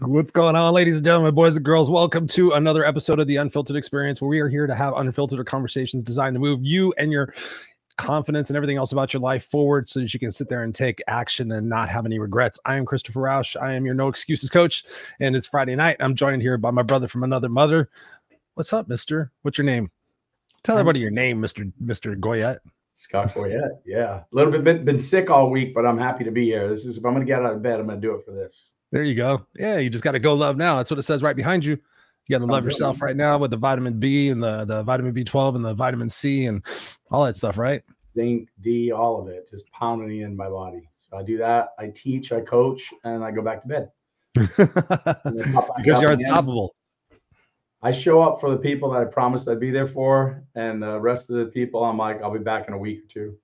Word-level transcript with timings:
What's 0.00 0.30
going 0.30 0.56
on, 0.56 0.74
ladies 0.74 0.96
and 0.96 1.04
gentlemen, 1.06 1.34
boys 1.34 1.56
and 1.56 1.64
girls? 1.64 1.88
Welcome 1.88 2.26
to 2.28 2.52
another 2.52 2.84
episode 2.84 3.18
of 3.18 3.26
the 3.26 3.36
Unfiltered 3.36 3.78
Experience, 3.78 4.20
where 4.20 4.28
we 4.28 4.40
are 4.40 4.48
here 4.48 4.66
to 4.66 4.74
have 4.74 4.92
unfiltered 4.94 5.46
conversations 5.46 6.04
designed 6.04 6.34
to 6.34 6.38
move 6.38 6.62
you 6.62 6.92
and 6.98 7.10
your 7.10 7.32
confidence 7.96 8.50
and 8.50 8.58
everything 8.58 8.76
else 8.76 8.92
about 8.92 9.14
your 9.14 9.22
life 9.22 9.46
forward 9.46 9.88
so 9.88 10.00
that 10.00 10.12
you 10.12 10.20
can 10.20 10.32
sit 10.32 10.50
there 10.50 10.64
and 10.64 10.74
take 10.74 11.02
action 11.08 11.50
and 11.50 11.66
not 11.66 11.88
have 11.88 12.04
any 12.04 12.18
regrets. 12.18 12.60
I 12.66 12.74
am 12.74 12.84
Christopher 12.84 13.22
Rausch. 13.22 13.56
I 13.56 13.72
am 13.72 13.86
your 13.86 13.94
no 13.94 14.08
excuses 14.08 14.50
coach, 14.50 14.84
and 15.18 15.34
it's 15.34 15.46
Friday 15.46 15.74
night. 15.74 15.96
I'm 15.98 16.14
joined 16.14 16.42
here 16.42 16.58
by 16.58 16.72
my 16.72 16.82
brother 16.82 17.08
from 17.08 17.22
another 17.22 17.48
mother. 17.48 17.88
What's 18.52 18.74
up, 18.74 18.88
mister? 18.88 19.32
What's 19.42 19.56
your 19.56 19.64
name? 19.64 19.90
Tell 20.62 20.76
everybody 20.76 21.00
your 21.00 21.10
name, 21.10 21.40
Mr. 21.40 21.72
Mr. 21.82 22.20
Goyette. 22.20 22.58
Scott 22.92 23.34
Goyette. 23.34 23.78
Yeah. 23.86 24.16
A 24.16 24.26
little 24.32 24.52
bit 24.52 24.62
been, 24.62 24.84
been 24.84 25.00
sick 25.00 25.30
all 25.30 25.48
week, 25.48 25.72
but 25.72 25.86
I'm 25.86 25.96
happy 25.96 26.24
to 26.24 26.30
be 26.30 26.44
here. 26.44 26.68
This 26.68 26.84
is 26.84 26.98
if 26.98 27.04
I'm 27.06 27.14
gonna 27.14 27.24
get 27.24 27.40
out 27.40 27.54
of 27.54 27.62
bed, 27.62 27.80
I'm 27.80 27.86
gonna 27.86 27.98
do 27.98 28.14
it 28.14 28.26
for 28.26 28.32
this. 28.32 28.74
There 28.96 29.04
you 29.04 29.14
go. 29.14 29.44
Yeah, 29.54 29.76
you 29.76 29.90
just 29.90 30.02
got 30.02 30.12
to 30.12 30.18
go 30.18 30.32
love 30.32 30.56
now. 30.56 30.78
That's 30.78 30.90
what 30.90 30.98
it 30.98 31.02
says 31.02 31.22
right 31.22 31.36
behind 31.36 31.66
you. 31.66 31.72
You 31.72 32.38
got 32.38 32.38
to 32.38 32.50
love 32.50 32.64
yourself 32.64 33.02
right 33.02 33.14
now 33.14 33.36
with 33.36 33.50
the 33.50 33.58
vitamin 33.58 34.00
B 34.00 34.30
and 34.30 34.42
the, 34.42 34.64
the 34.64 34.82
vitamin 34.84 35.12
B12 35.12 35.54
and 35.54 35.62
the 35.62 35.74
vitamin 35.74 36.08
C 36.08 36.46
and 36.46 36.64
all 37.10 37.26
that 37.26 37.36
stuff, 37.36 37.58
right? 37.58 37.82
Zinc, 38.14 38.48
D, 38.62 38.92
all 38.92 39.20
of 39.20 39.28
it, 39.28 39.50
just 39.50 39.70
pounding 39.70 40.22
in 40.22 40.34
my 40.34 40.48
body. 40.48 40.88
So 40.94 41.18
I 41.18 41.22
do 41.22 41.36
that. 41.36 41.74
I 41.78 41.88
teach, 41.88 42.32
I 42.32 42.40
coach, 42.40 42.90
and 43.04 43.22
I 43.22 43.32
go 43.32 43.42
back 43.42 43.60
to 43.64 43.68
bed. 43.68 43.90
because 44.34 46.00
you're 46.00 46.12
unstoppable. 46.12 46.74
I 47.82 47.90
show 47.90 48.22
up 48.22 48.40
for 48.40 48.50
the 48.50 48.56
people 48.56 48.92
that 48.92 49.02
I 49.02 49.04
promised 49.04 49.46
I'd 49.46 49.60
be 49.60 49.70
there 49.70 49.86
for, 49.86 50.42
and 50.54 50.82
the 50.82 50.98
rest 50.98 51.28
of 51.28 51.36
the 51.36 51.46
people, 51.52 51.84
I'm 51.84 51.98
like, 51.98 52.22
I'll 52.22 52.32
be 52.32 52.38
back 52.38 52.66
in 52.66 52.72
a 52.72 52.78
week 52.78 53.00
or 53.00 53.08
two. 53.08 53.38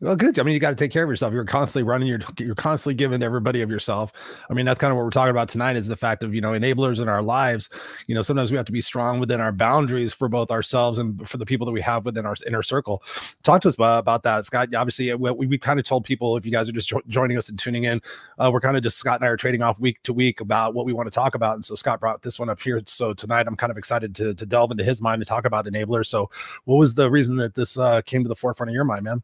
Well, 0.00 0.16
good. 0.16 0.38
I 0.38 0.44
mean, 0.44 0.54
you 0.54 0.60
got 0.60 0.70
to 0.70 0.76
take 0.76 0.90
care 0.90 1.04
of 1.04 1.10
yourself. 1.10 1.34
You're 1.34 1.44
constantly 1.44 1.86
running. 1.86 2.08
You're 2.08 2.20
you're 2.38 2.54
constantly 2.54 2.94
giving 2.94 3.22
everybody 3.22 3.60
of 3.60 3.70
yourself. 3.70 4.12
I 4.48 4.54
mean, 4.54 4.64
that's 4.64 4.78
kind 4.78 4.90
of 4.90 4.96
what 4.96 5.04
we're 5.04 5.10
talking 5.10 5.30
about 5.30 5.50
tonight. 5.50 5.76
Is 5.76 5.88
the 5.88 5.96
fact 5.96 6.22
of 6.22 6.34
you 6.34 6.40
know 6.40 6.52
enablers 6.52 7.00
in 7.00 7.08
our 7.08 7.22
lives. 7.22 7.68
You 8.06 8.14
know, 8.14 8.22
sometimes 8.22 8.50
we 8.50 8.56
have 8.56 8.64
to 8.66 8.72
be 8.72 8.80
strong 8.80 9.20
within 9.20 9.42
our 9.42 9.52
boundaries 9.52 10.14
for 10.14 10.28
both 10.28 10.50
ourselves 10.50 10.98
and 10.98 11.28
for 11.28 11.36
the 11.36 11.44
people 11.44 11.66
that 11.66 11.72
we 11.72 11.82
have 11.82 12.06
within 12.06 12.24
our 12.24 12.34
inner 12.46 12.62
circle. 12.62 13.02
Talk 13.42 13.60
to 13.62 13.68
us 13.68 13.74
about, 13.74 13.98
about 13.98 14.22
that, 14.22 14.46
Scott. 14.46 14.74
Obviously, 14.74 15.12
we, 15.14 15.46
we 15.46 15.58
kind 15.58 15.78
of 15.78 15.84
told 15.84 16.04
people 16.04 16.38
if 16.38 16.46
you 16.46 16.52
guys 16.52 16.68
are 16.70 16.72
just 16.72 16.88
jo- 16.88 17.02
joining 17.08 17.36
us 17.36 17.50
and 17.50 17.58
tuning 17.58 17.84
in, 17.84 18.00
uh, 18.38 18.50
we're 18.50 18.60
kind 18.60 18.78
of 18.78 18.82
just 18.82 18.96
Scott 18.96 19.20
and 19.20 19.26
I 19.26 19.28
are 19.28 19.36
trading 19.36 19.60
off 19.60 19.78
week 19.78 20.02
to 20.04 20.14
week 20.14 20.40
about 20.40 20.72
what 20.72 20.86
we 20.86 20.94
want 20.94 21.08
to 21.08 21.14
talk 21.14 21.34
about. 21.34 21.56
And 21.56 21.64
so 21.64 21.74
Scott 21.74 22.00
brought 22.00 22.22
this 22.22 22.38
one 22.38 22.48
up 22.48 22.60
here. 22.60 22.80
So 22.86 23.12
tonight, 23.12 23.46
I'm 23.46 23.56
kind 23.56 23.70
of 23.70 23.76
excited 23.76 24.14
to 24.16 24.32
to 24.32 24.46
delve 24.46 24.70
into 24.70 24.84
his 24.84 25.02
mind 25.02 25.20
to 25.20 25.26
talk 25.26 25.44
about 25.44 25.66
enablers. 25.66 26.06
So, 26.06 26.30
what 26.64 26.76
was 26.76 26.94
the 26.94 27.10
reason 27.10 27.36
that 27.36 27.54
this 27.54 27.76
uh, 27.76 28.00
came 28.00 28.22
to 28.22 28.28
the 28.28 28.34
forefront 28.34 28.70
of 28.70 28.74
your 28.74 28.84
mind, 28.84 29.04
man? 29.04 29.22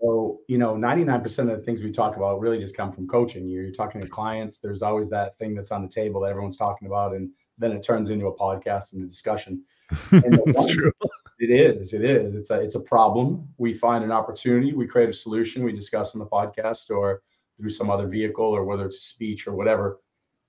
So, 0.00 0.40
you 0.48 0.58
know, 0.58 0.74
99% 0.74 1.38
of 1.50 1.58
the 1.58 1.62
things 1.62 1.82
we 1.82 1.92
talk 1.92 2.16
about 2.16 2.40
really 2.40 2.58
just 2.58 2.76
come 2.76 2.92
from 2.92 3.06
coaching. 3.06 3.48
You're, 3.48 3.64
you're 3.64 3.72
talking 3.72 4.00
to 4.00 4.08
clients, 4.08 4.58
there's 4.58 4.82
always 4.82 5.08
that 5.10 5.38
thing 5.38 5.54
that's 5.54 5.70
on 5.70 5.82
the 5.82 5.88
table 5.88 6.20
that 6.22 6.30
everyone's 6.30 6.56
talking 6.56 6.86
about, 6.86 7.14
and 7.14 7.30
then 7.58 7.72
it 7.72 7.82
turns 7.82 8.10
into 8.10 8.26
a 8.26 8.36
podcast 8.36 8.92
and 8.92 9.02
a 9.02 9.06
discussion. 9.06 9.62
And 10.10 10.40
That's 10.46 10.66
true. 10.66 10.92
It 11.38 11.50
is. 11.50 11.92
It 11.92 12.04
is. 12.04 12.34
It's 12.34 12.50
a 12.50 12.60
it's 12.60 12.74
a 12.74 12.80
problem. 12.80 13.48
We 13.58 13.72
find 13.72 14.04
an 14.04 14.12
opportunity, 14.12 14.72
we 14.72 14.86
create 14.86 15.08
a 15.08 15.12
solution, 15.12 15.64
we 15.64 15.72
discuss 15.72 16.14
in 16.14 16.20
the 16.20 16.26
podcast 16.26 16.90
or 16.90 17.22
through 17.56 17.70
some 17.70 17.90
other 17.90 18.06
vehicle 18.06 18.44
or 18.44 18.64
whether 18.64 18.86
it's 18.86 18.96
a 18.96 19.00
speech 19.00 19.46
or 19.46 19.54
whatever. 19.54 20.00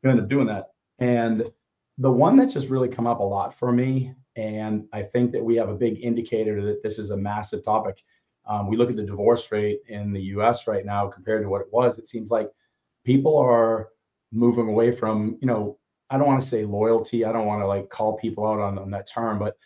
We 0.04 0.10
end 0.10 0.20
up 0.20 0.30
doing 0.30 0.48
that. 0.48 0.70
And 1.00 1.50
the 1.98 2.12
one 2.12 2.36
that's 2.36 2.54
just 2.54 2.70
really 2.70 2.90
come 2.90 3.08
up 3.08 3.20
a 3.20 3.24
lot 3.24 3.54
for 3.54 3.72
me, 3.72 4.14
and 4.36 4.86
I 4.94 5.02
think 5.02 5.32
that 5.32 5.44
we 5.44 5.56
have 5.56 5.70
a 5.70 5.76
big 5.76 6.04
indicator 6.04 6.64
that 6.66 6.84
this 6.84 7.00
is 7.00 7.12
a 7.12 7.18
massive 7.18 7.64
topic 7.64 8.04
um, 8.48 8.68
we 8.68 8.78
look 8.78 8.90
at 8.90 8.96
the 8.96 9.04
divorce 9.04 9.52
rate 9.52 9.82
in 9.88 10.14
the 10.14 10.22
US 10.22 10.68
right 10.68 10.86
now 10.86 11.08
compared 11.08 11.44
to 11.44 11.50
what 11.50 11.62
it 11.62 11.68
was. 11.72 11.98
It 11.98 12.08
seems 12.08 12.32
like 12.32 12.50
people 13.04 13.38
are 13.38 13.90
moving 14.32 14.68
away 14.68 14.92
from, 14.92 15.38
you 15.42 15.48
know, 15.48 15.78
I 16.10 16.18
don't 16.18 16.28
want 16.28 16.42
to 16.42 16.48
say 16.48 16.66
loyalty. 16.66 17.26
I 17.26 17.32
don't 17.32 17.48
want 17.48 17.62
to 17.62 17.68
like 17.68 17.90
call 17.90 18.18
people 18.18 18.46
out 18.46 18.60
on, 18.60 18.78
on 18.78 18.92
that 18.92 19.10
term, 19.10 19.40
but 19.40 19.58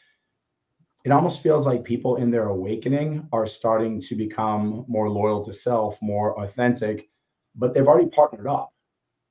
it 1.05 1.11
almost 1.11 1.41
feels 1.41 1.65
like 1.65 1.83
people 1.83 2.17
in 2.17 2.29
their 2.29 2.49
awakening 2.49 3.27
are 3.31 3.47
starting 3.47 4.01
to 4.01 4.15
become 4.15 4.85
more 4.87 5.09
loyal 5.09 5.43
to 5.45 5.53
self, 5.53 5.97
more 6.01 6.39
authentic, 6.41 7.09
but 7.55 7.73
they've 7.73 7.87
already 7.87 8.09
partnered 8.09 8.47
up. 8.47 8.73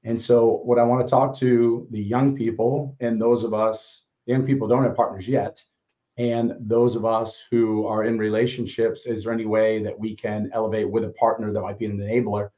And 0.05 0.21
so, 0.21 0.61
what 0.65 0.79
I 0.79 0.85
want 0.85 1.05
to 1.07 1.11
talk 1.11 1.37
to 1.39 1.87
the 1.91 2.01
young 2.01 2.35
people 2.37 2.97
and 3.01 3.21
those 3.21 3.45
of 3.45 3.53
us, 3.53 4.05
young 4.27 4.47
people 4.47 4.69
don't 4.69 4.85
have 4.85 4.95
partners 4.95 5.29
yet, 5.29 5.63
and 6.19 6.55
those 6.59 6.97
of 6.97 7.05
us 7.05 7.45
who 7.49 7.87
are 7.87 8.03
in 8.03 8.19
relationships, 8.19 9.07
is 9.07 9.23
there 9.23 9.33
any 9.33 9.47
way 9.47 9.83
that 9.85 9.99
we 9.99 10.17
can 10.17 10.51
elevate 10.53 10.91
with 10.91 11.05
a 11.05 11.11
partner 11.11 11.53
that 11.53 11.61
might 11.61 11.79
be 11.79 11.87
an 11.87 11.99
enabler? 11.99 12.51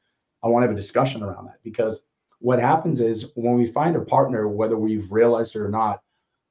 I 0.43 0.47
want 0.47 0.63
to 0.63 0.67
have 0.67 0.75
a 0.75 0.79
discussion 0.79 1.21
around 1.21 1.45
that 1.45 1.59
because 1.63 2.03
what 2.39 2.59
happens 2.59 3.01
is 3.01 3.31
when 3.35 3.55
we 3.55 3.67
find 3.67 3.95
a 3.95 4.01
partner, 4.01 4.47
whether 4.47 4.77
we've 4.77 5.11
realized 5.11 5.55
it 5.55 5.59
or 5.59 5.69
not, 5.69 6.01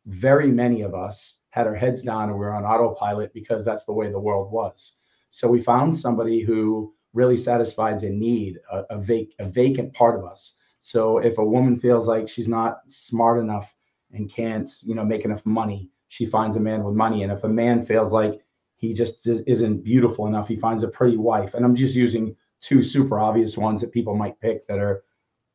very 0.07 0.53
many 0.53 0.83
of 0.83 0.95
us 0.95 1.39
had 1.51 1.67
our 1.67 1.75
heads 1.75 2.03
down 2.03 2.31
and 2.31 2.39
we 2.39 2.47
are 2.47 2.55
on 2.55 2.65
autopilot 2.65 3.35
because 3.35 3.65
that's 3.65 3.85
the 3.85 3.93
way 3.93 4.09
the 4.09 4.19
world 4.19 4.53
was. 4.53 4.93
So 5.31 5.49
we 5.49 5.61
found 5.61 5.95
somebody 5.95 6.43
who 6.43 6.95
really 7.13 7.37
satisfies 7.37 8.05
a 8.05 8.09
need, 8.09 8.61
a, 8.71 8.85
a, 8.91 8.99
vac- 8.99 9.35
a 9.41 9.49
vacant 9.49 9.93
part 9.95 10.17
of 10.17 10.25
us. 10.25 10.55
So 10.79 11.19
if 11.19 11.39
a 11.39 11.45
woman 11.45 11.77
feels 11.77 12.07
like 12.07 12.29
she's 12.29 12.49
not 12.49 12.83
smart 12.87 13.41
enough 13.41 13.75
and 14.13 14.31
can't, 14.31 14.71
you 14.85 14.95
know, 14.95 15.05
make 15.05 15.25
enough 15.25 15.45
money, 15.45 15.91
she 16.11 16.27
finds 16.27 16.57
a 16.57 16.61
man 16.61 16.83
with 16.83 16.97
money. 16.97 17.23
And 17.23 17.31
if 17.31 17.45
a 17.45 17.49
man 17.49 17.83
feels 17.83 18.13
like 18.13 18.41
he 18.75 18.93
just 18.93 19.29
isn't 19.29 19.85
beautiful 19.85 20.27
enough, 20.27 20.49
he 20.49 20.57
finds 20.57 20.83
a 20.83 20.89
pretty 20.89 21.17
wife. 21.17 21.55
And 21.55 21.65
I'm 21.65 21.77
just 21.77 21.95
using 21.95 22.35
two 22.61 22.83
super 22.83 23.21
obvious 23.21 23.57
ones 23.57 23.81
that 23.81 23.93
people 23.93 24.17
might 24.17 24.41
pick 24.41 24.67
that 24.67 24.81
are 24.81 25.05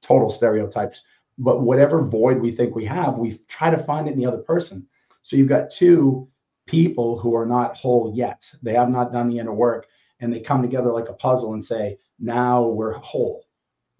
total 0.02 0.30
stereotypes. 0.30 1.04
But 1.38 1.62
whatever 1.62 2.02
void 2.02 2.40
we 2.40 2.52
think 2.52 2.74
we 2.74 2.86
have, 2.86 3.18
we 3.18 3.38
try 3.50 3.70
to 3.70 3.78
find 3.78 4.08
it 4.08 4.14
in 4.14 4.18
the 4.18 4.26
other 4.26 4.38
person. 4.38 4.88
So 5.24 5.36
you've 5.36 5.50
got 5.50 5.72
two 5.72 6.30
people 6.68 7.20
who 7.20 7.36
are 7.36 7.46
not 7.46 7.76
whole 7.76 8.14
yet. 8.16 8.50
They 8.64 8.76
have 8.76 8.90
not 8.90 9.12
done 9.12 9.28
the 9.28 9.40
inner 9.40 9.54
work 9.54 9.88
and 10.22 10.34
they 10.34 10.40
come 10.40 10.62
together 10.62 10.92
like 10.94 11.10
a 11.10 11.14
puzzle 11.14 11.54
and 11.54 11.64
say, 11.64 11.98
now 12.18 12.64
we're 12.64 12.94
whole. 12.94 13.45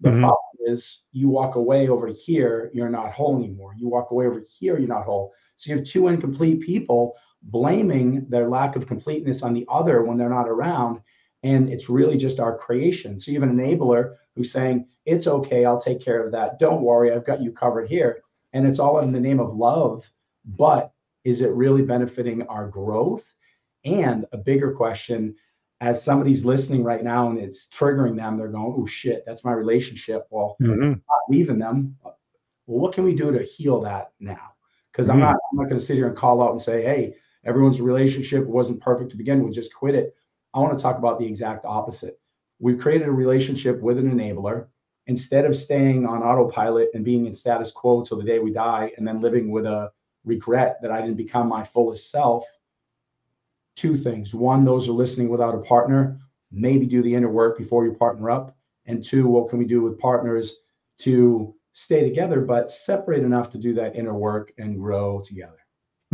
The 0.00 0.10
mm-hmm. 0.10 0.20
problem 0.20 0.56
is 0.66 1.04
you 1.12 1.28
walk 1.28 1.54
away 1.54 1.88
over 1.88 2.08
here, 2.08 2.70
you're 2.74 2.88
not 2.88 3.12
whole 3.12 3.36
anymore. 3.36 3.74
You 3.76 3.88
walk 3.88 4.10
away 4.10 4.26
over 4.26 4.42
here, 4.58 4.78
you're 4.78 4.88
not 4.88 5.04
whole. 5.04 5.32
So 5.56 5.70
you 5.70 5.78
have 5.78 5.86
two 5.86 6.08
incomplete 6.08 6.60
people 6.60 7.16
blaming 7.42 8.28
their 8.28 8.48
lack 8.48 8.76
of 8.76 8.86
completeness 8.86 9.42
on 9.42 9.54
the 9.54 9.64
other 9.68 10.02
when 10.02 10.18
they're 10.18 10.28
not 10.28 10.48
around. 10.48 11.00
And 11.42 11.70
it's 11.70 11.88
really 11.88 12.16
just 12.16 12.40
our 12.40 12.58
creation. 12.58 13.20
So 13.20 13.30
you 13.30 13.40
have 13.40 13.48
an 13.48 13.56
enabler 13.56 14.16
who's 14.34 14.50
saying, 14.50 14.88
It's 15.04 15.26
okay, 15.26 15.64
I'll 15.64 15.80
take 15.80 16.00
care 16.00 16.24
of 16.24 16.32
that. 16.32 16.58
Don't 16.58 16.82
worry, 16.82 17.12
I've 17.12 17.26
got 17.26 17.40
you 17.40 17.52
covered 17.52 17.88
here. 17.88 18.22
And 18.52 18.66
it's 18.66 18.78
all 18.78 19.00
in 19.00 19.12
the 19.12 19.20
name 19.20 19.40
of 19.40 19.54
love. 19.54 20.10
But 20.44 20.92
is 21.24 21.40
it 21.40 21.50
really 21.50 21.82
benefiting 21.82 22.42
our 22.42 22.68
growth? 22.68 23.34
And 23.84 24.26
a 24.32 24.36
bigger 24.36 24.72
question 24.72 25.36
as 25.80 26.02
somebody's 26.02 26.44
listening 26.44 26.82
right 26.82 27.04
now 27.04 27.28
and 27.28 27.38
it's 27.38 27.68
triggering 27.68 28.16
them, 28.16 28.38
they're 28.38 28.48
going, 28.48 28.74
Oh 28.76 28.86
shit, 28.86 29.24
that's 29.26 29.44
my 29.44 29.52
relationship. 29.52 30.26
Well, 30.30 30.56
mm-hmm. 30.60 30.90
not 30.90 31.20
leaving 31.28 31.58
them. 31.58 31.96
Well, 32.02 32.16
what 32.66 32.94
can 32.94 33.04
we 33.04 33.14
do 33.14 33.32
to 33.32 33.42
heal 33.42 33.80
that 33.82 34.12
now? 34.18 34.56
because 34.96 35.08
mm-hmm. 35.08 35.14
I'm 35.14 35.20
not 35.20 35.36
I'm 35.52 35.58
not 35.58 35.64
going 35.64 35.78
to 35.78 35.84
sit 35.84 35.96
here 35.96 36.08
and 36.08 36.16
call 36.16 36.42
out 36.42 36.52
and 36.52 36.60
say, 36.60 36.82
hey, 36.82 37.16
everyone's 37.44 37.80
relationship 37.80 38.46
wasn't 38.46 38.80
perfect 38.80 39.10
to 39.10 39.16
begin 39.16 39.42
with, 39.42 39.54
just 39.54 39.74
quit 39.74 39.94
it. 39.94 40.14
I 40.54 40.60
want 40.60 40.76
to 40.76 40.82
talk 40.82 40.98
about 40.98 41.18
the 41.18 41.26
exact 41.26 41.64
opposite. 41.64 42.18
We've 42.58 42.78
created 42.78 43.08
a 43.08 43.12
relationship 43.12 43.80
with 43.80 43.98
an 43.98 44.10
enabler. 44.10 44.68
Instead 45.08 45.44
of 45.44 45.54
staying 45.54 46.04
on 46.04 46.22
autopilot 46.22 46.88
and 46.94 47.04
being 47.04 47.26
in 47.26 47.32
status 47.32 47.70
quo 47.70 48.02
till 48.02 48.16
the 48.16 48.24
day 48.24 48.40
we 48.40 48.52
die 48.52 48.90
and 48.96 49.06
then 49.06 49.20
living 49.20 49.52
with 49.52 49.64
a 49.64 49.92
regret 50.24 50.78
that 50.82 50.90
I 50.90 51.00
didn't 51.00 51.16
become 51.16 51.48
my 51.48 51.62
fullest 51.62 52.10
self, 52.10 52.44
two 53.76 53.96
things. 53.96 54.34
One, 54.34 54.64
those 54.64 54.88
are 54.88 54.92
listening 54.92 55.28
without 55.28 55.54
a 55.54 55.58
partner, 55.58 56.18
maybe 56.50 56.86
do 56.86 57.02
the 57.02 57.14
inner 57.14 57.30
work 57.30 57.58
before 57.58 57.84
you 57.84 57.92
partner 57.92 58.30
up. 58.30 58.56
And 58.86 59.04
two, 59.04 59.26
what 59.26 59.48
can 59.48 59.58
we 59.58 59.64
do 59.64 59.82
with 59.82 59.98
partners 59.98 60.60
to 60.98 61.54
stay 61.76 62.02
together, 62.02 62.40
but 62.40 62.72
separate 62.72 63.22
enough 63.22 63.50
to 63.50 63.58
do 63.58 63.74
that 63.74 63.94
inner 63.94 64.14
work 64.14 64.50
and 64.56 64.78
grow 64.78 65.20
together. 65.20 65.58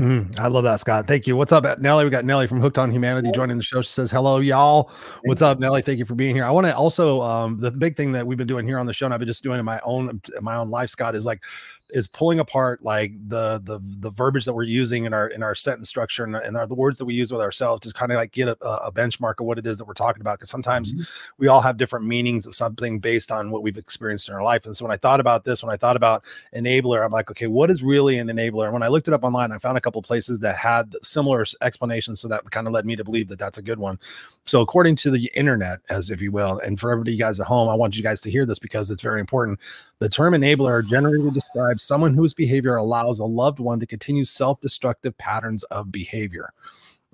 Mm, 0.01 0.37
I 0.41 0.49
love 0.49 0.65
that, 0.65 0.81
Scott. 0.81 1.07
Thank 1.07 1.29
you. 1.29 1.37
What's 1.37 1.53
up, 1.53 1.79
Nelly? 1.79 2.03
We 2.03 2.11
got 2.11 2.25
Nelly 2.25 2.49
from 2.49 2.61
Hooked 2.61 2.79
on 2.79 2.91
Humanity 2.91 3.31
joining 3.33 3.59
the 3.59 3.63
show. 3.63 3.81
She 3.81 3.91
says, 3.91 4.11
Hello, 4.11 4.41
y'all. 4.41 4.91
What's 5.23 5.41
up, 5.41 5.61
Nelly? 5.61 5.83
Thank 5.83 6.01
you 6.01 6.05
for 6.05 6.17
being 6.17 6.35
here. 6.35 6.45
I 6.45 6.51
want 6.51 6.67
to 6.67 6.75
also, 6.75 7.23
um, 7.23 7.61
the 7.61 7.71
big 7.71 7.97
thing 7.97 8.11
that 8.13 8.27
we've 8.27 8.39
been 8.39 8.47
doing 8.49 8.67
here 8.67 8.79
on 8.79 8.87
the 8.87 8.93
show, 8.93 9.05
and 9.05 9.15
I've 9.15 9.21
been 9.21 9.29
just 9.29 9.45
doing 9.45 9.61
in 9.61 9.65
my 9.65 9.81
own, 9.85 10.21
in 10.37 10.43
my 10.43 10.57
own 10.57 10.71
life, 10.71 10.91
Scott, 10.91 11.15
is 11.15 11.25
like 11.25 11.45
is 11.93 12.09
pulling 12.09 12.41
apart 12.41 12.83
like 12.83 13.13
the 13.29 13.61
the 13.65 13.79
the 14.01 14.11
verbiage 14.11 14.45
that 14.45 14.53
we're 14.53 14.65
using 14.65 15.05
in 15.05 15.15
our 15.15 15.29
in 15.29 15.43
our 15.43 15.55
sentence 15.55 15.89
structure 15.89 16.25
and, 16.25 16.35
and 16.35 16.57
our, 16.57 16.67
the 16.67 16.75
words 16.75 16.99
that 16.99 17.05
we 17.05 17.15
use 17.15 17.31
with 17.31 17.41
ourselves 17.41 17.81
to 17.83 17.93
kind 17.93 18.11
of 18.11 18.17
like 18.17 18.33
get 18.33 18.49
a, 18.49 18.85
a 18.85 18.91
benchmark 18.91 19.39
of 19.39 19.47
what 19.47 19.59
it 19.59 19.67
is 19.67 19.79
that 19.79 19.85
we're 19.85 19.95
talking 19.95 20.21
about 20.21 20.39
because 20.39 20.51
sometimes 20.51 20.93
mm-hmm. 20.93 21.03
we 21.39 21.47
all 21.47 21.61
have 21.61 21.77
different 21.77 22.05
meanings 22.05 22.45
of 22.47 22.55
something 22.55 22.99
based 22.99 23.31
on 23.31 23.51
what 23.51 23.63
we've 23.63 23.79
experienced 23.79 24.29
in 24.29 24.35
our 24.35 24.43
life 24.43 24.67
and 24.67 24.77
so 24.77 24.85
when 24.85 24.93
i 24.93 24.97
thought 24.97 25.21
about 25.21 25.45
this 25.45 25.63
when 25.63 25.73
i 25.73 25.77
thought 25.77 25.97
about 25.97 26.25
enabler 26.57 27.05
i'm 27.05 27.13
like 27.13 27.31
okay 27.31 27.47
what 27.47 27.71
is 27.71 27.83
really 27.83 28.19
an 28.19 28.29
enabler 28.29 28.65
and 28.65 28.73
when 28.73 28.83
i 28.83 28.89
looked 28.89 29.07
it 29.07 29.15
up 29.15 29.23
online 29.23 29.53
i 29.53 29.59
found 29.59 29.79
a 29.79 29.81
couple 29.81 29.93
couple 29.93 30.03
places 30.03 30.41
that 30.41 30.57
had 30.57 30.97
similar 31.03 31.45
explanations. 31.61 32.21
So 32.21 32.29
that 32.29 32.51
kind 32.51 32.67
of 32.67 32.73
led 32.73 32.87
me 32.87 32.97
to 32.97 33.05
believe 33.05 33.29
that 33.29 33.39
that's 33.39 33.59
a 33.59 33.63
good 33.63 33.79
one. 33.79 33.99
So, 34.47 34.61
according 34.61 34.97
to 34.97 35.11
the 35.11 35.31
internet, 35.35 35.81
as 35.91 36.11
if 36.11 36.23
you 36.23 36.33
will, 36.33 36.59
and 36.59 36.81
for 36.81 36.91
everybody 36.91 37.13
you 37.13 37.19
guys 37.19 37.39
at 37.39 37.47
home, 37.47 37.69
I 37.69 37.75
want 37.75 37.97
you 37.97 38.03
guys 38.03 38.21
to 38.23 38.31
hear 38.31 38.47
this 38.47 38.59
because 38.59 38.91
it's 38.91 39.03
very 39.03 39.21
important. 39.21 39.61
The 39.99 40.09
term 40.09 40.33
enabler 40.35 40.85
generally 40.89 41.31
describes 41.31 41.82
someone 41.83 42.15
whose 42.15 42.35
behavior 42.35 42.77
allows 42.77 43.19
a 43.19 43.25
loved 43.25 43.59
one 43.59 43.81
to 43.81 43.87
continue 43.87 44.25
self 44.25 44.61
destructive 44.61 45.17
patterns 45.19 45.65
of 45.65 45.93
behavior. 45.93 46.53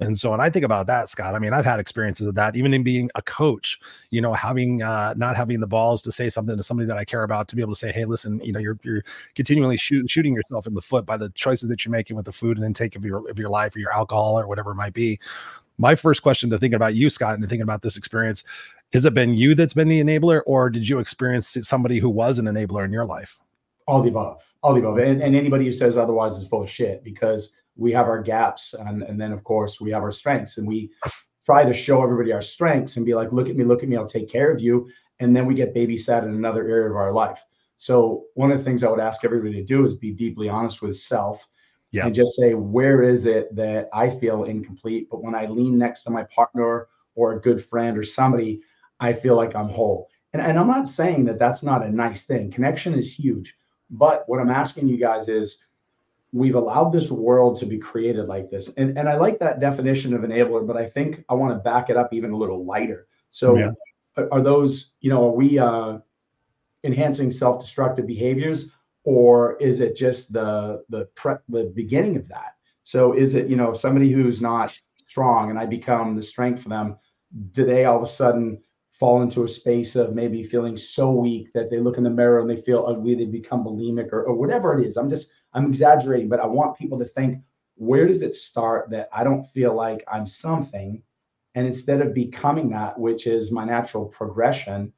And 0.01 0.17
so 0.17 0.31
when 0.31 0.41
I 0.41 0.49
think 0.49 0.65
about 0.65 0.87
that, 0.87 1.09
Scott, 1.09 1.35
I 1.35 1.41
mean, 1.41 1.53
I've 1.53 1.65
had 1.65 1.81
experiences 1.81 2.27
of 2.27 2.37
that, 2.37 2.57
even 2.57 2.73
in 2.73 2.85
being 2.85 3.11
a 3.17 3.23
coach, 3.23 3.81
you 4.11 4.21
know, 4.21 4.33
having 4.33 4.83
uh 4.83 5.15
not 5.17 5.37
having 5.37 5.61
the 5.61 5.67
balls 5.67 6.01
to 6.03 6.13
say 6.13 6.29
something 6.29 6.57
to 6.57 6.63
somebody 6.63 6.87
that 6.87 6.97
I 6.97 7.05
care 7.05 7.25
about 7.25 7.49
to 7.49 7.57
be 7.57 7.63
able 7.63 7.73
to 7.73 7.79
say, 7.79 7.91
hey, 7.91 8.05
listen, 8.05 8.41
you 8.45 8.53
know, 8.53 8.61
you're 8.61 8.79
you're 8.85 9.03
continually 9.35 9.77
shoot, 9.77 10.09
shooting 10.09 10.35
yourself 10.35 10.67
in 10.67 10.75
the 10.75 10.81
foot 10.81 11.05
by 11.05 11.17
the 11.17 11.31
choices 11.31 11.69
that 11.69 11.85
you're 11.85 11.93
making 11.93 12.17
with 12.17 12.27
the 12.27 12.33
food 12.33 12.57
and 12.57 12.65
intake 12.65 12.95
of 12.95 13.05
your 13.05 13.29
of 13.29 13.39
your 13.39 13.49
life 13.49 13.75
or 13.75 13.81
your 13.81 13.93
alcohol 13.93 14.39
or 14.39 14.47
whatever 14.47 14.71
it 14.71 14.77
might 14.77 14.95
be. 14.95 15.19
My 15.79 15.95
first 15.95 16.23
question 16.23 16.51
to 16.51 16.59
thinking 16.59 16.77
about 16.77 16.95
you, 16.95 17.09
Scott, 17.09 17.35
and 17.35 17.43
thinking 17.43 17.63
about 17.63 17.83
this 17.83 17.97
experience, 17.97 18.43
has 18.93 19.05
it 19.05 19.15
been 19.15 19.35
you 19.35 19.55
that's 19.55 19.75
been 19.75 19.89
the 19.89 20.03
enabler, 20.03 20.43
or 20.47 20.71
did 20.71 20.89
you 20.89 20.99
experience 20.99 21.57
somebody 21.63 21.99
who 21.99 22.09
was 22.09 22.39
an 22.39 22.47
enabler 22.47 22.85
in 22.85 22.93
your 22.93 23.05
life? 23.05 23.39
All 23.89 24.03
the 24.03 24.11
above, 24.11 24.49
all 24.63 24.75
the 24.75 24.81
above, 24.81 24.99
and, 24.99 25.23
and 25.23 25.35
anybody 25.35 25.65
who 25.65 25.73
says 25.73 25.97
otherwise 25.97 26.37
is 26.37 26.47
full 26.47 26.63
of 26.63 26.71
shit 26.71 27.03
because 27.03 27.53
we 27.79 27.93
have 27.93 28.07
our 28.07 28.21
gaps 28.21 28.75
and, 28.75 29.03
and 29.03 29.19
then 29.19 29.33
of 29.33 29.43
course 29.45 29.81
we 29.81 29.91
have 29.91 30.03
our 30.03 30.13
strengths. 30.13 30.59
And 30.59 30.69
we 30.69 30.91
try 31.47 31.65
to 31.65 31.73
show 31.73 32.03
everybody 32.03 32.33
our 32.33 32.43
strengths 32.43 32.97
and 32.97 33.07
be 33.07 33.15
like 33.15 33.33
look 33.33 33.49
at 33.49 33.57
me 33.57 33.65
look 33.65 33.83
at 33.83 33.89
me 33.89 33.97
i'll 33.97 34.07
take 34.07 34.29
care 34.29 34.53
of 34.53 34.61
you. 34.61 34.91
And 35.21 35.35
then 35.35 35.47
we 35.47 35.55
get 35.55 35.75
babysat 35.75 36.25
in 36.25 36.35
another 36.35 36.69
area 36.69 36.91
of 36.91 36.97
our 36.97 37.13
life. 37.13 37.43
So 37.79 38.25
one 38.35 38.51
of 38.51 38.59
the 38.59 38.65
things 38.65 38.83
i 38.83 38.91
would 38.91 39.01
ask 39.01 39.25
everybody 39.25 39.55
to 39.55 39.65
do 39.65 39.87
is 39.87 39.95
be 39.95 40.11
deeply 40.11 40.49
honest 40.49 40.83
with 40.83 40.97
self 40.99 41.47
yeah. 41.93 42.05
and 42.05 42.15
just 42.15 42.37
say 42.37 42.53
where 42.53 43.03
is 43.03 43.25
it 43.25 43.55
that 43.57 43.89
i 43.95 44.11
feel 44.11 44.45
incomplete 44.45 45.09
but 45.11 45.23
when 45.23 45.35
i 45.35 45.47
lean 45.47 45.79
next 45.79 46.03
to 46.03 46.11
my 46.11 46.25
partner 46.25 46.89
or 47.15 47.33
a 47.33 47.41
good 47.41 47.65
friend 47.65 47.97
or 47.97 48.03
somebody 48.03 48.61
i 49.01 49.13
feel 49.13 49.37
like 49.37 49.55
i'm 49.55 49.69
whole? 49.69 50.09
And, 50.33 50.43
and 50.43 50.59
i'm 50.59 50.67
not 50.67 50.89
saying 50.89 51.25
that 51.27 51.39
that's 51.39 51.63
not 51.63 51.87
a 51.87 51.91
nice 51.91 52.25
thing. 52.25 52.51
Connection 52.51 52.95
is 52.95 53.15
huge 53.15 53.57
but 53.91 54.25
what 54.27 54.41
i'm 54.41 54.51
asking 54.51 54.89
you 54.89 54.97
guys 54.97 55.29
is 55.29 55.59
we've 56.33 56.55
allowed 56.55 56.91
this 56.91 57.11
world 57.11 57.59
to 57.59 57.67
be 57.67 57.79
created 57.79 58.27
like 58.27 58.51
this. 58.51 58.69
And, 58.77 58.99
and 58.99 59.09
I 59.09 59.17
like 59.17 59.39
that 59.39 59.61
definition 59.61 60.13
of 60.13 60.23
enabler, 60.23 60.67
but 60.67 60.77
I 60.77 60.87
think 60.87 61.25
I 61.29 61.35
want 61.35 61.55
to 61.55 61.59
back 61.59 61.91
it 61.91 61.97
up 61.97 62.13
even 62.13 62.33
a 62.33 62.37
little 62.37 62.65
lighter. 62.65 63.07
So 63.31 63.57
yeah. 63.57 63.71
are, 64.31 64.43
those, 64.43 64.93
you 65.01 65.11
know, 65.11 65.29
are 65.29 65.35
we 65.35 65.59
uh, 65.59 65.99
enhancing 66.85 67.31
self-destructive 67.31 68.07
behaviors 68.07 68.71
or 69.05 69.57
is 69.57 69.81
it 69.81 69.97
just 69.97 70.33
the, 70.33 70.85
the, 70.91 71.07
pre- 71.15 71.37
the 71.49 71.73
beginning 71.75 72.17
of 72.17 72.29
that? 72.29 72.57
So 72.83 73.13
is 73.13 73.35
it, 73.35 73.49
you 73.49 73.57
know, 73.57 73.73
somebody 73.73 74.11
who's 74.11 74.43
not 74.43 74.79
strong 75.05 75.51
and 75.51 75.59
I 75.59 75.65
become 75.65 76.15
the 76.15 76.23
strength 76.23 76.63
for 76.63 76.69
them, 76.69 76.97
do 77.53 77.65
they 77.65 77.87
all 77.87 77.97
of 77.97 78.03
a 78.03 78.07
sudden 78.07 78.63
fall 78.99 79.23
into 79.23 79.45
a 79.45 79.49
space 79.49 79.95
of 79.95 80.15
maybe 80.15 80.43
feeling 80.43 80.77
so 80.77 81.13
weak 81.13 81.53
that 81.53 81.71
they 81.71 81.79
look 81.79 81.99
in 81.99 82.05
the 82.05 82.11
mirror 82.11 82.41
and 82.41 82.51
they 82.51 82.61
feel 82.61 82.85
ugly, 82.87 83.15
they 83.15 83.25
become 83.25 83.65
bulimic 83.65 84.13
or, 84.13 84.25
or 84.25 84.35
whatever 84.35 84.79
it 84.79 84.85
is. 84.85 84.97
I'm 84.97 85.09
just 85.09 85.31
I'm 85.55 85.67
exaggerating, 85.67 86.29
but 86.29 86.41
I 86.41 86.47
want 86.47 86.77
people 86.77 86.99
to 86.99 87.05
think 87.05 87.43
where 87.77 88.07
does 88.07 88.23
it 88.23 88.35
start 88.35 88.91
that 88.91 89.09
I 89.13 89.23
don't 89.23 89.45
feel 89.45 89.75
like 89.75 90.05
I'm 90.13 90.27
something? 90.27 91.03
And 91.55 91.67
instead 91.67 92.01
of 92.01 92.13
becoming 92.13 92.71
that, 92.71 92.99
which 92.99 93.27
is 93.27 93.53
my 93.53 93.65
natural 93.65 94.05
progression, 94.05 94.93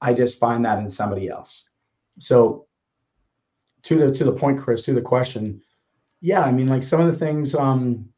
I 0.00 0.14
just 0.14 0.38
find 0.38 0.64
that 0.64 0.78
in 0.78 0.88
somebody 0.88 1.28
else. 1.28 1.68
So 2.20 2.66
to 3.82 3.96
the 3.96 4.12
to 4.12 4.24
the 4.24 4.32
point, 4.32 4.60
Chris, 4.60 4.82
to 4.82 4.94
the 4.94 5.00
question, 5.00 5.60
yeah, 6.20 6.42
I 6.42 6.52
mean, 6.52 6.68
like 6.68 6.84
some 6.84 7.00
of 7.00 7.12
the 7.12 7.18
things, 7.18 7.54
um, 7.54 8.08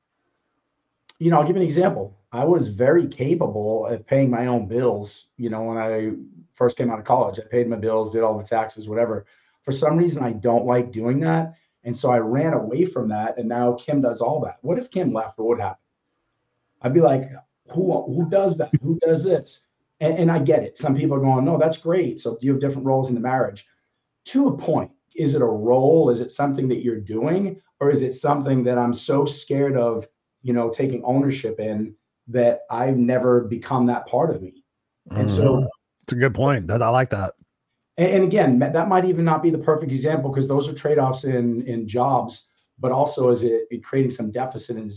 you 1.18 1.30
know, 1.30 1.40
I'll 1.40 1.46
give 1.46 1.56
an 1.56 1.62
example. 1.62 2.15
I 2.36 2.44
was 2.44 2.68
very 2.68 3.06
capable 3.06 3.86
of 3.86 4.06
paying 4.06 4.30
my 4.30 4.46
own 4.46 4.66
bills. 4.66 5.28
You 5.38 5.48
know, 5.48 5.62
when 5.62 5.78
I 5.78 6.12
first 6.52 6.76
came 6.76 6.90
out 6.90 6.98
of 6.98 7.06
college, 7.06 7.38
I 7.38 7.42
paid 7.50 7.66
my 7.66 7.76
bills, 7.76 8.12
did 8.12 8.22
all 8.22 8.36
the 8.36 8.44
taxes, 8.44 8.88
whatever. 8.88 9.24
For 9.62 9.72
some 9.72 9.96
reason, 9.96 10.22
I 10.22 10.32
don't 10.32 10.66
like 10.66 10.92
doing 10.92 11.18
that. 11.20 11.54
And 11.84 11.96
so 11.96 12.10
I 12.10 12.18
ran 12.18 12.52
away 12.52 12.84
from 12.84 13.08
that. 13.08 13.38
And 13.38 13.48
now 13.48 13.72
Kim 13.74 14.02
does 14.02 14.20
all 14.20 14.40
that. 14.40 14.58
What 14.60 14.78
if 14.78 14.90
Kim 14.90 15.14
left? 15.14 15.38
What 15.38 15.48
would 15.48 15.60
happen? 15.60 15.78
I'd 16.82 16.92
be 16.92 17.00
like, 17.00 17.30
who, 17.72 18.02
who 18.02 18.28
does 18.28 18.58
that? 18.58 18.70
Who 18.82 18.98
does 19.00 19.24
this? 19.24 19.62
And, 20.00 20.18
and 20.18 20.30
I 20.30 20.38
get 20.38 20.62
it. 20.62 20.76
Some 20.76 20.94
people 20.94 21.16
are 21.16 21.20
going, 21.20 21.44
no, 21.46 21.56
that's 21.56 21.78
great. 21.78 22.20
So 22.20 22.36
you 22.42 22.50
have 22.52 22.60
different 22.60 22.86
roles 22.86 23.08
in 23.08 23.14
the 23.14 23.20
marriage. 23.20 23.66
To 24.26 24.48
a 24.48 24.56
point, 24.58 24.90
is 25.14 25.34
it 25.34 25.40
a 25.40 25.46
role? 25.46 26.10
Is 26.10 26.20
it 26.20 26.30
something 26.30 26.68
that 26.68 26.84
you're 26.84 27.00
doing? 27.00 27.62
Or 27.80 27.90
is 27.90 28.02
it 28.02 28.12
something 28.12 28.62
that 28.64 28.76
I'm 28.76 28.92
so 28.92 29.24
scared 29.24 29.76
of, 29.76 30.06
you 30.42 30.52
know, 30.52 30.68
taking 30.68 31.02
ownership 31.02 31.58
in 31.60 31.94
that 32.28 32.60
I've 32.70 32.96
never 32.96 33.42
become 33.42 33.86
that 33.86 34.06
part 34.06 34.34
of 34.34 34.42
me? 34.42 34.64
And 35.10 35.28
mm-hmm. 35.28 35.36
so 35.36 35.68
it's 36.02 36.12
a 36.12 36.16
good 36.16 36.34
point. 36.34 36.70
I 36.70 36.88
like 36.88 37.10
that 37.10 37.34
and, 37.96 38.08
and 38.08 38.24
again, 38.24 38.58
that 38.58 38.88
might 38.88 39.04
even 39.04 39.24
not 39.24 39.42
be 39.42 39.50
the 39.50 39.58
perfect 39.58 39.92
example 39.92 40.30
because 40.30 40.48
those 40.48 40.68
are 40.68 40.74
trade-offs 40.74 41.24
in 41.24 41.62
in 41.62 41.86
jobs, 41.86 42.46
but 42.78 42.92
also 42.92 43.30
is 43.30 43.42
it, 43.42 43.62
it 43.70 43.84
creating 43.84 44.10
some 44.10 44.30
deficit 44.30 44.76
in, 44.76 44.90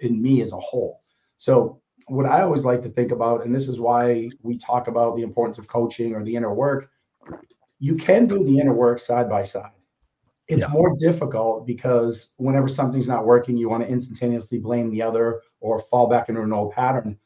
in 0.00 0.20
me 0.20 0.42
as 0.42 0.52
a 0.52 0.58
whole. 0.58 1.02
So 1.36 1.80
what 2.08 2.26
I 2.26 2.42
always 2.42 2.64
like 2.64 2.82
to 2.82 2.88
think 2.88 3.12
about, 3.12 3.44
and 3.44 3.54
this 3.54 3.68
is 3.68 3.78
why 3.78 4.30
we 4.42 4.56
talk 4.56 4.88
about 4.88 5.16
the 5.16 5.22
importance 5.22 5.58
of 5.58 5.68
coaching 5.68 6.14
or 6.14 6.24
the 6.24 6.34
inner 6.34 6.52
work, 6.52 6.88
you 7.78 7.94
can 7.94 8.26
do 8.26 8.44
the 8.44 8.58
inner 8.58 8.74
work 8.74 8.98
side 8.98 9.28
by 9.28 9.42
side. 9.42 9.70
It's 10.50 10.62
yeah. 10.62 10.68
more 10.68 10.96
difficult 10.96 11.66
because 11.66 12.34
whenever 12.36 12.68
something's 12.68 13.08
not 13.08 13.26
working, 13.26 13.56
you 13.56 13.68
want 13.68 13.82
to 13.82 13.88
instantaneously 13.88 14.58
blame 14.58 14.90
the 14.90 15.02
other 15.02 15.42
or 15.60 15.78
fall 15.78 16.08
back 16.08 16.28
into 16.28 16.42
an 16.42 16.52
old 16.52 16.72
pattern. 16.72 17.18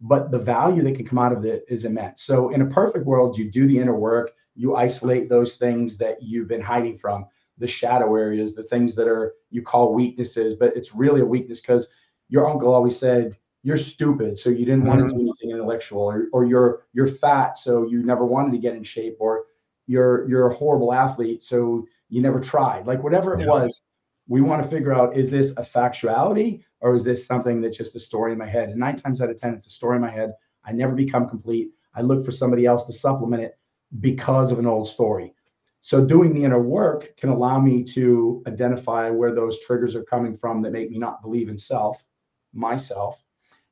But 0.00 0.30
the 0.30 0.38
value 0.38 0.82
that 0.82 0.96
can 0.96 1.06
come 1.06 1.18
out 1.18 1.32
of 1.32 1.44
it 1.44 1.64
is 1.68 1.84
immense. 1.84 2.22
So, 2.22 2.50
in 2.50 2.60
a 2.60 2.66
perfect 2.66 3.06
world, 3.06 3.38
you 3.38 3.50
do 3.50 3.66
the 3.66 3.78
inner 3.78 3.96
work, 3.96 4.32
you 4.54 4.76
isolate 4.76 5.28
those 5.28 5.56
things 5.56 5.96
that 5.98 6.22
you've 6.22 6.48
been 6.48 6.60
hiding 6.60 6.96
from 6.96 7.26
the 7.58 7.66
shadow 7.66 8.14
areas 8.16 8.54
the 8.54 8.62
things 8.62 8.94
that 8.94 9.08
are 9.08 9.34
you 9.50 9.62
call 9.62 9.94
weaknesses 9.94 10.54
but 10.54 10.76
it's 10.76 10.94
really 10.94 11.20
a 11.20 11.26
weakness 11.26 11.60
because 11.60 11.88
your 12.28 12.48
uncle 12.48 12.72
always 12.72 12.98
said 12.98 13.36
you're 13.62 13.76
stupid 13.76 14.36
so 14.36 14.50
you 14.50 14.64
didn't 14.64 14.80
mm-hmm. 14.80 14.98
want 14.98 15.08
to 15.08 15.14
do 15.14 15.20
anything 15.20 15.50
intellectual 15.50 16.02
or, 16.02 16.26
or 16.32 16.44
you're 16.44 16.82
you're 16.92 17.06
fat 17.06 17.56
so 17.56 17.86
you 17.86 18.02
never 18.02 18.26
wanted 18.26 18.52
to 18.52 18.58
get 18.58 18.74
in 18.74 18.82
shape 18.82 19.16
or 19.20 19.44
you're 19.86 20.28
you're 20.28 20.48
a 20.48 20.54
horrible 20.54 20.92
athlete 20.92 21.42
so 21.42 21.86
you 22.08 22.22
never 22.22 22.40
tried 22.40 22.86
like 22.86 23.02
whatever 23.02 23.34
it 23.34 23.40
yeah. 23.40 23.46
was 23.46 23.82
we 24.28 24.40
want 24.40 24.62
to 24.62 24.68
figure 24.68 24.94
out 24.94 25.16
is 25.16 25.30
this 25.30 25.52
a 25.52 25.62
factuality 25.62 26.62
or 26.80 26.94
is 26.94 27.04
this 27.04 27.26
something 27.26 27.60
that's 27.60 27.76
just 27.76 27.96
a 27.96 28.00
story 28.00 28.32
in 28.32 28.38
my 28.38 28.46
head 28.46 28.68
and 28.68 28.78
nine 28.78 28.96
times 28.96 29.20
out 29.20 29.30
of 29.30 29.36
ten 29.36 29.54
it's 29.54 29.66
a 29.66 29.70
story 29.70 29.96
in 29.96 30.02
my 30.02 30.10
head 30.10 30.32
i 30.64 30.72
never 30.72 30.94
become 30.94 31.28
complete 31.28 31.70
i 31.94 32.00
look 32.00 32.24
for 32.24 32.30
somebody 32.30 32.66
else 32.66 32.86
to 32.86 32.92
supplement 32.92 33.42
it 33.42 33.58
because 34.00 34.52
of 34.52 34.58
an 34.58 34.66
old 34.66 34.88
story. 34.88 35.34
So 35.80 36.04
doing 36.04 36.34
the 36.34 36.44
inner 36.44 36.60
work 36.60 37.16
can 37.16 37.30
allow 37.30 37.60
me 37.60 37.84
to 37.84 38.42
identify 38.46 39.08
where 39.10 39.34
those 39.34 39.60
triggers 39.60 39.94
are 39.94 40.02
coming 40.04 40.36
from 40.36 40.62
that 40.62 40.72
make 40.72 40.90
me 40.90 40.98
not 40.98 41.22
believe 41.22 41.48
in 41.48 41.56
self, 41.56 42.04
myself, 42.52 43.22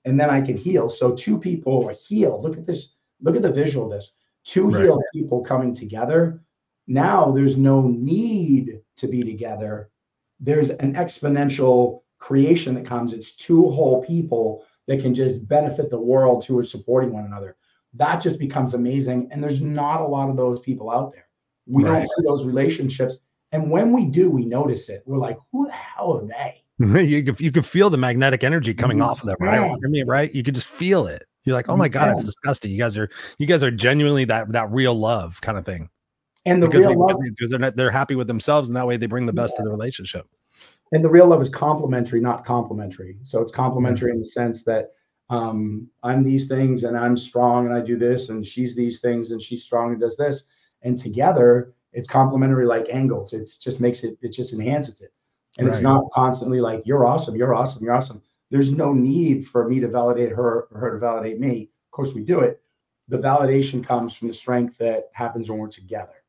and 0.04 0.18
then 0.20 0.30
I 0.30 0.40
can 0.40 0.56
heal. 0.56 0.88
So 0.88 1.12
two 1.12 1.38
people 1.38 1.88
are 1.88 1.94
healed. 1.94 2.44
Look 2.44 2.56
at 2.56 2.66
this. 2.66 2.94
Look 3.20 3.36
at 3.36 3.42
the 3.42 3.50
visual 3.50 3.86
of 3.86 3.92
this. 3.92 4.12
Two 4.44 4.68
right. 4.68 4.82
healed 4.82 5.02
people 5.12 5.42
coming 5.42 5.74
together. 5.74 6.43
Now 6.86 7.30
there's 7.30 7.56
no 7.56 7.82
need 7.82 8.80
to 8.96 9.08
be 9.08 9.22
together. 9.22 9.90
There's 10.40 10.70
an 10.70 10.94
exponential 10.94 12.02
creation 12.18 12.74
that 12.74 12.86
comes. 12.86 13.12
It's 13.12 13.32
two 13.32 13.70
whole 13.70 14.04
people 14.04 14.64
that 14.86 15.00
can 15.00 15.14
just 15.14 15.46
benefit 15.48 15.90
the 15.90 16.00
world 16.00 16.44
who 16.44 16.58
are 16.58 16.64
supporting 16.64 17.12
one 17.12 17.24
another 17.24 17.56
that 17.94 18.20
just 18.20 18.38
becomes 18.38 18.74
amazing. 18.74 19.28
And 19.30 19.42
there's 19.42 19.60
not 19.60 20.00
a 20.00 20.06
lot 20.06 20.28
of 20.28 20.36
those 20.36 20.60
people 20.60 20.90
out 20.90 21.12
there. 21.12 21.26
We 21.66 21.84
right. 21.84 21.92
don't 21.92 22.04
see 22.04 22.22
those 22.24 22.44
relationships. 22.44 23.16
And 23.52 23.70
when 23.70 23.92
we 23.92 24.04
do, 24.04 24.30
we 24.30 24.44
notice 24.44 24.88
it. 24.88 25.02
We're 25.06 25.18
like, 25.18 25.38
who 25.52 25.66
the 25.66 25.72
hell 25.72 26.18
are 26.18 26.26
they? 26.26 26.62
you 27.04 27.22
can, 27.22 27.36
you 27.38 27.52
can 27.52 27.62
feel 27.62 27.88
the 27.88 27.96
magnetic 27.96 28.42
energy 28.42 28.74
coming 28.74 28.98
mm-hmm. 28.98 29.08
off 29.08 29.22
of 29.22 29.28
them, 29.28 29.36
right? 29.38 29.60
I 29.60 29.88
mean, 29.88 30.06
right? 30.06 30.34
You 30.34 30.42
can 30.42 30.54
just 30.54 30.66
feel 30.66 31.06
it. 31.06 31.24
You're 31.44 31.54
like, 31.54 31.68
oh 31.68 31.76
my 31.76 31.88
god, 31.88 32.10
it's 32.10 32.24
disgusting. 32.24 32.70
You 32.70 32.78
guys 32.78 32.96
are 32.96 33.10
you 33.36 33.46
guys 33.46 33.62
are 33.62 33.70
genuinely 33.70 34.24
that 34.24 34.50
that 34.52 34.72
real 34.72 34.94
love 34.94 35.42
kind 35.42 35.58
of 35.58 35.66
thing. 35.66 35.90
And 36.46 36.62
the 36.62 36.66
because 36.66 36.82
real 36.82 36.90
they, 36.90 36.96
love 36.96 37.16
because 37.22 37.50
they're 37.50 37.58
not, 37.58 37.76
they're 37.76 37.90
happy 37.90 38.14
with 38.14 38.26
themselves, 38.26 38.68
and 38.68 38.76
that 38.76 38.86
way 38.86 38.96
they 38.96 39.06
bring 39.06 39.26
the 39.26 39.32
best 39.32 39.54
yeah. 39.54 39.62
to 39.62 39.64
the 39.64 39.70
relationship. 39.70 40.26
And 40.92 41.02
the 41.02 41.08
real 41.08 41.26
love 41.26 41.40
is 41.40 41.48
complementary, 41.48 42.20
not 42.20 42.44
complimentary. 42.44 43.16
So 43.22 43.40
it's 43.40 43.50
complementary 43.50 44.12
in 44.12 44.20
the 44.20 44.26
sense 44.26 44.62
that 44.64 44.92
um, 45.30 45.88
I'm 46.02 46.22
these 46.22 46.46
things 46.46 46.84
and 46.84 46.96
I'm 46.96 47.16
strong 47.16 47.66
and 47.66 47.74
I 47.74 47.80
do 47.80 47.96
this, 47.96 48.28
and 48.28 48.46
she's 48.46 48.76
these 48.76 49.00
things 49.00 49.30
and 49.30 49.40
she's 49.40 49.64
strong 49.64 49.92
and 49.92 50.00
does 50.00 50.16
this. 50.16 50.44
And 50.82 50.98
together, 50.98 51.72
it's 51.92 52.06
complementary 52.06 52.66
like 52.66 52.86
angles. 52.92 53.32
It 53.32 53.50
just 53.58 53.80
makes 53.80 54.04
it, 54.04 54.18
it 54.20 54.28
just 54.28 54.52
enhances 54.52 55.00
it. 55.00 55.12
And 55.56 55.66
right. 55.66 55.74
it's 55.74 55.82
not 55.82 56.04
constantly 56.12 56.60
like, 56.60 56.82
you're 56.84 57.06
awesome, 57.06 57.36
you're 57.36 57.54
awesome, 57.54 57.82
you're 57.82 57.94
awesome. 57.94 58.20
There's 58.50 58.70
no 58.70 58.92
need 58.92 59.46
for 59.46 59.66
me 59.66 59.80
to 59.80 59.88
validate 59.88 60.30
her 60.30 60.66
or 60.70 60.78
her 60.78 60.92
to 60.92 60.98
validate 60.98 61.40
me. 61.40 61.70
Of 61.86 61.90
course, 61.92 62.12
we 62.12 62.22
do 62.22 62.40
it. 62.40 62.60
The 63.08 63.18
validation 63.18 63.84
comes 63.84 64.14
from 64.14 64.28
the 64.28 64.34
strength 64.34 64.76
that 64.78 65.08
happens 65.12 65.48
when 65.48 65.58
we're 65.58 65.68
together. 65.68 66.23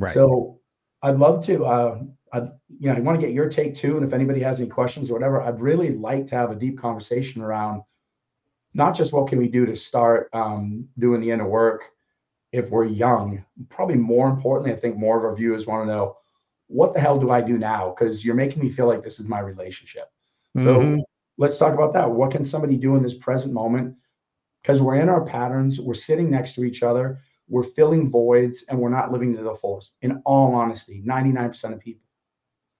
Right. 0.00 0.12
So 0.12 0.58
I'd 1.02 1.18
love 1.18 1.44
to. 1.46 1.64
Uh, 1.64 1.98
I, 2.32 2.38
you 2.78 2.88
know, 2.88 2.92
I 2.92 3.00
want 3.00 3.20
to 3.20 3.26
get 3.26 3.34
your 3.34 3.48
take 3.48 3.74
too. 3.74 3.96
And 3.96 4.04
if 4.04 4.12
anybody 4.12 4.40
has 4.40 4.60
any 4.60 4.68
questions 4.68 5.10
or 5.10 5.14
whatever, 5.14 5.42
I'd 5.42 5.60
really 5.60 5.90
like 5.90 6.26
to 6.28 6.36
have 6.36 6.50
a 6.50 6.54
deep 6.54 6.78
conversation 6.78 7.42
around 7.42 7.82
not 8.72 8.94
just 8.94 9.12
what 9.12 9.28
can 9.28 9.38
we 9.38 9.48
do 9.48 9.66
to 9.66 9.74
start 9.74 10.28
um, 10.32 10.88
doing 10.98 11.20
the 11.20 11.30
inner 11.30 11.48
work 11.48 11.90
if 12.52 12.70
we're 12.70 12.84
young. 12.84 13.44
Probably 13.68 13.96
more 13.96 14.28
importantly, 14.28 14.72
I 14.72 14.76
think 14.76 14.96
more 14.96 15.18
of 15.18 15.24
our 15.24 15.34
viewers 15.34 15.66
want 15.66 15.86
to 15.86 15.92
know 15.92 16.16
what 16.68 16.94
the 16.94 17.00
hell 17.00 17.18
do 17.18 17.30
I 17.30 17.40
do 17.40 17.58
now? 17.58 17.92
Because 17.92 18.24
you're 18.24 18.36
making 18.36 18.62
me 18.62 18.70
feel 18.70 18.86
like 18.86 19.02
this 19.02 19.18
is 19.18 19.26
my 19.26 19.40
relationship. 19.40 20.04
So 20.56 20.78
mm-hmm. 20.78 21.00
let's 21.36 21.58
talk 21.58 21.74
about 21.74 21.92
that. 21.94 22.08
What 22.08 22.30
can 22.30 22.44
somebody 22.44 22.76
do 22.76 22.94
in 22.94 23.02
this 23.02 23.14
present 23.14 23.52
moment? 23.52 23.96
Because 24.62 24.80
we're 24.80 25.00
in 25.00 25.08
our 25.08 25.24
patterns, 25.24 25.80
we're 25.80 25.94
sitting 25.94 26.30
next 26.30 26.54
to 26.54 26.64
each 26.64 26.82
other, 26.84 27.18
we're 27.50 27.64
filling 27.64 28.10
voids, 28.10 28.64
and 28.68 28.78
we're 28.78 28.88
not 28.88 29.12
living 29.12 29.36
to 29.36 29.42
the 29.42 29.54
fullest. 29.54 29.96
In 30.02 30.22
all 30.24 30.54
honesty, 30.54 31.02
99% 31.06 31.72
of 31.72 31.80
people. 31.80 32.06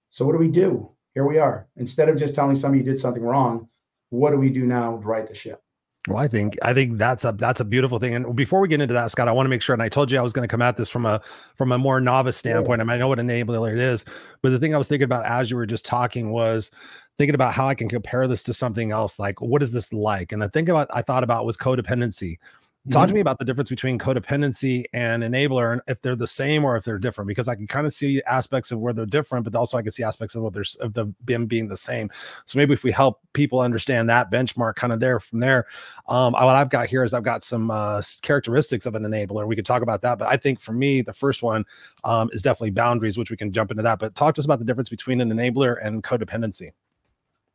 So 0.09 0.25
what 0.25 0.31
do 0.31 0.39
we 0.39 0.47
do? 0.47 0.89
Here 1.13 1.27
we 1.27 1.37
are. 1.37 1.67
Instead 1.75 2.09
of 2.09 2.17
just 2.17 2.33
telling 2.33 2.55
somebody 2.55 2.79
you 2.79 2.85
did 2.85 2.99
something 2.99 3.21
wrong, 3.21 3.67
what 4.09 4.31
do 4.31 4.37
we 4.37 4.49
do 4.49 4.65
now 4.65 4.97
to 4.97 5.05
right 5.05 5.27
the 5.27 5.35
ship? 5.35 5.61
Well, 6.07 6.17
I 6.17 6.27
think 6.27 6.57
I 6.63 6.73
think 6.73 6.97
that's 6.97 7.25
a 7.25 7.31
that's 7.31 7.59
a 7.59 7.65
beautiful 7.65 7.99
thing. 7.99 8.15
And 8.15 8.35
before 8.35 8.59
we 8.59 8.67
get 8.67 8.81
into 8.81 8.95
that, 8.95 9.11
Scott, 9.11 9.27
I 9.27 9.33
want 9.33 9.45
to 9.45 9.51
make 9.51 9.61
sure. 9.61 9.73
And 9.73 9.83
I 9.83 9.89
told 9.89 10.09
you 10.09 10.17
I 10.17 10.21
was 10.21 10.33
going 10.33 10.47
to 10.47 10.51
come 10.51 10.61
at 10.61 10.75
this 10.75 10.89
from 10.89 11.05
a 11.05 11.21
from 11.55 11.71
a 11.71 11.77
more 11.77 12.01
novice 12.01 12.37
standpoint. 12.37 12.79
Yeah. 12.79 12.83
I 12.83 12.85
mean, 12.85 12.95
I 12.95 12.97
know 12.97 13.07
what 13.07 13.19
an 13.19 13.27
enabler 13.27 13.71
it 13.71 13.77
is, 13.77 14.03
but 14.41 14.49
the 14.49 14.57
thing 14.57 14.73
I 14.73 14.79
was 14.79 14.87
thinking 14.87 15.03
about 15.03 15.27
as 15.27 15.51
you 15.51 15.57
were 15.57 15.67
just 15.67 15.85
talking 15.85 16.31
was 16.31 16.71
thinking 17.19 17.35
about 17.35 17.53
how 17.53 17.67
I 17.67 17.75
can 17.75 17.87
compare 17.87 18.27
this 18.27 18.41
to 18.43 18.53
something 18.53 18.91
else. 18.91 19.19
Like, 19.19 19.41
what 19.41 19.61
is 19.61 19.73
this 19.73 19.93
like? 19.93 20.31
And 20.31 20.41
the 20.41 20.49
thing 20.49 20.67
about 20.69 20.87
I 20.91 21.03
thought 21.03 21.23
about 21.23 21.45
was 21.45 21.55
codependency. 21.55 22.39
Talk 22.89 23.01
mm-hmm. 23.01 23.07
to 23.09 23.13
me 23.13 23.19
about 23.19 23.37
the 23.37 23.45
difference 23.45 23.69
between 23.69 23.99
codependency 23.99 24.85
and 24.91 25.21
enabler, 25.21 25.71
and 25.71 25.81
if 25.87 26.01
they're 26.01 26.15
the 26.15 26.25
same 26.25 26.65
or 26.65 26.75
if 26.75 26.83
they're 26.83 26.97
different. 26.97 27.27
Because 27.27 27.47
I 27.47 27.53
can 27.53 27.67
kind 27.67 27.85
of 27.85 27.93
see 27.93 28.23
aspects 28.25 28.71
of 28.71 28.79
where 28.79 28.91
they're 28.91 29.05
different, 29.05 29.43
but 29.43 29.53
also 29.53 29.77
I 29.77 29.83
can 29.83 29.91
see 29.91 30.01
aspects 30.01 30.33
of 30.33 30.41
what 30.41 30.53
there's 30.53 30.73
of 30.75 30.95
the 30.95 31.13
them 31.23 31.45
being 31.45 31.67
the 31.67 31.77
same. 31.77 32.09
So 32.45 32.57
maybe 32.57 32.73
if 32.73 32.83
we 32.83 32.91
help 32.91 33.19
people 33.33 33.59
understand 33.59 34.09
that 34.09 34.31
benchmark, 34.31 34.77
kind 34.77 34.91
of 34.91 34.99
there 34.99 35.19
from 35.19 35.41
there. 35.41 35.67
Um, 36.07 36.33
what 36.33 36.55
I've 36.55 36.71
got 36.71 36.87
here 36.87 37.03
is 37.03 37.13
I've 37.13 37.21
got 37.21 37.43
some 37.43 37.69
uh, 37.69 38.01
characteristics 38.23 38.87
of 38.87 38.95
an 38.95 39.03
enabler. 39.03 39.45
We 39.45 39.55
could 39.55 39.67
talk 39.67 39.83
about 39.83 40.01
that, 40.01 40.17
but 40.17 40.27
I 40.27 40.37
think 40.37 40.59
for 40.59 40.73
me, 40.73 41.03
the 41.03 41.13
first 41.13 41.43
one 41.43 41.65
um, 42.03 42.31
is 42.33 42.41
definitely 42.41 42.71
boundaries, 42.71 43.15
which 43.15 43.29
we 43.29 43.37
can 43.37 43.51
jump 43.51 43.69
into 43.69 43.83
that. 43.83 43.99
But 43.99 44.15
talk 44.15 44.33
to 44.35 44.41
us 44.41 44.45
about 44.45 44.57
the 44.57 44.65
difference 44.65 44.89
between 44.89 45.21
an 45.21 45.29
enabler 45.29 45.77
and 45.85 46.03
codependency. 46.03 46.71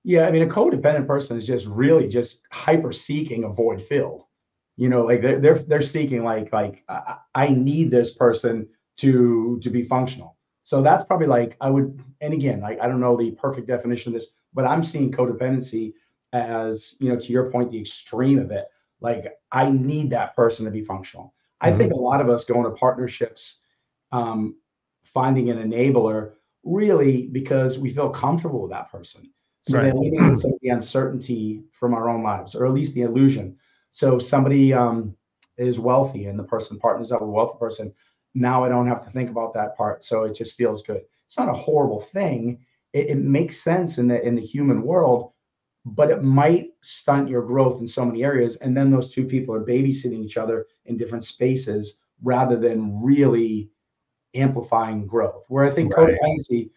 Yeah, 0.05 0.29
I 0.29 0.31
mean, 0.31 0.43
a 0.43 0.47
codependent 0.47 1.09
person 1.09 1.37
is 1.37 1.49
just 1.49 1.67
really 1.67 2.07
just 2.07 2.43
hyper 2.53 2.93
seeking 2.93 3.43
a 3.43 3.49
void 3.49 3.83
filled 3.83 4.23
you 4.77 4.89
know 4.89 5.03
like 5.03 5.23
they're 5.23 5.41
they're, 5.41 5.59
they're 5.59 5.83
seeking 5.83 6.23
like 6.23 6.53
like 6.53 6.85
I, 6.89 7.17
I 7.35 7.49
need 7.49 7.91
this 7.91 8.13
person 8.15 8.69
to 8.99 9.59
to 9.63 9.71
be 9.71 9.83
functional 9.83 10.37
so 10.63 10.83
that's 10.83 11.05
probably 11.05 11.27
like 11.27 11.57
i 11.61 11.71
would 11.71 12.01
and 12.21 12.33
again 12.33 12.61
like 12.61 12.81
I 12.81 12.87
don't 12.87 13.01
know 13.01 13.17
the 13.17 13.33
perfect 13.33 13.67
definition 13.67 14.11
of 14.11 14.15
this 14.15 14.29
but 14.55 14.65
i'm 14.65 14.83
seeing 14.83 15.11
codependency 15.11 15.95
as 16.33 16.97
you 17.01 17.09
know 17.09 17.19
to 17.19 17.33
your 17.33 17.51
point 17.51 17.71
the 17.71 17.81
extreme 17.81 18.39
of 18.39 18.51
it 18.51 18.67
like 19.01 19.27
i 19.53 19.71
need 19.71 20.11
that 20.11 20.37
person 20.37 20.65
to 20.65 20.71
be 20.71 20.83
functional 20.83 21.35
mm-hmm. 21.63 21.75
i 21.75 21.77
think 21.77 21.93
a 21.93 21.97
lot 21.97 22.21
of 22.21 22.29
us 22.29 22.45
go 22.45 22.57
into 22.57 22.71
partnerships 22.71 23.61
um, 24.13 24.57
finding 25.05 25.51
an 25.51 25.59
enabler 25.59 26.33
really 26.65 27.27
because 27.27 27.79
we 27.79 27.91
feel 27.91 28.11
comfortable 28.11 28.63
with 28.63 28.71
that 28.71 28.91
person 28.91 29.31
so 29.63 29.79
right. 29.79 29.85
then 29.85 30.01
leaving 30.01 30.25
in 30.25 30.37
some 30.37 30.53
of 30.53 30.59
the 30.63 30.69
uncertainty 30.69 31.63
from 31.73 31.93
our 31.93 32.09
own 32.09 32.23
lives 32.23 32.55
or 32.55 32.67
at 32.67 32.73
least 32.73 32.95
the 32.95 33.03
illusion 33.03 33.57
so 33.97 34.19
somebody 34.19 34.75
um, 34.75 35.17
is 35.57 35.81
wealthy 35.81 36.27
and 36.27 36.39
the 36.39 36.45
person 36.45 36.79
partners 36.79 37.13
up 37.13 37.23
with 37.23 37.31
a 37.31 37.33
wealthy 37.33 37.57
person. 37.59 37.95
Now 38.35 38.63
I 38.63 38.69
don't 38.69 38.87
have 38.87 39.03
to 39.07 39.11
think 39.11 39.31
about 39.31 39.55
that 39.55 39.75
part. 39.75 40.05
So 40.05 40.25
it 40.25 40.35
just 40.35 40.55
feels 40.55 40.83
good. 40.83 41.01
It's 41.25 41.39
not 41.39 41.49
a 41.49 41.55
horrible 41.55 42.01
thing. 42.01 42.59
It, 42.93 43.07
it 43.09 43.17
makes 43.17 43.57
sense 43.57 43.97
in 43.97 44.07
the 44.07 44.23
in 44.23 44.35
the 44.35 44.43
human 44.43 44.83
world, 44.83 45.33
but 45.87 46.11
it 46.11 46.23
might 46.23 46.75
stunt 46.83 47.31
your 47.31 47.41
growth 47.41 47.81
in 47.81 47.89
so 47.89 48.05
many 48.05 48.23
areas. 48.23 48.57
And 48.57 48.77
then 48.77 48.91
those 48.91 49.09
two 49.09 49.25
people 49.25 49.55
are 49.55 49.65
babysitting 49.65 50.23
each 50.23 50.37
other 50.37 50.67
in 50.85 50.99
different 50.99 51.25
spaces 51.25 51.95
rather 52.23 52.59
than 52.59 53.03
really 53.03 53.71
amplifying 54.35 55.07
growth. 55.07 55.47
Where 55.49 55.65
I 55.65 55.71
think 55.71 55.97
right. 55.97 56.19
codependency 56.23 56.69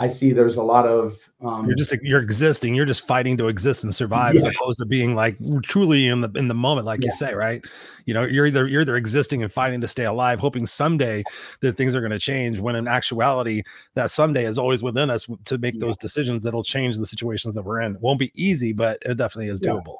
I 0.00 0.06
see 0.06 0.32
there's 0.32 0.56
a 0.56 0.62
lot 0.62 0.86
of 0.86 1.28
um, 1.40 1.66
you're 1.66 1.74
just 1.74 1.92
you're 2.02 2.22
existing, 2.22 2.76
you're 2.76 2.86
just 2.86 3.04
fighting 3.04 3.36
to 3.36 3.48
exist 3.48 3.82
and 3.82 3.92
survive 3.92 4.34
yeah. 4.34 4.38
as 4.38 4.46
opposed 4.46 4.78
to 4.78 4.86
being 4.86 5.16
like 5.16 5.36
truly 5.64 6.06
in 6.06 6.20
the 6.20 6.30
in 6.36 6.46
the 6.46 6.54
moment, 6.54 6.86
like 6.86 7.00
yeah. 7.00 7.06
you 7.06 7.10
say, 7.10 7.34
right? 7.34 7.64
You 8.06 8.14
know, 8.14 8.22
you're 8.22 8.46
either 8.46 8.68
you're 8.68 8.82
either 8.82 8.96
existing 8.96 9.42
and 9.42 9.52
fighting 9.52 9.80
to 9.80 9.88
stay 9.88 10.04
alive, 10.04 10.38
hoping 10.38 10.66
someday 10.66 11.24
that 11.62 11.76
things 11.76 11.96
are 11.96 12.00
going 12.00 12.12
to 12.12 12.18
change. 12.20 12.60
When 12.60 12.76
in 12.76 12.86
actuality, 12.86 13.64
that 13.94 14.12
someday 14.12 14.46
is 14.46 14.56
always 14.56 14.84
within 14.84 15.10
us 15.10 15.26
to 15.46 15.58
make 15.58 15.74
yeah. 15.74 15.80
those 15.80 15.96
decisions 15.96 16.44
that'll 16.44 16.62
change 16.62 16.96
the 16.96 17.06
situations 17.06 17.56
that 17.56 17.62
we're 17.62 17.80
in. 17.80 17.96
It 17.96 18.00
won't 18.00 18.20
be 18.20 18.30
easy, 18.36 18.72
but 18.72 18.98
it 19.04 19.16
definitely 19.16 19.50
is 19.50 19.60
doable. 19.60 19.96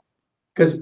Because 0.54 0.80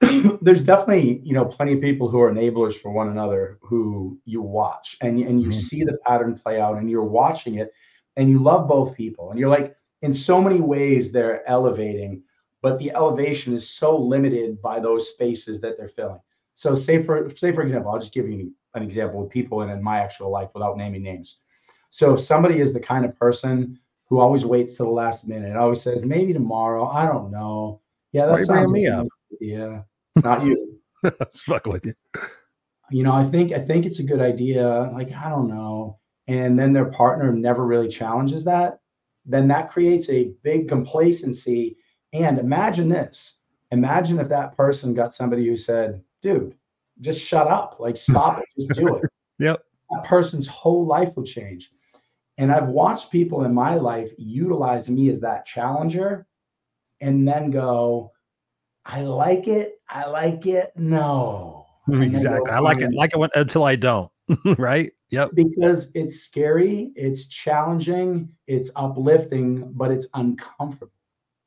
there's 0.40 0.62
definitely 0.62 1.20
you 1.22 1.34
know 1.34 1.44
plenty 1.44 1.74
of 1.74 1.82
people 1.82 2.08
who 2.08 2.18
are 2.18 2.32
enablers 2.32 2.80
for 2.80 2.90
one 2.90 3.10
another 3.10 3.58
who 3.60 4.18
you 4.24 4.40
watch 4.40 4.96
and 5.02 5.20
and 5.20 5.42
you 5.42 5.48
mm-hmm. 5.48 5.58
see 5.58 5.84
the 5.84 5.98
pattern 6.06 6.34
play 6.34 6.58
out 6.58 6.78
and 6.78 6.90
you're 6.90 7.04
watching 7.04 7.56
it 7.56 7.74
and 8.16 8.30
you 8.30 8.38
love 8.38 8.68
both 8.68 8.96
people 8.96 9.30
and 9.30 9.38
you're 9.38 9.48
like 9.48 9.76
in 10.02 10.12
so 10.12 10.40
many 10.40 10.60
ways 10.60 11.10
they're 11.10 11.48
elevating 11.48 12.22
but 12.64 12.78
the 12.78 12.90
elevation 12.92 13.54
is 13.54 13.68
so 13.68 13.94
limited 13.94 14.62
by 14.62 14.80
those 14.80 15.10
spaces 15.10 15.60
that 15.60 15.76
they're 15.76 15.86
filling. 15.86 16.20
So 16.54 16.74
say 16.74 16.98
for 16.98 17.28
say 17.36 17.52
for 17.52 17.60
example 17.60 17.90
i'll 17.90 17.98
just 17.98 18.14
give 18.14 18.26
you 18.26 18.52
an 18.72 18.82
example 18.82 19.20
with 19.20 19.30
people 19.30 19.60
in, 19.60 19.68
in 19.68 19.82
my 19.82 19.98
actual 19.98 20.30
life 20.30 20.48
without 20.54 20.78
naming 20.78 21.02
names. 21.02 21.40
So 21.90 22.14
if 22.14 22.20
somebody 22.20 22.60
is 22.60 22.72
the 22.72 22.80
kind 22.80 23.04
of 23.04 23.18
person 23.18 23.78
who 24.08 24.18
always 24.18 24.46
waits 24.46 24.76
to 24.76 24.84
the 24.84 24.88
last 24.88 25.28
minute 25.28 25.56
always 25.56 25.82
says 25.82 26.06
maybe 26.06 26.32
tomorrow 26.32 26.86
i 26.86 27.04
don't 27.04 27.30
know. 27.30 27.82
Yeah 28.12 28.26
that's 28.26 28.48
me 28.70 28.86
up? 28.86 29.06
yeah 29.40 29.82
not 30.22 30.42
you 30.44 30.80
fuck 31.34 31.66
with 31.66 31.84
you. 31.84 31.94
You 32.90 33.02
know 33.02 33.12
i 33.12 33.24
think 33.24 33.52
i 33.52 33.58
think 33.58 33.84
it's 33.84 33.98
a 33.98 34.04
good 34.10 34.20
idea 34.20 34.90
like 34.94 35.12
i 35.12 35.28
don't 35.28 35.48
know 35.48 35.98
and 36.26 36.58
then 36.58 36.72
their 36.72 36.86
partner 36.86 37.32
never 37.32 37.66
really 37.66 37.88
challenges 37.88 38.44
that, 38.44 38.80
then 39.26 39.48
that 39.48 39.70
creates 39.70 40.08
a 40.08 40.32
big 40.42 40.68
complacency. 40.68 41.76
And 42.12 42.38
imagine 42.38 42.88
this 42.88 43.40
imagine 43.74 44.20
if 44.20 44.28
that 44.28 44.56
person 44.56 44.94
got 44.94 45.12
somebody 45.12 45.46
who 45.46 45.56
said, 45.56 46.02
dude, 46.22 46.54
just 47.00 47.20
shut 47.20 47.48
up, 47.48 47.76
like 47.78 47.96
stop 47.96 48.38
it, 48.38 48.44
just 48.56 48.80
do 48.80 48.96
it. 48.96 49.04
Yep. 49.40 49.64
That 49.90 50.04
person's 50.04 50.46
whole 50.46 50.86
life 50.86 51.16
will 51.16 51.24
change. 51.24 51.72
And 52.38 52.52
I've 52.52 52.68
watched 52.68 53.10
people 53.10 53.42
in 53.42 53.52
my 53.52 53.74
life 53.74 54.12
utilize 54.16 54.88
me 54.88 55.10
as 55.10 55.18
that 55.22 55.44
challenger 55.44 56.28
and 57.00 57.26
then 57.26 57.50
go, 57.50 58.12
I 58.86 59.00
like 59.02 59.48
it. 59.48 59.80
I 59.90 60.06
like 60.06 60.46
it. 60.46 60.72
No. 60.76 61.66
Exactly. 61.88 62.48
Go, 62.48 62.52
I 62.56 62.60
like 62.60 62.80
it. 62.80 62.94
Like 62.94 63.12
it 63.12 63.30
until 63.34 63.64
I 63.64 63.74
don't. 63.74 64.08
right. 64.56 64.92
Yep. 65.14 65.30
Because 65.34 65.92
it's 65.94 66.20
scary, 66.20 66.90
it's 66.96 67.28
challenging, 67.28 68.30
it's 68.48 68.70
uplifting, 68.74 69.70
but 69.72 69.92
it's 69.92 70.08
uncomfortable. 70.14 70.92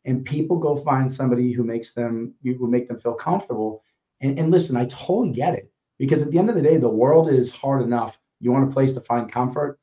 And 0.06 0.24
people 0.24 0.58
go 0.58 0.78
find 0.78 1.12
somebody 1.12 1.52
who 1.52 1.64
makes 1.64 1.94
them 1.94 2.34
who 2.44 2.68
make 2.68 2.88
them 2.88 2.98
feel 2.98 3.14
comfortable. 3.14 3.84
And, 4.22 4.40
and 4.40 4.52
listen, 4.52 4.78
I 4.78 4.86
totally 4.86 5.32
get 5.32 5.54
it. 5.54 5.70
Because 6.00 6.22
at 6.22 6.32
the 6.32 6.40
end 6.40 6.50
of 6.50 6.56
the 6.56 6.62
day, 6.62 6.78
the 6.78 6.88
world 6.88 7.30
is 7.30 7.52
hard 7.52 7.82
enough. 7.82 8.20
You 8.40 8.54
want 8.54 8.70
a 8.70 8.74
place 8.74 8.94
to 8.94 9.02
find 9.02 9.30
comfort. 9.30 9.80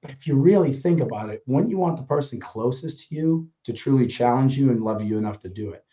But 0.00 0.10
if 0.10 0.26
you 0.26 0.34
really 0.34 0.72
think 0.72 1.00
about 1.00 1.30
it, 1.30 1.44
wouldn't 1.46 1.70
you 1.70 1.78
want 1.78 1.96
the 1.96 2.02
person 2.02 2.40
closest 2.40 3.06
to 3.06 3.14
you 3.14 3.48
to 3.62 3.72
truly 3.72 4.08
challenge 4.08 4.58
you 4.58 4.70
and 4.70 4.82
love 4.82 5.00
you 5.02 5.18
enough 5.18 5.38
to 5.42 5.48
do 5.48 5.70
it? 5.70 5.84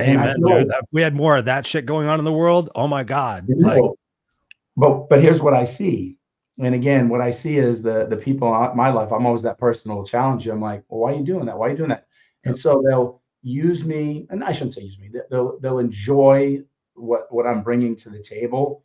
Amen. 0.00 0.36
If 0.38 0.86
we 0.92 1.02
had 1.02 1.14
more 1.14 1.36
of 1.36 1.44
that 1.44 1.66
shit 1.66 1.84
going 1.84 2.08
on 2.08 2.18
in 2.18 2.24
the 2.24 2.32
world, 2.32 2.70
oh 2.74 2.88
my 2.88 3.04
God. 3.04 3.46
Like, 3.48 3.82
but 4.76 5.10
but 5.10 5.20
here's 5.20 5.42
what 5.42 5.52
I 5.52 5.64
see 5.64 6.16
and 6.60 6.74
again, 6.74 7.08
what 7.08 7.20
I 7.20 7.30
see 7.30 7.58
is 7.58 7.82
the 7.82 8.06
the 8.06 8.16
people 8.16 8.48
in 8.48 8.76
my 8.76 8.90
life. 8.90 9.12
I'm 9.12 9.26
always 9.26 9.42
that 9.42 9.58
person 9.58 9.90
who 9.90 9.96
will 9.96 10.04
challenge 10.04 10.44
you. 10.44 10.52
I'm 10.52 10.60
like, 10.60 10.84
well, 10.88 11.00
why 11.00 11.12
are 11.12 11.16
you 11.16 11.24
doing 11.24 11.46
that? 11.46 11.56
Why 11.56 11.68
are 11.68 11.70
you 11.70 11.76
doing 11.76 11.90
that? 11.90 12.06
And 12.44 12.58
so 12.58 12.82
they'll 12.86 13.22
use 13.42 13.84
me, 13.84 14.26
and 14.30 14.42
I 14.42 14.52
shouldn't 14.52 14.74
say 14.74 14.82
use 14.82 14.98
me. 14.98 15.10
They'll 15.30 15.58
they'll 15.60 15.78
enjoy 15.78 16.62
what 16.94 17.32
what 17.32 17.46
I'm 17.46 17.62
bringing 17.62 17.94
to 17.96 18.10
the 18.10 18.20
table 18.20 18.84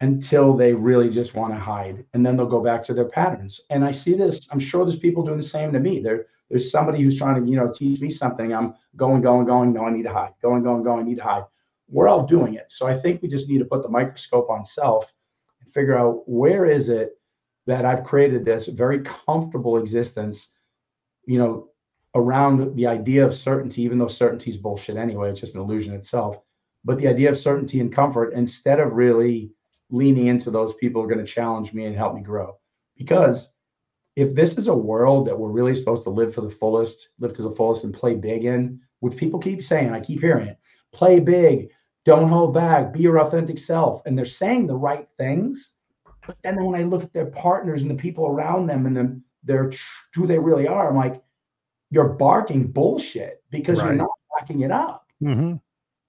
until 0.00 0.56
they 0.56 0.72
really 0.72 1.10
just 1.10 1.34
want 1.34 1.52
to 1.52 1.58
hide, 1.58 2.04
and 2.14 2.24
then 2.24 2.36
they'll 2.36 2.46
go 2.46 2.62
back 2.62 2.84
to 2.84 2.94
their 2.94 3.08
patterns. 3.08 3.60
And 3.70 3.84
I 3.84 3.90
see 3.90 4.14
this. 4.14 4.46
I'm 4.52 4.60
sure 4.60 4.84
there's 4.84 4.98
people 4.98 5.24
doing 5.24 5.38
the 5.38 5.42
same 5.42 5.72
to 5.72 5.80
me. 5.80 6.00
There 6.00 6.26
there's 6.48 6.70
somebody 6.70 7.02
who's 7.02 7.18
trying 7.18 7.42
to 7.42 7.50
you 7.50 7.56
know 7.56 7.72
teach 7.72 8.00
me 8.00 8.10
something. 8.10 8.54
I'm 8.54 8.74
going 8.96 9.20
going 9.20 9.46
going. 9.46 9.72
No, 9.72 9.86
I 9.86 9.90
need 9.90 10.04
to 10.04 10.12
hide. 10.12 10.34
Going 10.40 10.62
going 10.62 10.84
going. 10.84 11.00
I 11.00 11.08
need 11.08 11.18
to 11.18 11.24
hide. 11.24 11.44
We're 11.88 12.08
all 12.08 12.26
doing 12.26 12.54
it. 12.54 12.70
So 12.70 12.86
I 12.86 12.94
think 12.94 13.22
we 13.22 13.28
just 13.28 13.48
need 13.48 13.58
to 13.58 13.64
put 13.64 13.82
the 13.82 13.88
microscope 13.88 14.48
on 14.50 14.64
self 14.64 15.12
figure 15.70 15.96
out 15.96 16.22
where 16.28 16.66
is 16.66 16.88
it 16.88 17.12
that 17.66 17.84
I've 17.84 18.04
created 18.04 18.44
this 18.44 18.66
very 18.66 19.00
comfortable 19.00 19.76
existence, 19.76 20.52
you 21.26 21.38
know, 21.38 21.68
around 22.14 22.74
the 22.74 22.86
idea 22.86 23.24
of 23.24 23.34
certainty, 23.34 23.82
even 23.82 23.98
though 23.98 24.08
certainty 24.08 24.50
is 24.50 24.56
bullshit 24.56 24.96
anyway, 24.96 25.30
it's 25.30 25.40
just 25.40 25.54
an 25.54 25.60
illusion 25.60 25.94
itself. 25.94 26.38
But 26.84 26.98
the 26.98 27.08
idea 27.08 27.28
of 27.28 27.36
certainty 27.36 27.80
and 27.80 27.92
comfort, 27.92 28.32
instead 28.32 28.80
of 28.80 28.94
really 28.94 29.50
leaning 29.90 30.26
into 30.26 30.50
those 30.50 30.74
people 30.74 31.02
are 31.02 31.06
going 31.06 31.24
to 31.24 31.32
challenge 31.32 31.72
me 31.72 31.84
and 31.84 31.96
help 31.96 32.14
me 32.14 32.22
grow. 32.22 32.56
Because 32.96 33.54
if 34.16 34.34
this 34.34 34.56
is 34.58 34.68
a 34.68 34.74
world 34.74 35.26
that 35.26 35.38
we're 35.38 35.50
really 35.50 35.74
supposed 35.74 36.02
to 36.04 36.10
live 36.10 36.34
for 36.34 36.40
the 36.40 36.50
fullest, 36.50 37.10
live 37.20 37.32
to 37.34 37.42
the 37.42 37.50
fullest, 37.50 37.84
and 37.84 37.94
play 37.94 38.14
big 38.14 38.44
in, 38.44 38.80
which 39.00 39.16
people 39.16 39.38
keep 39.38 39.62
saying, 39.62 39.90
I 39.90 40.00
keep 40.00 40.20
hearing 40.20 40.48
it, 40.48 40.58
play 40.92 41.20
big, 41.20 41.70
don't 42.08 42.30
hold 42.30 42.54
back, 42.54 42.90
be 42.90 43.00
your 43.00 43.20
authentic 43.20 43.58
self, 43.58 44.00
and 44.06 44.16
they're 44.16 44.24
saying 44.24 44.66
the 44.66 44.74
right 44.74 45.06
things. 45.18 45.76
But 46.26 46.36
then 46.42 46.64
when 46.64 46.74
I 46.74 46.84
look 46.84 47.04
at 47.04 47.12
their 47.12 47.26
partners 47.26 47.82
and 47.82 47.90
the 47.90 47.94
people 47.94 48.26
around 48.26 48.66
them 48.66 48.86
and 48.86 48.96
then 48.96 49.22
they're 49.44 49.70
who 50.14 50.26
they 50.26 50.38
really 50.38 50.66
are, 50.66 50.88
I'm 50.88 50.96
like, 50.96 51.22
you're 51.90 52.08
barking 52.08 52.66
bullshit 52.68 53.42
because 53.50 53.78
right. 53.78 53.88
you're 53.88 53.96
not 53.96 54.10
backing 54.38 54.62
it 54.62 54.70
up. 54.70 55.06
Mm-hmm. 55.22 55.56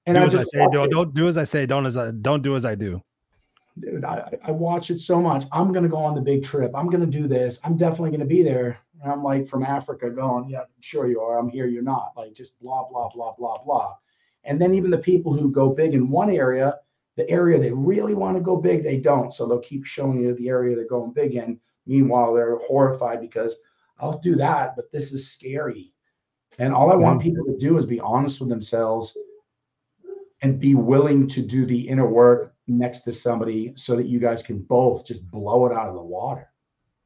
And 0.06 0.16
do 0.16 0.22
I 0.22 0.24
as 0.24 0.36
I 0.36 0.44
say, 0.44 0.68
don't, 0.72 0.90
don't 0.90 1.14
do 1.14 1.28
as 1.28 1.38
I 1.38 1.44
say, 1.44 1.66
don't 1.66 1.86
as 1.86 1.98
I 1.98 2.12
don't 2.12 2.42
do 2.42 2.56
as 2.56 2.64
I 2.64 2.76
do. 2.76 3.02
Dude, 3.78 4.06
I, 4.06 4.38
I 4.44 4.52
watch 4.52 4.92
it 4.92 5.00
so 5.00 5.22
much. 5.22 5.46
I'm 5.52 5.74
gonna 5.74 5.90
go 5.90 5.98
on 5.98 6.16
the 6.16 6.22
big 6.22 6.46
trip. 6.46 6.72
I'm 6.76 6.90
gonna 6.90 7.06
do 7.06 7.28
this. 7.28 7.60
I'm 7.66 7.76
definitely 7.76 8.12
gonna 8.12 8.26
be 8.26 8.42
there. 8.42 8.80
And 9.02 9.12
I'm 9.12 9.22
like 9.22 9.46
from 9.48 9.64
Africa 9.64 10.10
going, 10.10 10.50
yeah, 10.50 10.64
sure 10.80 11.08
you 11.08 11.20
are. 11.20 11.38
I'm 11.40 11.50
here, 11.50 11.68
you're 11.68 11.84
not. 11.84 12.14
Like 12.16 12.34
just 12.34 12.58
blah, 12.62 12.88
blah, 12.90 13.10
blah, 13.10 13.34
blah, 13.38 13.58
blah. 13.66 13.96
And 14.44 14.60
then 14.60 14.74
even 14.74 14.92
the 14.92 14.98
people 14.98 15.34
who 15.34 15.52
go 15.52 15.70
big 15.70 15.94
in 15.94 16.10
one 16.10 16.30
area, 16.30 16.76
the 17.16 17.30
area 17.30 17.60
they 17.60 17.72
really 17.72 18.14
want 18.14 18.38
to 18.38 18.44
go 18.44 18.56
big, 18.56 18.84
they 18.84 18.98
don't. 18.98 19.34
So 19.34 19.46
they'll 19.46 19.60
keep 19.60 19.86
showing 19.86 20.22
you 20.22 20.34
the 20.34 20.50
area 20.50 20.76
they're 20.76 20.88
going 20.88 21.14
big 21.14 21.36
in. 21.36 21.60
Meanwhile, 21.86 22.34
they're 22.34 22.58
horrified 22.60 23.20
because 23.20 23.56
I'll 24.00 24.20
do 24.20 24.36
that, 24.36 24.76
but 24.76 24.92
this 24.92 25.12
is 25.12 25.32
scary. 25.32 25.94
And 26.58 26.74
all 26.74 26.92
I 26.92 26.96
want 26.96 27.22
people 27.22 27.46
to 27.46 27.58
do 27.58 27.78
is 27.78 27.86
be 27.86 28.00
honest 28.00 28.40
with 28.40 28.50
themselves 28.50 29.18
and 30.42 30.60
be 30.60 30.76
willing 30.76 31.28
to 31.28 31.42
do 31.42 31.66
the 31.66 31.88
inner 31.88 32.08
work 32.08 32.54
next 32.68 33.02
to 33.02 33.12
somebody 33.12 33.74
so 33.76 33.96
that 33.96 34.08
you 34.08 34.20
guys 34.20 34.42
can 34.42 34.60
both 34.60 35.06
just 35.06 35.30
blow 35.30 35.66
it 35.66 35.74
out 35.74 35.88
of 35.88 35.96
the 35.96 36.02
water. 36.02 36.50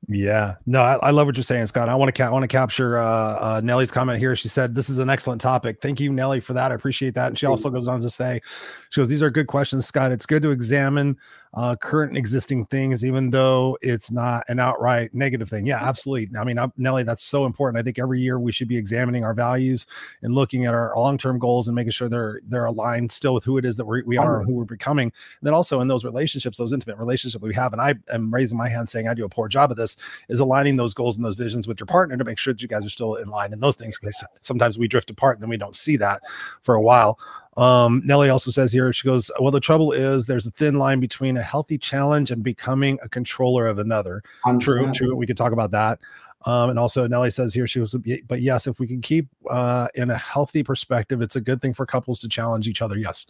Yeah, 0.08 0.56
no, 0.66 0.82
I, 0.82 0.96
I, 0.96 1.12
love 1.12 1.28
what 1.28 1.38
you're 1.38 1.44
saying, 1.44 1.66
Scott. 1.68 1.88
I 1.88 1.96
want 1.96 2.14
to 2.14 2.22
ca- 2.22 2.30
want 2.30 2.44
to 2.44 2.48
capture 2.48 2.98
uh, 2.98 3.06
uh, 3.06 3.62
Nellie's 3.64 3.92
comment 3.92 4.20
here. 4.20 4.36
She 4.36 4.50
said, 4.50 4.76
"This 4.76 4.90
is 4.90 4.98
an 4.98 5.10
excellent 5.10 5.40
topic. 5.40 5.82
Thank 5.82 6.02
you, 6.02 6.12
Nellie, 6.12 6.42
for 6.42 6.52
that. 6.54 6.72
I 6.72 6.76
appreciate 6.76 7.16
that." 7.16 7.28
And 7.28 7.40
she 7.40 7.46
also 7.46 7.70
goes 7.70 7.88
on 7.88 8.02
to 8.02 8.10
say, 8.10 8.42
"She 8.90 9.00
goes, 9.00 9.08
these 9.08 9.22
are 9.22 9.30
good 9.30 9.48
questions, 9.48 9.86
Scott. 9.86 10.12
It's 10.12 10.26
good 10.26 10.44
to 10.44 10.52
examine 10.52 11.18
uh, 11.56 11.76
current 11.76 12.12
and 12.12 12.18
existing 12.18 12.66
things, 12.66 13.06
even 13.06 13.30
though 13.30 13.78
it's 13.82 14.12
not 14.12 14.44
an 14.48 14.60
outright 14.60 15.14
negative 15.14 15.50
thing. 15.50 15.68
Yeah, 15.68 15.84
absolutely. 15.84 16.36
I 16.38 16.44
mean, 16.44 16.58
I'm, 16.58 16.74
Nelly, 16.78 17.04
that's 17.04 17.24
so 17.24 17.46
important. 17.46 17.80
I 17.80 17.84
think 17.84 18.00
every 18.00 18.20
year 18.22 18.40
we 18.40 18.52
should 18.52 18.68
be 18.68 18.78
examining 18.78 19.24
our 19.24 19.36
values 19.36 19.86
and 20.24 20.34
looking 20.34 20.66
at 20.66 20.74
our 20.74 20.94
long-term 20.96 21.38
goals 21.38 21.68
and 21.68 21.76
making 21.76 21.92
sure 21.92 22.10
they're 22.10 22.42
they're 22.48 22.66
aligned 22.66 23.12
still 23.12 23.34
with 23.34 23.44
who 23.44 23.58
it 23.58 23.66
is 23.66 23.78
that 23.78 23.86
we're, 23.86 24.04
we 24.06 24.18
are 24.18 24.44
who 24.44 24.54
we're 24.54 24.66
becoming. 24.66 25.08
And 25.08 25.48
then 25.48 25.54
also 25.54 25.80
in 25.82 25.88
those 25.88 26.04
relationships, 26.04 26.58
those 26.58 26.74
intimate 26.74 26.98
relationships 26.98 27.42
we 27.42 27.54
have, 27.54 27.74
and 27.74 27.82
I 27.82 27.96
am 28.12 28.34
raising 28.34 28.58
my 28.58 28.70
hand 28.70 28.90
saying 28.90 29.08
I 29.08 29.14
do 29.14 29.26
a 29.26 29.30
poor 29.30 29.48
job 29.48 29.70
of 29.70 29.78
this, 29.78 29.96
is 30.30 30.40
aligning 30.40 30.78
those 30.78 30.94
goals 30.94 31.18
and 31.18 31.26
those 31.26 31.36
visions 31.36 31.68
with 31.68 31.80
your 31.80 31.88
partner 31.88 32.18
to 32.18 32.24
make 32.24 32.40
sure 32.40 32.54
that 32.54 32.62
you 32.62 32.68
guys 32.68 32.86
are 32.86 32.90
still 32.90 33.16
in 33.16 33.30
line 33.30 33.54
in 33.54 33.60
those 33.60 33.76
things. 33.76 34.00
Because 34.00 34.24
sometimes 34.42 34.80
we 34.80 34.88
drift 34.88 35.12
apart 35.12 35.38
and 35.38 35.44
then 35.44 35.50
we 35.50 35.58
don't 35.58 35.76
see 35.76 35.98
that 35.98 36.24
for 36.64 36.74
a 36.74 36.82
while. 36.82 37.20
Um, 37.58 38.02
Nellie 38.04 38.30
also 38.30 38.52
says 38.52 38.72
here, 38.72 38.92
she 38.94 39.08
goes, 39.08 39.30
Well, 39.40 39.52
the 39.52 39.60
trouble 39.60 39.92
is 39.92 40.26
there's 40.26 40.48
a 40.48 40.52
thin 40.52 40.78
line 40.78 41.00
between 41.00 41.38
a 41.38 41.44
healthy 41.44 41.78
challenge 41.78 42.32
and 42.32 42.44
becoming 42.44 42.98
a 43.04 43.10
controller 43.10 43.68
of 43.68 43.80
another. 43.80 44.24
True, 44.60 44.92
true. 44.92 45.16
We 45.16 45.28
could 45.28 45.38
talk 45.38 45.54
about 45.54 45.72
that. 45.72 46.00
Um, 46.46 46.72
and 46.72 46.80
also 46.80 47.08
Nellie 47.08 47.32
says 47.32 47.54
here, 47.54 47.68
she 47.68 47.80
was, 47.80 47.96
but 48.28 48.42
yes, 48.42 48.68
if 48.68 48.80
we 48.80 48.88
can 48.88 49.02
keep 49.02 49.28
uh, 49.50 49.88
in 49.96 50.10
a 50.10 50.18
healthy 50.18 50.62
perspective, 50.62 51.22
it's 51.22 51.36
a 51.38 51.42
good 51.42 51.62
thing 51.62 51.74
for 51.74 51.86
couples 51.86 52.20
to 52.20 52.28
challenge 52.28 52.68
each 52.68 52.82
other. 52.82 52.98
Yes, 52.98 53.26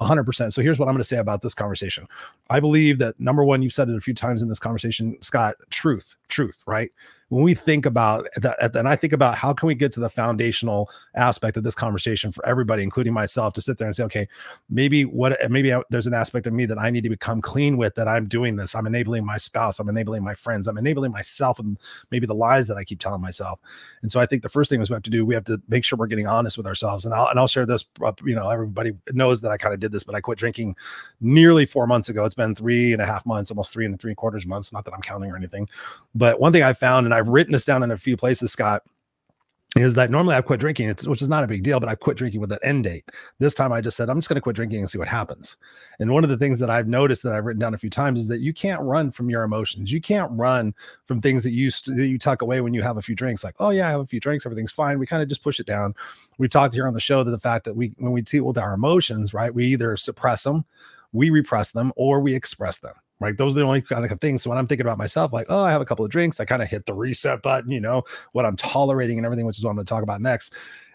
100%. 0.00 0.52
So 0.52 0.62
here's 0.62 0.78
what 0.78 0.88
I'm 0.88 0.94
going 0.94 1.00
to 1.00 1.04
say 1.04 1.18
about 1.18 1.42
this 1.42 1.54
conversation. 1.54 2.08
I 2.50 2.58
believe 2.58 2.98
that 2.98 3.18
number 3.20 3.44
one, 3.44 3.62
you've 3.62 3.72
said 3.72 3.88
it 3.88 3.96
a 3.96 4.00
few 4.00 4.14
times 4.14 4.42
in 4.42 4.48
this 4.48 4.58
conversation, 4.58 5.16
Scott, 5.22 5.54
truth, 5.70 6.16
truth, 6.28 6.62
right? 6.66 6.90
When 7.28 7.42
we 7.42 7.54
think 7.54 7.86
about 7.86 8.28
that, 8.36 8.76
and 8.76 8.88
I 8.88 8.94
think 8.94 9.12
about 9.12 9.36
how 9.36 9.52
can 9.52 9.66
we 9.66 9.74
get 9.74 9.92
to 9.92 10.00
the 10.00 10.08
foundational 10.08 10.88
aspect 11.16 11.56
of 11.56 11.64
this 11.64 11.74
conversation 11.74 12.30
for 12.30 12.46
everybody, 12.46 12.84
including 12.84 13.12
myself, 13.12 13.52
to 13.54 13.60
sit 13.60 13.78
there 13.78 13.88
and 13.88 13.96
say, 13.96 14.04
okay, 14.04 14.28
maybe 14.70 15.04
what, 15.04 15.36
maybe 15.50 15.74
I, 15.74 15.82
there's 15.90 16.06
an 16.06 16.14
aspect 16.14 16.46
of 16.46 16.52
me 16.52 16.66
that 16.66 16.78
I 16.78 16.90
need 16.90 17.02
to 17.02 17.08
become 17.08 17.40
clean 17.40 17.76
with 17.76 17.96
that 17.96 18.06
I'm 18.06 18.28
doing 18.28 18.54
this. 18.54 18.76
I'm 18.76 18.86
enabling 18.86 19.24
my 19.24 19.38
spouse, 19.38 19.80
I'm 19.80 19.88
enabling 19.88 20.22
my 20.22 20.34
friends, 20.34 20.68
I'm 20.68 20.78
enabling 20.78 21.10
myself, 21.10 21.58
and 21.58 21.78
maybe 22.12 22.26
the 22.26 22.34
lies 22.34 22.68
that 22.68 22.76
I 22.76 22.84
keep 22.84 23.00
telling 23.00 23.20
myself. 23.20 23.58
And 24.02 24.12
so 24.12 24.20
I 24.20 24.26
think 24.26 24.42
the 24.42 24.48
first 24.48 24.70
thing 24.70 24.80
is 24.80 24.88
we 24.88 24.94
have 24.94 25.02
to 25.02 25.10
do, 25.10 25.26
we 25.26 25.34
have 25.34 25.44
to 25.46 25.60
make 25.68 25.84
sure 25.84 25.98
we're 25.98 26.06
getting 26.06 26.28
honest 26.28 26.56
with 26.56 26.66
ourselves. 26.66 27.04
And 27.04 27.12
I'll, 27.12 27.26
and 27.26 27.40
I'll 27.40 27.48
share 27.48 27.66
this, 27.66 27.84
you 28.24 28.36
know, 28.36 28.50
everybody 28.50 28.92
knows 29.10 29.40
that 29.40 29.50
I 29.50 29.56
kind 29.56 29.74
of 29.74 29.80
did 29.80 29.90
this, 29.90 30.04
but 30.04 30.14
I 30.14 30.20
quit 30.20 30.38
drinking 30.38 30.76
nearly 31.20 31.66
four 31.66 31.88
months 31.88 32.08
ago. 32.08 32.24
It's 32.24 32.36
been 32.36 32.54
three 32.54 32.92
and 32.92 33.02
a 33.02 33.06
half 33.06 33.26
months, 33.26 33.50
almost 33.50 33.72
three 33.72 33.84
and 33.84 33.98
three 33.98 34.14
quarters 34.14 34.46
months. 34.46 34.72
Not 34.72 34.84
that 34.84 34.94
I'm 34.94 35.02
counting 35.02 35.32
or 35.32 35.36
anything, 35.36 35.68
but 36.14 36.38
one 36.38 36.52
thing 36.52 36.62
I 36.62 36.72
found, 36.72 37.06
and 37.06 37.15
I've 37.16 37.28
written 37.28 37.52
this 37.52 37.64
down 37.64 37.82
in 37.82 37.90
a 37.90 37.96
few 37.96 38.16
places, 38.16 38.52
Scott, 38.52 38.82
is 39.74 39.94
that 39.94 40.10
normally 40.10 40.34
I've 40.34 40.46
quit 40.46 40.60
drinking, 40.60 40.88
which 41.06 41.20
is 41.20 41.28
not 41.28 41.44
a 41.44 41.46
big 41.46 41.62
deal, 41.62 41.80
but 41.80 41.88
I 41.88 41.94
quit 41.94 42.16
drinking 42.16 42.40
with 42.40 42.52
an 42.52 42.58
end 42.62 42.84
date. 42.84 43.10
This 43.38 43.52
time 43.52 43.72
I 43.72 43.80
just 43.80 43.96
said, 43.96 44.08
I'm 44.08 44.18
just 44.18 44.28
going 44.28 44.36
to 44.36 44.40
quit 44.40 44.56
drinking 44.56 44.78
and 44.80 44.88
see 44.88 44.98
what 44.98 45.08
happens. 45.08 45.56
And 45.98 46.10
one 46.12 46.24
of 46.24 46.30
the 46.30 46.36
things 46.36 46.58
that 46.60 46.70
I've 46.70 46.88
noticed 46.88 47.22
that 47.24 47.34
I've 47.34 47.44
written 47.44 47.60
down 47.60 47.74
a 47.74 47.78
few 47.78 47.90
times 47.90 48.20
is 48.20 48.28
that 48.28 48.40
you 48.40 48.54
can't 48.54 48.80
run 48.80 49.10
from 49.10 49.28
your 49.28 49.42
emotions. 49.42 49.92
You 49.92 50.00
can't 50.00 50.30
run 50.32 50.74
from 51.04 51.20
things 51.20 51.44
that 51.44 51.52
you, 51.52 51.70
that 51.70 52.08
you 52.08 52.18
tuck 52.18 52.42
away 52.42 52.60
when 52.60 52.72
you 52.74 52.82
have 52.82 52.96
a 52.96 53.02
few 53.02 53.14
drinks, 53.14 53.44
like, 53.44 53.56
oh, 53.58 53.70
yeah, 53.70 53.86
I 53.86 53.90
have 53.90 54.00
a 54.00 54.06
few 54.06 54.20
drinks, 54.20 54.46
everything's 54.46 54.72
fine. 54.72 54.98
We 54.98 55.06
kind 55.06 55.22
of 55.22 55.28
just 55.28 55.42
push 55.42 55.60
it 55.60 55.66
down. 55.66 55.94
We've 56.38 56.50
talked 56.50 56.74
here 56.74 56.86
on 56.86 56.94
the 56.94 57.00
show 57.00 57.22
that 57.24 57.30
the 57.30 57.38
fact 57.38 57.64
that 57.64 57.76
we, 57.76 57.94
when 57.98 58.12
we 58.12 58.22
deal 58.22 58.44
with 58.44 58.58
our 58.58 58.72
emotions, 58.72 59.34
right, 59.34 59.54
we 59.54 59.66
either 59.66 59.96
suppress 59.96 60.44
them, 60.44 60.64
we 61.12 61.28
repress 61.30 61.70
them, 61.70 61.92
or 61.96 62.20
we 62.20 62.34
express 62.34 62.78
them 62.78 62.94
right? 63.20 63.36
Those 63.36 63.56
are 63.56 63.60
the 63.60 63.66
only 63.66 63.82
kind 63.82 64.04
of 64.04 64.20
things. 64.20 64.42
So 64.42 64.50
when 64.50 64.58
I'm 64.58 64.66
thinking 64.66 64.86
about 64.86 64.98
myself, 64.98 65.32
like, 65.32 65.46
oh, 65.48 65.62
I 65.62 65.70
have 65.70 65.80
a 65.80 65.84
couple 65.84 66.04
of 66.04 66.10
drinks, 66.10 66.40
I 66.40 66.44
kind 66.44 66.62
of 66.62 66.68
hit 66.68 66.86
the 66.86 66.94
reset 66.94 67.42
button, 67.42 67.70
you 67.70 67.80
know, 67.80 68.02
what 68.32 68.44
I'm 68.44 68.56
tolerating 68.56 69.18
and 69.18 69.24
everything, 69.24 69.46
which 69.46 69.58
is 69.58 69.64
what 69.64 69.70
I'm 69.70 69.76
going 69.76 69.86
to 69.86 69.90
talk 69.90 70.02
about 70.02 70.20
next 70.20 70.52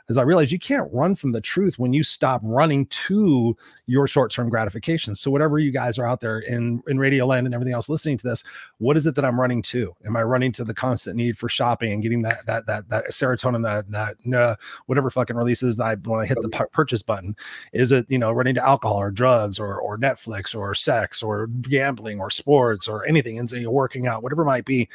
is 0.09 0.17
I 0.17 0.23
realized 0.23 0.51
you 0.51 0.59
can't 0.59 0.89
run 0.91 1.15
from 1.15 1.31
the 1.31 1.41
truth 1.41 1.79
when 1.79 1.93
you 1.93 2.03
stop 2.03 2.41
running 2.43 2.85
to 2.87 3.55
your 3.85 4.07
short-term 4.07 4.49
gratification. 4.49 5.15
So 5.15 5.31
whatever 5.31 5.59
you 5.59 5.71
guys 5.71 5.97
are 5.97 6.05
out 6.05 6.21
there 6.21 6.39
in 6.39 6.81
in 6.87 6.99
radio 6.99 7.25
land 7.25 7.45
and 7.45 7.53
everything 7.53 7.73
else 7.73 7.89
listening 7.89 8.17
to 8.17 8.27
this, 8.27 8.43
what 8.77 8.97
is 8.97 9.07
it 9.07 9.15
that 9.15 9.25
I'm 9.25 9.39
running 9.39 9.61
to? 9.63 9.95
Am 10.05 10.15
I 10.15 10.23
running 10.23 10.51
to 10.53 10.63
the 10.63 10.73
constant 10.73 11.15
need 11.15 11.37
for 11.37 11.49
shopping 11.49 11.93
and 11.93 12.01
getting 12.01 12.21
that 12.23 12.45
that 12.45 12.65
that 12.65 12.89
that 12.89 13.05
serotonin 13.09 13.63
that 13.63 13.89
that 13.91 14.37
uh, 14.37 14.55
whatever 14.85 15.09
fucking 15.09 15.35
releases 15.35 15.79
I 15.79 15.95
when 15.95 16.21
I 16.21 16.25
hit 16.25 16.37
the 16.41 16.67
purchase 16.71 17.01
button? 17.01 17.35
Is 17.73 17.91
it 17.91 18.05
you 18.09 18.17
know 18.17 18.31
running 18.31 18.55
to 18.55 18.67
alcohol 18.67 19.01
or 19.01 19.11
drugs 19.11 19.59
or 19.59 19.79
or 19.79 19.97
Netflix 19.97 20.55
or 20.55 20.73
sex 20.75 21.23
or 21.23 21.47
gambling 21.47 22.19
or 22.19 22.29
sports 22.29 22.87
or 22.87 23.05
anything 23.05 23.39
and 23.39 23.49
so 23.49 23.55
you're 23.55 23.71
working 23.71 24.07
out 24.07 24.23
whatever 24.23 24.43
it 24.43 24.45
might 24.45 24.65
be? 24.65 24.89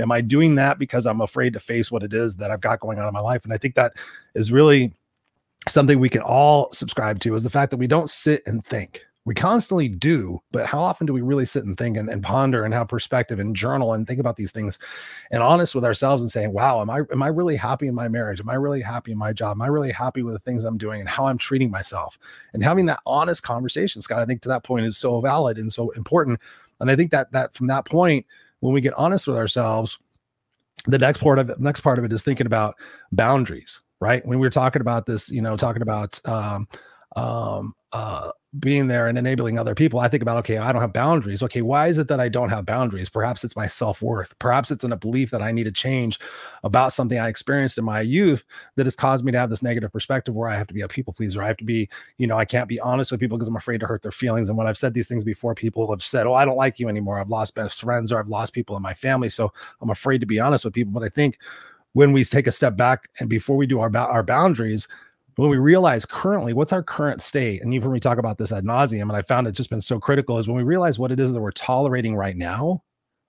Am 0.00 0.12
I 0.12 0.20
doing 0.20 0.54
that 0.56 0.78
because 0.78 1.06
I'm 1.06 1.20
afraid 1.20 1.52
to 1.52 1.60
face 1.60 1.90
what 1.90 2.02
it 2.02 2.12
is 2.12 2.36
that 2.36 2.50
I've 2.50 2.60
got 2.60 2.80
going 2.80 2.98
on 2.98 3.06
in 3.06 3.14
my 3.14 3.20
life? 3.20 3.44
And 3.44 3.52
I 3.52 3.58
think 3.58 3.74
that 3.74 3.92
is 4.34 4.50
really 4.50 4.92
something 5.68 5.98
we 5.98 6.08
can 6.08 6.22
all 6.22 6.72
subscribe 6.72 7.20
to 7.20 7.34
is 7.34 7.42
the 7.42 7.50
fact 7.50 7.70
that 7.70 7.76
we 7.76 7.86
don't 7.86 8.10
sit 8.10 8.42
and 8.46 8.64
think. 8.64 9.04
We 9.26 9.34
constantly 9.34 9.88
do, 9.88 10.40
but 10.50 10.64
how 10.64 10.80
often 10.80 11.06
do 11.06 11.12
we 11.12 11.20
really 11.20 11.44
sit 11.44 11.64
and 11.64 11.76
think 11.76 11.98
and, 11.98 12.08
and 12.08 12.22
ponder 12.22 12.64
and 12.64 12.72
have 12.72 12.88
perspective 12.88 13.38
and 13.38 13.54
journal 13.54 13.92
and 13.92 14.06
think 14.06 14.18
about 14.18 14.36
these 14.36 14.50
things 14.50 14.78
and 15.30 15.42
honest 15.42 15.74
with 15.74 15.84
ourselves 15.84 16.22
and 16.22 16.30
saying, 16.30 16.54
wow, 16.54 16.80
am 16.80 16.88
I 16.88 17.02
am 17.12 17.22
I 17.22 17.28
really 17.28 17.56
happy 17.56 17.86
in 17.86 17.94
my 17.94 18.08
marriage? 18.08 18.40
Am 18.40 18.48
I 18.48 18.54
really 18.54 18.80
happy 18.80 19.12
in 19.12 19.18
my 19.18 19.34
job? 19.34 19.56
Am 19.56 19.62
I 19.62 19.66
really 19.66 19.92
happy 19.92 20.22
with 20.22 20.34
the 20.34 20.40
things 20.40 20.64
I'm 20.64 20.78
doing 20.78 21.00
and 21.00 21.08
how 21.08 21.26
I'm 21.26 21.36
treating 21.36 21.70
myself? 21.70 22.18
And 22.54 22.64
having 22.64 22.86
that 22.86 23.00
honest 23.04 23.42
conversation, 23.42 24.00
Scott, 24.00 24.20
I 24.20 24.24
think 24.24 24.40
to 24.42 24.48
that 24.48 24.64
point 24.64 24.86
is 24.86 24.96
so 24.96 25.20
valid 25.20 25.58
and 25.58 25.70
so 25.70 25.90
important. 25.90 26.40
And 26.80 26.90
I 26.90 26.96
think 26.96 27.10
that 27.10 27.30
that 27.32 27.52
from 27.52 27.66
that 27.66 27.84
point, 27.84 28.24
when 28.60 28.72
we 28.72 28.80
get 28.80 28.94
honest 28.94 29.26
with 29.26 29.36
ourselves, 29.36 29.98
the 30.86 30.98
next 30.98 31.18
part 31.18 31.38
of 31.38 31.50
it, 31.50 31.60
next 31.60 31.80
part 31.80 31.98
of 31.98 32.04
it 32.04 32.12
is 32.12 32.22
thinking 32.22 32.46
about 32.46 32.74
boundaries, 33.12 33.80
right? 34.00 34.24
When 34.24 34.38
we 34.38 34.46
were 34.46 34.50
talking 34.50 34.80
about 34.80 35.06
this, 35.06 35.30
you 35.30 35.42
know, 35.42 35.56
talking 35.56 35.82
about 35.82 36.20
um, 36.26 36.68
um, 37.16 37.74
uh, 37.92 38.30
being 38.58 38.88
there 38.88 39.06
and 39.06 39.16
enabling 39.16 39.58
other 39.58 39.76
people, 39.76 40.00
I 40.00 40.08
think 40.08 40.22
about, 40.22 40.38
okay, 40.38 40.58
I 40.58 40.72
don't 40.72 40.82
have 40.82 40.92
boundaries. 40.92 41.40
Okay, 41.44 41.62
why 41.62 41.86
is 41.86 41.98
it 41.98 42.08
that 42.08 42.18
I 42.18 42.28
don't 42.28 42.48
have 42.48 42.66
boundaries? 42.66 43.08
Perhaps 43.08 43.44
it's 43.44 43.54
my 43.54 43.68
self 43.68 44.02
worth. 44.02 44.36
Perhaps 44.40 44.72
it's 44.72 44.82
in 44.82 44.92
a 44.92 44.96
belief 44.96 45.30
that 45.30 45.40
I 45.40 45.52
need 45.52 45.64
to 45.64 45.72
change 45.72 46.18
about 46.64 46.92
something 46.92 47.16
I 47.16 47.28
experienced 47.28 47.78
in 47.78 47.84
my 47.84 48.00
youth 48.00 48.44
that 48.74 48.86
has 48.86 48.96
caused 48.96 49.24
me 49.24 49.30
to 49.30 49.38
have 49.38 49.50
this 49.50 49.62
negative 49.62 49.92
perspective 49.92 50.34
where 50.34 50.48
I 50.48 50.56
have 50.56 50.66
to 50.66 50.74
be 50.74 50.80
a 50.80 50.88
people 50.88 51.12
pleaser. 51.12 51.40
I 51.40 51.46
have 51.46 51.58
to 51.58 51.64
be, 51.64 51.88
you 52.18 52.26
know, 52.26 52.38
I 52.38 52.44
can't 52.44 52.68
be 52.68 52.80
honest 52.80 53.12
with 53.12 53.20
people 53.20 53.38
because 53.38 53.48
I'm 53.48 53.56
afraid 53.56 53.78
to 53.80 53.86
hurt 53.86 54.02
their 54.02 54.10
feelings. 54.10 54.48
And 54.48 54.58
when 54.58 54.66
I've 54.66 54.78
said 54.78 54.94
these 54.94 55.06
things 55.06 55.22
before, 55.22 55.54
people 55.54 55.88
have 55.90 56.02
said, 56.02 56.26
oh, 56.26 56.34
I 56.34 56.44
don't 56.44 56.56
like 56.56 56.80
you 56.80 56.88
anymore. 56.88 57.20
I've 57.20 57.30
lost 57.30 57.54
best 57.54 57.80
friends 57.80 58.10
or 58.10 58.18
I've 58.18 58.28
lost 58.28 58.52
people 58.52 58.74
in 58.74 58.82
my 58.82 58.94
family. 58.94 59.28
So 59.28 59.52
I'm 59.80 59.90
afraid 59.90 60.20
to 60.22 60.26
be 60.26 60.40
honest 60.40 60.64
with 60.64 60.74
people. 60.74 60.92
But 60.92 61.04
I 61.04 61.08
think 61.08 61.38
when 61.92 62.12
we 62.12 62.24
take 62.24 62.48
a 62.48 62.52
step 62.52 62.76
back 62.76 63.08
and 63.20 63.28
before 63.28 63.56
we 63.56 63.66
do 63.66 63.78
our, 63.78 63.96
our 63.96 64.24
boundaries, 64.24 64.88
when 65.40 65.48
we 65.48 65.56
realize 65.56 66.04
currently 66.04 66.52
what's 66.52 66.72
our 66.72 66.82
current 66.82 67.22
state, 67.22 67.62
and 67.62 67.72
you've 67.72 67.82
heard 67.82 67.92
me 67.92 67.98
talk 67.98 68.18
about 68.18 68.36
this 68.36 68.52
ad 68.52 68.64
nauseum, 68.64 69.04
and 69.04 69.12
I 69.12 69.22
found 69.22 69.46
it 69.46 69.52
just 69.52 69.70
been 69.70 69.80
so 69.80 69.98
critical 69.98 70.36
is 70.36 70.46
when 70.46 70.56
we 70.58 70.62
realize 70.62 70.98
what 70.98 71.10
it 71.10 71.18
is 71.18 71.32
that 71.32 71.40
we're 71.40 71.50
tolerating 71.52 72.14
right 72.14 72.36
now. 72.36 72.82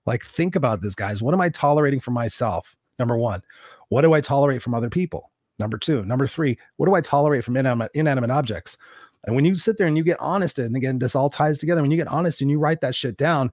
Like, 0.05 0.25
think 0.25 0.57
about 0.57 0.81
this, 0.81 0.93
guys. 0.93 1.21
What 1.21 1.33
am 1.33 1.39
I 1.39 1.47
tolerating 1.47 2.01
for 2.01 2.11
myself? 2.11 2.75
Number 2.99 3.15
one, 3.15 3.41
what 3.87 4.01
do 4.01 4.11
I 4.11 4.19
tolerate 4.19 4.61
from 4.61 4.73
other 4.73 4.89
people? 4.89 5.31
Number 5.57 5.77
two, 5.77 6.03
number 6.03 6.27
three, 6.27 6.57
what 6.75 6.87
do 6.87 6.95
I 6.95 7.01
tolerate 7.01 7.45
from 7.45 7.55
inanimate, 7.55 7.91
inanimate 7.93 8.29
objects? 8.29 8.75
And 9.23 9.33
when 9.33 9.45
you 9.45 9.55
sit 9.55 9.77
there 9.77 9.87
and 9.87 9.95
you 9.95 10.03
get 10.03 10.19
honest, 10.19 10.59
and 10.59 10.75
again, 10.75 10.99
this 10.99 11.15
all 11.15 11.29
ties 11.29 11.59
together. 11.59 11.81
When 11.81 11.91
you 11.91 11.97
get 11.97 12.09
honest 12.09 12.41
and 12.41 12.51
you 12.51 12.59
write 12.59 12.81
that 12.81 12.93
shit 12.93 13.15
down, 13.15 13.51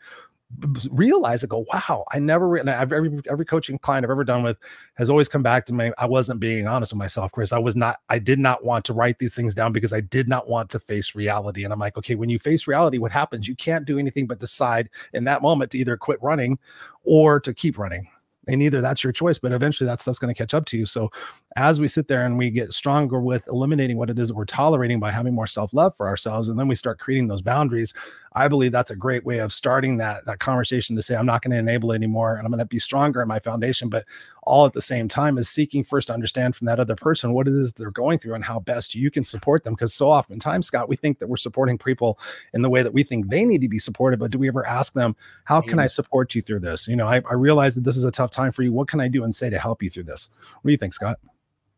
realize 0.91 1.45
it 1.45 1.51
go 1.51 1.67
wow 1.73 2.07
i 2.13 2.19
never 2.19 2.49
re- 2.49 2.63
I've, 2.63 2.91
every 2.91 3.21
every 3.31 3.45
coaching 3.45 3.79
client 3.79 4.05
i've 4.05 4.11
ever 4.11 4.25
done 4.25 4.43
with 4.43 4.59
has 4.95 5.11
always 5.11 5.29
come 5.29 5.43
back 5.43 5.67
to 5.67 5.75
me 5.75 5.93
i 5.99 6.07
wasn't 6.07 6.41
being 6.41 6.67
honest 6.67 6.93
with 6.93 6.99
myself 6.99 7.31
chris. 7.33 7.53
I 7.53 7.59
was 7.59 7.77
not 7.77 7.99
i 8.09 8.19
did 8.19 8.39
not 8.39 8.65
want 8.65 8.87
to 8.87 8.95
write 8.95 9.19
these 9.19 9.35
things 9.35 9.55
down 9.55 9.73
because 9.73 9.93
i 9.93 10.01
did 10.01 10.27
not 10.27 10.49
want 10.49 10.71
to 10.71 10.79
face 10.79 11.15
reality. 11.15 11.65
And 11.65 11.73
i'm 11.73 11.79
like 11.79 11.99
okay 11.99 12.15
when 12.15 12.31
you 12.31 12.39
face 12.39 12.67
reality 12.67 12.99
what 12.99 13.13
happens? 13.13 13.47
You 13.47 13.57
can't 13.57 13.85
do 13.85 13.99
anything 13.99 14.27
but 14.27 14.41
decide 14.41 14.89
in 15.13 15.25
that 15.25 15.43
moment 15.43 15.71
to 15.73 15.79
either 15.79 15.97
quit 15.97 16.19
running 16.23 16.59
or 17.05 17.41
to 17.41 17.53
keep 17.53 17.79
running. 17.79 18.09
And 18.47 18.63
either 18.63 18.81
that's 18.81 19.05
your 19.05 19.13
choice 19.13 19.39
but 19.39 19.53
eventually 19.53 19.87
that 19.87 20.01
stuff's 20.01 20.19
going 20.19 20.35
to 20.35 20.39
catch 20.39 20.55
up 20.55 20.65
to 20.67 20.79
you. 20.79 20.87
So 20.87 21.11
as 21.57 21.81
we 21.81 21.89
sit 21.89 22.09
there 22.09 22.25
and 22.25 22.39
we 22.39 22.49
get 22.49 22.73
stronger 22.73 23.21
with 23.21 23.47
eliminating 23.49 23.99
what 23.99 24.09
it 24.09 24.19
is 24.19 24.29
that 24.29 24.35
we're 24.35 24.47
tolerating 24.47 24.99
by 24.99 25.11
having 25.11 25.35
more 25.35 25.47
self-love 25.47 25.95
for 25.97 26.09
ourselves 26.09 26.49
and 26.49 26.59
then 26.59 26.69
we 26.69 26.75
start 26.75 26.99
creating 26.99 27.29
those 27.29 27.43
boundaries 27.43 27.93
i 28.39 28.49
believe 28.49 28.73
that's 28.73 28.91
a 28.91 28.97
great 28.97 29.25
way 29.25 29.39
of 29.39 29.53
starting 29.53 29.97
that 29.97 30.25
that 30.25 30.39
conversation 30.39 30.95
to 30.97 31.03
say 31.03 31.17
i'm 31.17 31.27
not 31.27 31.43
going 31.43 31.51
to 31.51 31.59
enable 31.59 31.93
anymore 31.93 32.37
and 32.37 32.47
i'm 32.47 32.51
going 32.51 32.59
to 32.59 32.65
be 32.65 32.79
stronger 32.79 33.21
in 33.21 33.29
my 33.29 33.39
foundation 33.39 33.89
but 33.89 34.05
all 34.45 34.65
at 34.65 34.73
the 34.73 34.81
same 34.81 35.09
time 35.09 35.37
is 35.37 35.49
seeking 35.49 35.85
first 35.85 36.07
to 36.09 36.15
understand 36.15 36.57
from 36.57 36.67
that 36.67 36.81
other 36.81 36.97
person 36.97 37.33
what 37.33 37.47
it 37.49 37.55
is 37.55 37.73
they're 37.73 37.91
going 37.91 38.19
through 38.19 38.35
and 38.35 38.45
how 38.45 38.59
best 38.61 38.95
you 38.95 39.11
can 39.11 39.25
support 39.25 39.65
them 39.65 39.75
because 39.75 39.93
so 39.93 40.11
often 40.11 40.29
oftentimes 40.29 40.67
scott 40.67 40.89
we 40.89 40.97
think 40.97 41.19
that 41.19 41.27
we're 41.27 41.37
supporting 41.37 41.79
people 41.79 42.19
in 42.55 42.63
the 42.63 42.71
way 42.71 42.83
that 42.83 42.93
we 42.93 43.03
think 43.03 43.29
they 43.29 43.45
need 43.45 43.61
to 43.61 43.69
be 43.69 43.79
supported 43.79 44.19
but 44.19 44.31
do 44.31 44.39
we 44.39 44.49
ever 44.49 44.67
ask 44.67 44.93
them 44.93 45.17
how 45.45 45.61
can 45.61 45.79
i 45.79 45.87
support 45.87 46.35
you 46.35 46.43
through 46.43 46.61
this 46.61 46.87
you 46.87 46.97
know 46.97 47.07
i, 47.07 47.17
I 47.31 47.35
realize 47.35 47.75
that 47.75 47.85
this 47.85 47.97
is 47.97 48.05
a 48.05 48.11
tough 48.11 48.31
time 48.31 48.53
for 48.53 48.63
you 48.63 48.73
what 48.73 48.89
can 48.89 49.01
i 49.01 49.09
do 49.09 49.25
and 49.25 49.35
say 49.35 49.51
to 49.51 49.59
help 49.59 49.83
you 49.83 49.91
through 49.91 50.05
this 50.05 50.31
what 50.63 50.69
do 50.69 50.73
you 50.73 50.79
think 50.79 50.95
scott 50.95 51.19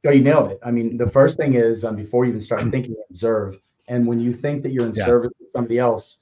Oh, 0.07 0.11
you 0.11 0.23
nailed 0.23 0.51
it. 0.51 0.59
I 0.65 0.71
mean, 0.71 0.97
the 0.97 1.07
first 1.07 1.37
thing 1.37 1.55
is 1.55 1.85
um, 1.85 1.95
before 1.95 2.25
you 2.25 2.31
even 2.31 2.41
start 2.41 2.63
thinking, 2.71 2.97
observe. 3.11 3.61
And 3.89 4.07
when 4.07 4.19
you 4.19 4.33
think 4.33 4.63
that 4.63 4.73
you're 4.73 4.87
in 4.87 4.95
Yeah. 4.95 5.05
service 5.05 5.33
to 5.41 5.51
somebody 5.51 5.79
else, 5.79 6.20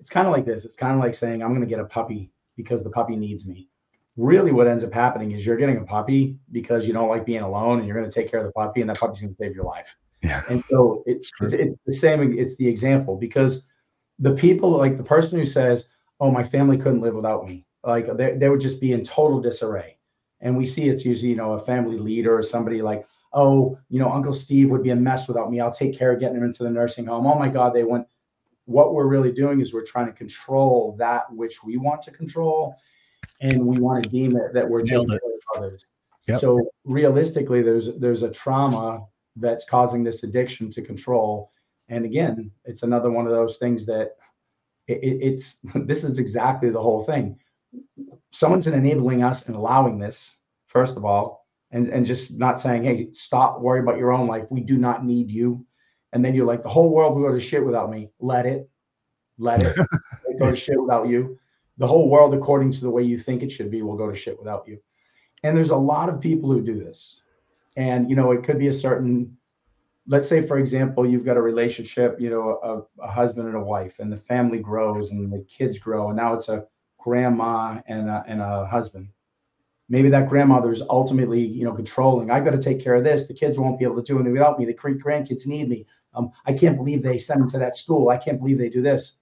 it's 0.00 0.10
kind 0.10 0.26
of 0.26 0.32
like 0.32 0.44
this. 0.44 0.64
It's 0.64 0.76
kind 0.76 0.94
of 0.94 1.00
like 1.00 1.14
saying, 1.14 1.42
I'm 1.42 1.50
going 1.50 1.60
to 1.60 1.66
get 1.66 1.80
a 1.80 1.84
puppy 1.84 2.30
because 2.56 2.82
the 2.82 2.90
puppy 2.90 3.16
needs 3.16 3.46
me. 3.46 3.68
Really, 4.16 4.52
what 4.52 4.66
ends 4.66 4.82
up 4.82 4.92
happening 4.92 5.32
is 5.32 5.44
you're 5.44 5.56
getting 5.56 5.76
a 5.76 5.84
puppy 5.84 6.38
because 6.52 6.86
you 6.86 6.92
don't 6.92 7.08
like 7.08 7.26
being 7.26 7.42
alone 7.42 7.78
and 7.78 7.86
you're 7.86 7.96
going 7.96 8.08
to 8.08 8.14
take 8.14 8.30
care 8.30 8.40
of 8.40 8.46
the 8.46 8.52
puppy, 8.52 8.80
and 8.80 8.88
that 8.88 8.98
puppy's 8.98 9.20
going 9.20 9.34
to 9.34 9.42
save 9.42 9.54
your 9.54 9.64
life. 9.64 9.96
Yeah. 10.22 10.42
And 10.48 10.64
so 10.70 11.02
it's, 11.06 11.30
it's, 11.40 11.52
it's 11.52 11.74
the 11.84 11.92
same. 11.92 12.38
It's 12.38 12.56
the 12.56 12.66
example 12.66 13.16
because 13.16 13.62
the 14.18 14.34
people, 14.34 14.70
like 14.70 14.96
the 14.96 15.04
person 15.04 15.38
who 15.38 15.44
says, 15.44 15.86
Oh, 16.18 16.30
my 16.30 16.42
family 16.42 16.78
couldn't 16.78 17.02
live 17.02 17.14
without 17.14 17.46
me, 17.46 17.66
like 17.84 18.16
they, 18.16 18.36
they 18.36 18.48
would 18.48 18.60
just 18.60 18.80
be 18.80 18.92
in 18.92 19.04
total 19.04 19.38
disarray. 19.38 19.98
And 20.40 20.56
we 20.56 20.64
see 20.64 20.88
it's 20.88 21.04
usually, 21.04 21.30
you 21.30 21.36
know, 21.36 21.52
a 21.52 21.58
family 21.58 21.98
leader 21.98 22.36
or 22.36 22.42
somebody 22.42 22.80
like, 22.80 23.06
oh, 23.32 23.78
you 23.90 23.98
know, 23.98 24.10
Uncle 24.10 24.32
Steve 24.32 24.70
would 24.70 24.82
be 24.82 24.90
a 24.90 24.96
mess 24.96 25.28
without 25.28 25.50
me. 25.50 25.60
I'll 25.60 25.72
take 25.72 25.96
care 25.96 26.12
of 26.12 26.20
getting 26.20 26.38
him 26.38 26.44
into 26.44 26.62
the 26.62 26.70
nursing 26.70 27.06
home. 27.06 27.26
Oh 27.26 27.38
my 27.38 27.48
God, 27.48 27.74
they 27.74 27.84
went. 27.84 28.06
What 28.66 28.94
we're 28.94 29.06
really 29.06 29.32
doing 29.32 29.60
is 29.60 29.72
we're 29.72 29.84
trying 29.84 30.06
to 30.06 30.12
control 30.12 30.94
that 30.98 31.32
which 31.32 31.64
we 31.64 31.76
want 31.76 32.02
to 32.02 32.10
control, 32.10 32.76
and 33.40 33.64
we 33.66 33.78
want 33.78 34.04
to 34.04 34.10
deem 34.10 34.36
it 34.36 34.52
that 34.54 34.68
we're 34.68 34.82
care 34.82 35.00
it. 35.00 35.10
of 35.10 35.20
others. 35.56 35.84
Yep. 36.28 36.40
So 36.40 36.68
realistically, 36.84 37.62
there's 37.62 37.96
there's 37.98 38.22
a 38.22 38.30
trauma 38.30 39.04
that's 39.36 39.64
causing 39.64 40.02
this 40.02 40.22
addiction 40.22 40.70
to 40.70 40.82
control. 40.82 41.52
And 41.88 42.04
again, 42.04 42.50
it's 42.64 42.82
another 42.82 43.10
one 43.10 43.26
of 43.26 43.32
those 43.32 43.58
things 43.58 43.86
that 43.86 44.16
it, 44.88 44.98
it- 45.02 45.22
it's 45.22 45.58
this 45.74 46.04
is 46.04 46.18
exactly 46.18 46.70
the 46.70 46.82
whole 46.82 47.02
thing. 47.04 47.38
Someone's 48.32 48.66
enabling 48.66 49.22
us 49.22 49.46
and 49.46 49.56
allowing 49.56 49.98
this, 49.98 50.36
first 50.66 50.96
of 50.96 51.04
all, 51.04 51.46
and, 51.70 51.88
and 51.88 52.06
just 52.06 52.32
not 52.32 52.58
saying, 52.58 52.84
hey, 52.84 53.08
stop, 53.12 53.60
worry 53.60 53.80
about 53.80 53.98
your 53.98 54.12
own 54.12 54.26
life. 54.26 54.44
We 54.50 54.60
do 54.60 54.78
not 54.78 55.04
need 55.04 55.30
you. 55.30 55.65
And 56.16 56.24
then 56.24 56.34
you're 56.34 56.46
like, 56.46 56.62
the 56.62 56.70
whole 56.70 56.88
world 56.88 57.14
will 57.14 57.28
go 57.28 57.34
to 57.34 57.38
shit 57.38 57.62
without 57.62 57.90
me. 57.90 58.08
Let 58.20 58.46
it. 58.46 58.70
Let 59.36 59.62
it. 59.62 59.76
It 60.28 60.38
go 60.38 60.48
to 60.48 60.56
shit 60.56 60.80
without 60.80 61.08
you. 61.08 61.38
The 61.76 61.86
whole 61.86 62.08
world, 62.08 62.32
according 62.32 62.72
to 62.72 62.80
the 62.80 62.88
way 62.88 63.02
you 63.02 63.18
think 63.18 63.42
it 63.42 63.52
should 63.52 63.70
be, 63.70 63.82
will 63.82 63.98
go 63.98 64.08
to 64.08 64.16
shit 64.16 64.38
without 64.38 64.66
you. 64.66 64.78
And 65.42 65.54
there's 65.54 65.68
a 65.68 65.76
lot 65.76 66.08
of 66.08 66.18
people 66.18 66.50
who 66.50 66.62
do 66.62 66.78
this. 66.78 67.20
And 67.76 68.08
you 68.08 68.16
know, 68.16 68.32
it 68.32 68.44
could 68.44 68.58
be 68.58 68.68
a 68.68 68.72
certain, 68.72 69.36
let's 70.06 70.26
say, 70.26 70.40
for 70.40 70.56
example, 70.56 71.06
you've 71.06 71.26
got 71.26 71.36
a 71.36 71.42
relationship, 71.42 72.18
you 72.18 72.30
know, 72.30 72.88
a, 72.98 73.02
a 73.04 73.10
husband 73.10 73.46
and 73.48 73.56
a 73.58 73.60
wife, 73.60 73.98
and 73.98 74.10
the 74.10 74.16
family 74.16 74.58
grows 74.58 75.10
and 75.10 75.30
the 75.30 75.44
kids 75.44 75.76
grow, 75.76 76.08
and 76.08 76.16
now 76.16 76.32
it's 76.32 76.48
a 76.48 76.64
grandma 76.96 77.78
and 77.88 78.08
a, 78.08 78.24
and 78.26 78.40
a 78.40 78.64
husband. 78.64 79.08
Maybe 79.88 80.08
that 80.10 80.28
grandmother 80.28 80.72
is 80.72 80.82
ultimately, 80.90 81.40
you 81.40 81.64
know, 81.64 81.72
controlling. 81.72 82.30
I've 82.30 82.44
got 82.44 82.50
to 82.50 82.58
take 82.58 82.82
care 82.82 82.94
of 82.94 83.04
this. 83.04 83.26
The 83.26 83.34
kids 83.34 83.58
won't 83.58 83.78
be 83.78 83.84
able 83.84 83.96
to 83.96 84.02
do 84.02 84.16
anything 84.16 84.32
without 84.32 84.58
me. 84.58 84.64
The 84.64 84.74
grandkids 84.74 85.46
need 85.46 85.68
me. 85.68 85.86
Um, 86.14 86.30
I 86.44 86.52
can't 86.52 86.76
believe 86.76 87.02
they 87.02 87.18
send 87.18 87.40
them 87.40 87.50
to 87.50 87.58
that 87.58 87.76
school. 87.76 88.08
I 88.08 88.16
can't 88.16 88.38
believe 88.38 88.58
they 88.58 88.68
do 88.68 88.82
this. 88.82 89.16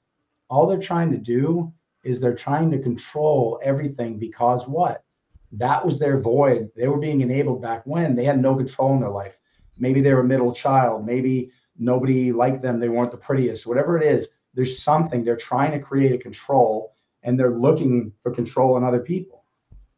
All 0.49 0.67
they're 0.67 0.79
trying 0.79 1.11
to 1.11 1.19
do 1.19 1.73
is 2.03 2.21
they're 2.21 2.35
trying 2.35 2.71
to 2.71 2.79
control 2.79 3.61
everything 3.63 4.19
because 4.19 4.67
what? 4.67 5.05
That 5.53 5.85
was 5.85 5.99
their 5.99 6.19
void. 6.21 6.71
They 6.77 6.89
were 6.89 6.99
being 6.99 7.21
enabled 7.21 7.63
back 7.63 7.83
when 7.85 8.15
they 8.15 8.25
had 8.25 8.41
no 8.41 8.55
control 8.55 8.95
in 8.95 9.01
their 9.01 9.11
life. 9.11 9.39
Maybe 9.77 10.01
they 10.01 10.13
were 10.13 10.21
a 10.21 10.25
middle 10.25 10.53
child. 10.53 11.05
Maybe 11.05 11.51
nobody 11.79 12.33
liked 12.33 12.63
them. 12.63 12.81
They 12.81 12.89
weren't 12.89 13.11
the 13.11 13.17
prettiest. 13.17 13.67
Whatever 13.67 13.99
it 13.99 14.05
is, 14.05 14.29
there's 14.55 14.79
something 14.79 15.25
they're 15.25 15.37
trying 15.37 15.73
to 15.73 15.79
create 15.79 16.13
a 16.13 16.19
control 16.19 16.95
and 17.23 17.39
they're 17.39 17.55
looking 17.55 18.13
for 18.21 18.31
control 18.31 18.77
in 18.77 18.85
other 18.85 19.01
people. 19.01 19.44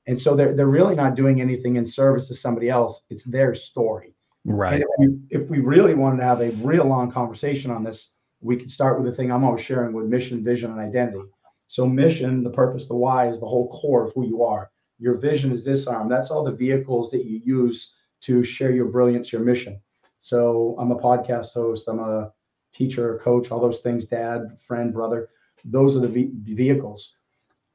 And 0.07 0.19
so 0.19 0.35
they're, 0.37 0.55
they're 0.55 0.67
really 0.67 0.95
not 0.95 1.17
doing 1.17 1.41
anything 1.41 1.77
in 1.77 1.87
service 1.87 2.29
to 2.29 2.35
somebody 2.35 2.69
else. 2.69 3.05
It's 3.11 3.25
their 3.25 3.55
story. 3.55 4.15
right 4.45 4.75
And 4.75 4.83
if 4.83 4.89
we, 4.99 5.17
if 5.31 5.51
we 5.51 5.59
really 5.59 5.95
wanted 5.95 6.19
to 6.19 6.25
have 6.25 6.41
a 6.41 6.51
real 6.65 6.85
long 6.85 7.11
conversation 7.11 7.71
on 7.71 7.83
this, 7.83 8.11
we 8.41 8.57
could 8.57 8.71
start 8.71 8.99
with 8.99 9.11
the 9.11 9.17
thing 9.17 9.33
I'm 9.33 9.45
always 9.45 9.63
sharing 9.63 9.93
with 9.93 10.07
mission, 10.07 10.45
vision, 10.45 10.71
and 10.71 10.81
identity. 10.81 11.25
So, 11.69 11.87
mission, 11.87 12.45
the 12.45 12.51
purpose, 12.51 12.87
the 12.87 12.95
why 12.95 13.29
is 13.29 13.41
the 13.41 13.47
whole 13.47 13.69
core 13.71 14.05
of 14.05 14.13
who 14.15 14.27
you 14.27 14.45
are. 14.45 14.71
Your 14.99 15.15
vision 15.15 15.53
is 15.53 15.65
this 15.65 15.87
arm. 15.87 16.09
That's 16.09 16.31
all 16.31 16.45
the 16.45 16.53
vehicles 16.53 17.11
that 17.11 17.25
you 17.25 17.41
use 17.45 17.95
to 18.23 18.45
share 18.45 18.71
your 18.71 18.87
brilliance, 18.87 19.33
your 19.33 19.43
mission. 19.43 19.81
So, 20.21 20.77
I'm 20.79 20.93
a 20.93 20.99
podcast 20.99 21.55
host, 21.55 21.89
I'm 21.89 21.99
a 21.99 22.31
teacher, 22.73 23.19
coach, 23.25 23.51
all 23.51 23.61
those 23.61 23.81
things, 23.81 24.05
dad, 24.05 24.59
friend, 24.61 24.93
brother. 24.93 25.29
Those 25.65 25.97
are 25.97 26.01
the 26.01 26.09
ve- 26.09 26.31
vehicles. 26.35 27.17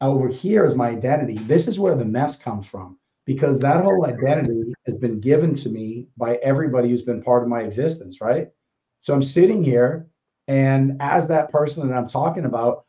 Over 0.02 0.28
here 0.28 0.66
is 0.66 0.76
my 0.76 0.90
identity. 0.90 1.38
This 1.38 1.68
is 1.68 1.80
where 1.80 1.96
the 1.96 2.06
mess 2.06 2.36
comes 2.36 2.66
from 2.66 2.98
because 3.26 3.60
that 3.60 3.84
whole 3.84 4.06
identity 4.06 4.74
has 4.88 4.96
been 4.96 5.20
given 5.20 5.54
to 5.56 5.70
me 5.70 6.08
by 6.18 6.36
everybody 6.38 6.90
who's 6.90 7.04
been 7.04 7.22
part 7.22 7.44
of 7.44 7.50
my 7.50 7.62
existence, 7.62 8.20
right? 8.20 8.50
So 9.00 9.14
I'm 9.14 9.22
sitting 9.22 9.64
here, 9.64 10.08
and 10.48 10.98
as 11.00 11.28
that 11.28 11.52
person 11.52 11.88
that 11.88 11.96
I'm 11.96 12.08
talking 12.08 12.46
about, 12.46 12.86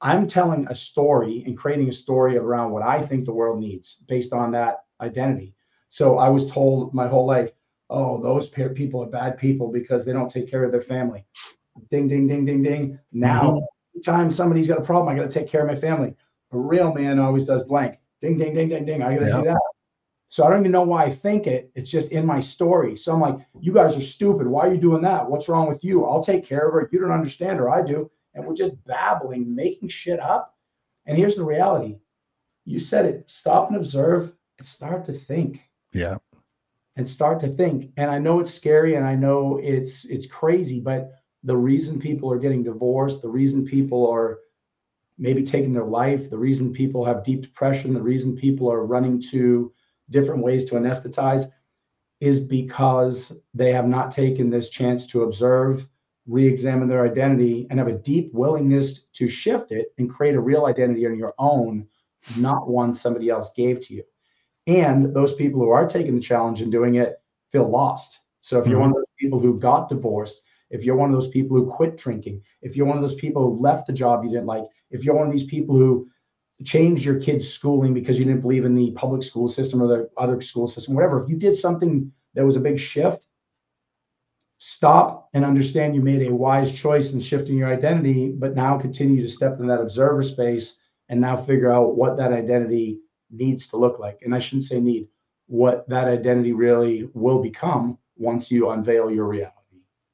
I'm 0.00 0.26
telling 0.26 0.66
a 0.68 0.74
story 0.74 1.44
and 1.46 1.56
creating 1.56 1.88
a 1.88 1.92
story 1.92 2.36
around 2.36 2.72
what 2.72 2.82
I 2.82 3.00
think 3.00 3.24
the 3.24 3.32
world 3.32 3.60
needs 3.60 3.98
based 4.06 4.32
on 4.32 4.50
that 4.52 4.84
identity. 5.00 5.54
So 5.88 6.18
I 6.18 6.28
was 6.28 6.50
told 6.50 6.92
my 6.92 7.06
whole 7.08 7.26
life, 7.26 7.52
oh, 7.90 8.20
those 8.20 8.48
pe- 8.48 8.74
people 8.74 9.02
are 9.02 9.08
bad 9.08 9.38
people 9.38 9.70
because 9.70 10.04
they 10.04 10.12
don't 10.12 10.30
take 10.30 10.50
care 10.50 10.64
of 10.64 10.72
their 10.72 10.80
family. 10.80 11.24
Ding, 11.90 12.08
ding, 12.08 12.26
ding, 12.26 12.44
ding, 12.44 12.62
ding. 12.62 12.98
Now, 13.12 13.42
mm-hmm. 13.42 13.64
anytime 13.94 14.30
somebody's 14.30 14.68
got 14.68 14.78
a 14.78 14.82
problem, 14.82 15.08
I 15.08 15.18
got 15.18 15.30
to 15.30 15.40
take 15.40 15.48
care 15.48 15.62
of 15.62 15.68
my 15.68 15.76
family. 15.76 16.14
A 16.52 16.58
real 16.58 16.92
man 16.92 17.18
always 17.18 17.46
does 17.46 17.64
blank. 17.64 17.98
Ding, 18.20 18.38
ding, 18.38 18.54
ding, 18.54 18.68
ding, 18.68 18.84
ding. 18.84 19.02
I 19.02 19.14
got 19.14 19.20
to 19.20 19.26
Yeah. 19.26 19.36
do 19.38 19.44
that. 19.44 19.60
So 20.28 20.44
I 20.44 20.50
don't 20.50 20.60
even 20.60 20.72
know 20.72 20.82
why 20.82 21.04
I 21.04 21.10
think 21.10 21.46
it. 21.46 21.70
It's 21.74 21.90
just 21.90 22.10
in 22.12 22.26
my 22.26 22.40
story. 22.40 22.96
So 22.96 23.12
I'm 23.12 23.20
like, 23.20 23.38
you 23.60 23.72
guys 23.72 23.96
are 23.96 24.00
stupid. 24.02 24.46
Why 24.46 24.66
are 24.66 24.74
you 24.74 24.80
doing 24.80 25.02
that? 25.02 25.28
What's 25.28 25.48
wrong 25.48 25.68
with 25.68 25.84
you? 25.84 26.04
I'll 26.04 26.22
take 26.22 26.44
care 26.44 26.66
of 26.66 26.74
her. 26.74 26.88
You 26.92 26.98
don't 27.00 27.12
understand 27.12 27.58
her. 27.58 27.70
I 27.70 27.82
do. 27.82 28.10
And 28.34 28.44
we're 28.44 28.54
just 28.54 28.82
babbling, 28.84 29.54
making 29.54 29.88
shit 29.88 30.20
up. 30.20 30.56
And 31.06 31.16
here's 31.16 31.36
the 31.36 31.44
reality. 31.44 31.98
You 32.64 32.80
said 32.80 33.06
it. 33.06 33.30
Stop 33.30 33.68
and 33.68 33.76
observe 33.76 34.32
and 34.58 34.66
start 34.66 35.04
to 35.04 35.12
think 35.12 35.60
yeah 35.92 36.16
and 36.96 37.06
start 37.06 37.38
to 37.40 37.48
think. 37.48 37.92
And 37.96 38.10
I 38.10 38.18
know 38.18 38.40
it's 38.40 38.52
scary 38.52 38.96
and 38.96 39.06
I 39.06 39.14
know 39.14 39.58
it's 39.62 40.04
it's 40.06 40.26
crazy, 40.26 40.80
but 40.80 41.12
the 41.44 41.56
reason 41.56 41.98
people 41.98 42.32
are 42.32 42.38
getting 42.38 42.62
divorced, 42.64 43.22
the 43.22 43.28
reason 43.28 43.64
people 43.64 44.10
are 44.10 44.40
maybe 45.18 45.42
taking 45.42 45.72
their 45.72 45.84
life, 45.84 46.28
the 46.28 46.38
reason 46.38 46.72
people 46.72 47.04
have 47.04 47.24
deep 47.24 47.42
depression, 47.42 47.94
the 47.94 48.02
reason 48.02 48.36
people 48.36 48.70
are 48.70 48.84
running 48.84 49.20
to 49.30 49.72
different 50.10 50.42
ways 50.42 50.64
to 50.66 50.74
anesthetize 50.74 51.50
is 52.20 52.40
because 52.40 53.32
they 53.54 53.72
have 53.72 53.86
not 53.86 54.10
taken 54.10 54.50
this 54.50 54.70
chance 54.70 55.06
to 55.06 55.22
observe, 55.22 55.86
re-examine 56.26 56.88
their 56.88 57.04
identity 57.04 57.66
and 57.70 57.78
have 57.78 57.88
a 57.88 57.98
deep 57.98 58.32
willingness 58.32 59.02
to 59.12 59.28
shift 59.28 59.70
it 59.70 59.88
and 59.98 60.10
create 60.10 60.34
a 60.34 60.40
real 60.40 60.66
identity 60.66 61.06
on 61.06 61.18
your 61.18 61.34
own, 61.38 61.86
not 62.36 62.68
one 62.68 62.94
somebody 62.94 63.28
else 63.30 63.52
gave 63.52 63.80
to 63.80 63.94
you. 63.94 64.02
And 64.66 65.14
those 65.14 65.34
people 65.34 65.60
who 65.60 65.70
are 65.70 65.86
taking 65.86 66.16
the 66.16 66.20
challenge 66.20 66.62
and 66.62 66.72
doing 66.72 66.96
it 66.96 67.16
feel 67.52 67.68
lost. 67.68 68.20
So 68.40 68.58
if 68.58 68.66
you're 68.66 68.80
mm-hmm. 68.80 68.80
one 68.80 68.90
of 68.90 68.96
those 68.96 69.04
people 69.18 69.38
who 69.38 69.58
got 69.58 69.88
divorced, 69.88 70.42
if 70.70 70.84
you're 70.84 70.96
one 70.96 71.10
of 71.10 71.14
those 71.14 71.30
people 71.30 71.56
who 71.56 71.70
quit 71.70 71.96
drinking, 71.96 72.42
if 72.62 72.76
you're 72.76 72.86
one 72.86 72.96
of 72.96 73.02
those 73.02 73.14
people 73.14 73.42
who 73.42 73.60
left 73.60 73.88
a 73.88 73.92
job 73.92 74.24
you 74.24 74.30
didn't 74.30 74.46
like, 74.46 74.64
if 74.90 75.04
you're 75.04 75.14
one 75.14 75.26
of 75.26 75.32
these 75.32 75.44
people 75.44 75.76
who 75.76 76.08
changed 76.64 77.04
your 77.04 77.20
kids' 77.20 77.48
schooling 77.48 77.92
because 77.92 78.18
you 78.18 78.24
didn't 78.24 78.40
believe 78.40 78.64
in 78.64 78.74
the 78.74 78.90
public 78.92 79.22
school 79.22 79.48
system 79.48 79.82
or 79.82 79.86
the 79.86 80.08
other 80.16 80.40
school 80.40 80.66
system, 80.66 80.94
whatever, 80.94 81.22
if 81.22 81.28
you 81.28 81.36
did 81.36 81.54
something 81.54 82.10
that 82.34 82.44
was 82.44 82.56
a 82.56 82.60
big 82.60 82.78
shift, 82.80 83.26
stop 84.58 85.28
and 85.34 85.44
understand 85.44 85.94
you 85.94 86.00
made 86.00 86.26
a 86.26 86.34
wise 86.34 86.72
choice 86.72 87.12
in 87.12 87.20
shifting 87.20 87.58
your 87.58 87.72
identity, 87.72 88.30
but 88.30 88.54
now 88.54 88.78
continue 88.78 89.22
to 89.22 89.28
step 89.28 89.60
in 89.60 89.66
that 89.66 89.80
observer 89.80 90.22
space 90.22 90.78
and 91.08 91.20
now 91.20 91.36
figure 91.36 91.70
out 91.70 91.96
what 91.96 92.16
that 92.16 92.32
identity 92.32 92.98
needs 93.30 93.68
to 93.68 93.76
look 93.76 93.98
like. 93.98 94.18
And 94.22 94.34
I 94.34 94.38
shouldn't 94.38 94.64
say 94.64 94.80
need, 94.80 95.08
what 95.46 95.88
that 95.88 96.08
identity 96.08 96.52
really 96.52 97.08
will 97.14 97.40
become 97.40 97.98
once 98.16 98.50
you 98.50 98.70
unveil 98.70 99.10
your 99.10 99.26
reality. 99.26 99.55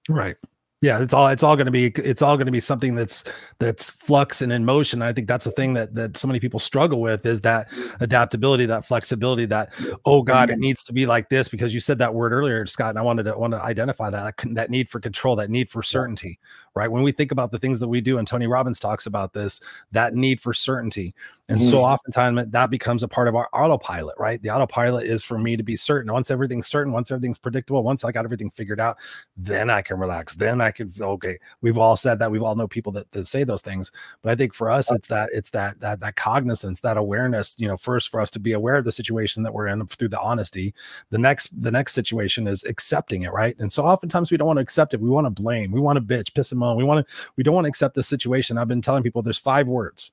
Right. 0.09 0.37
Yeah 0.83 1.01
it's 1.01 1.15
all 1.15 1.29
it's 1.29 1.45
all 1.45 1.55
going 1.55 1.67
to 1.67 1.73
be 1.73 1.87
it's 1.87 2.23
all 2.23 2.37
going 2.37 2.47
to 2.47 2.53
be 2.53 2.59
something 2.59 2.97
that's 2.97 3.23
that's 3.61 3.89
flux 3.89 4.43
and 4.43 4.53
in 4.53 4.65
motion. 4.65 5.01
I 5.01 5.13
think 5.13 5.29
that's 5.29 5.45
the 5.45 5.53
thing 5.53 5.75
that 5.75 5.95
that 5.95 6.17
so 6.17 6.27
many 6.27 6.41
people 6.41 6.59
struggle 6.59 7.01
with 7.01 7.25
is 7.25 7.41
that 7.43 7.69
adaptability 8.01 8.67
that 8.67 8.85
flexibility 8.85 9.47
that 9.47 9.73
oh 10.05 10.23
god 10.23 10.51
it 10.51 10.55
mm-hmm. 10.55 10.63
needs 10.63 10.83
to 10.85 10.93
be 10.93 11.07
like 11.07 11.29
this 11.29 11.49
because 11.49 11.73
you 11.73 11.79
said 11.79 11.99
that 11.99 12.15
word 12.15 12.33
earlier 12.33 12.67
scott 12.67 12.91
and 12.91 12.99
i 12.99 13.03
wanted 13.03 13.23
to 13.23 13.39
want 13.39 13.53
to 13.53 13.63
identify 13.63 14.11
that 14.11 14.35
that 14.55 14.71
need 14.71 14.89
for 14.89 14.99
control 14.99 15.37
that 15.37 15.51
need 15.51 15.71
for 15.71 15.85
certainty 15.85 16.39
right? 16.75 16.91
When 16.91 17.03
we 17.03 17.13
think 17.13 17.33
about 17.33 17.53
the 17.53 17.59
things 17.59 17.81
that 17.81 17.89
we 17.89 18.01
do 18.01 18.19
and 18.19 18.27
tony 18.27 18.49
robbins 18.49 18.81
talks 18.81 19.07
about 19.07 19.35
this 19.35 19.61
that 19.93 20.15
need 20.15 20.41
for 20.41 20.53
certainty 20.53 21.15
and 21.49 21.59
mm-hmm. 21.59 21.71
so 21.71 21.83
oftentimes 21.83 22.47
that 22.51 22.71
becomes 22.71 23.03
a 23.03 23.09
part 23.09 23.27
of 23.27 23.35
our 23.35 23.49
autopilot, 23.53 24.15
right? 24.17 24.41
The 24.41 24.51
autopilot 24.51 25.07
is 25.07 25.25
for 25.25 25.39
me 25.39 25.57
to 25.57 25.65
be 25.65 25.75
certain. 25.75 26.13
Once 26.13 26.31
everything's 26.31 26.69
certain, 26.69 26.93
once 26.93 27.11
everything's 27.11 27.37
predictable, 27.37 27.83
once 27.83 28.05
I 28.05 28.13
got 28.13 28.25
everything 28.25 28.49
figured 28.49 28.79
out, 28.79 28.97
then 29.37 29.69
I 29.69 29.83
can 29.83 29.99
relax. 29.99 30.35
Then 30.35 30.61
I 30.61 30.71
can 30.71 30.93
okay. 31.01 31.39
We've 31.61 31.79
all 31.79 31.97
said 31.97 32.21
that. 32.21 32.31
We've 32.31 32.45
all 32.45 32.55
know 32.55 32.69
people 32.69 32.93
that, 32.93 33.11
that 33.11 33.27
say 33.27 33.43
those 33.43 33.61
things. 33.61 33.91
But 34.23 34.31
I 34.31 34.37
think 34.37 34.55
for 34.55 34.71
us, 34.71 34.91
it's 34.93 35.09
that 35.09 35.31
it's 35.33 35.51
that 35.51 35.81
that 35.81 35.99
that 35.99 36.15
cognizance, 36.15 36.79
that 36.81 36.97
awareness, 36.97 37.57
you 37.59 37.67
know, 37.67 37.77
first 37.77 38.11
for 38.11 38.21
us 38.21 38.31
to 38.31 38.39
be 38.39 38.53
aware 38.53 38.77
of 38.77 38.85
the 38.85 38.93
situation 38.93 39.43
that 39.43 39.53
we're 39.53 39.67
in 39.67 39.85
through 39.89 40.09
the 40.09 40.21
honesty. 40.21 40.73
The 41.11 41.19
next 41.19 41.61
the 41.61 41.73
next 41.73 41.93
situation 41.93 42.47
is 42.47 42.63
accepting 42.65 43.23
it, 43.23 43.33
right? 43.33 43.57
And 43.59 43.73
so 43.73 43.85
oftentimes 43.85 44.31
we 44.31 44.37
don't 44.37 44.47
want 44.47 44.59
to 44.59 44.63
accept 44.63 44.95
it. 44.95 45.01
We 45.01 45.11
want 45.11 45.27
to 45.27 45.43
blame, 45.43 45.73
we 45.73 45.81
want 45.81 45.97
to 45.97 46.03
bitch, 46.03 46.35
piss 46.35 46.53
and 46.53 46.61
moan. 46.61 46.77
We 46.77 46.85
want 46.85 47.07
to 47.07 47.15
we 47.37 47.43
don't 47.43 47.55
want 47.55 47.65
to 47.65 47.69
accept 47.69 47.97
the 47.97 48.03
situation. 48.03 48.59
I've 48.59 48.69
been 48.69 48.81
telling 48.81 49.03
people 49.03 49.23
there's 49.23 49.39
five 49.39 49.67
words 49.67 50.13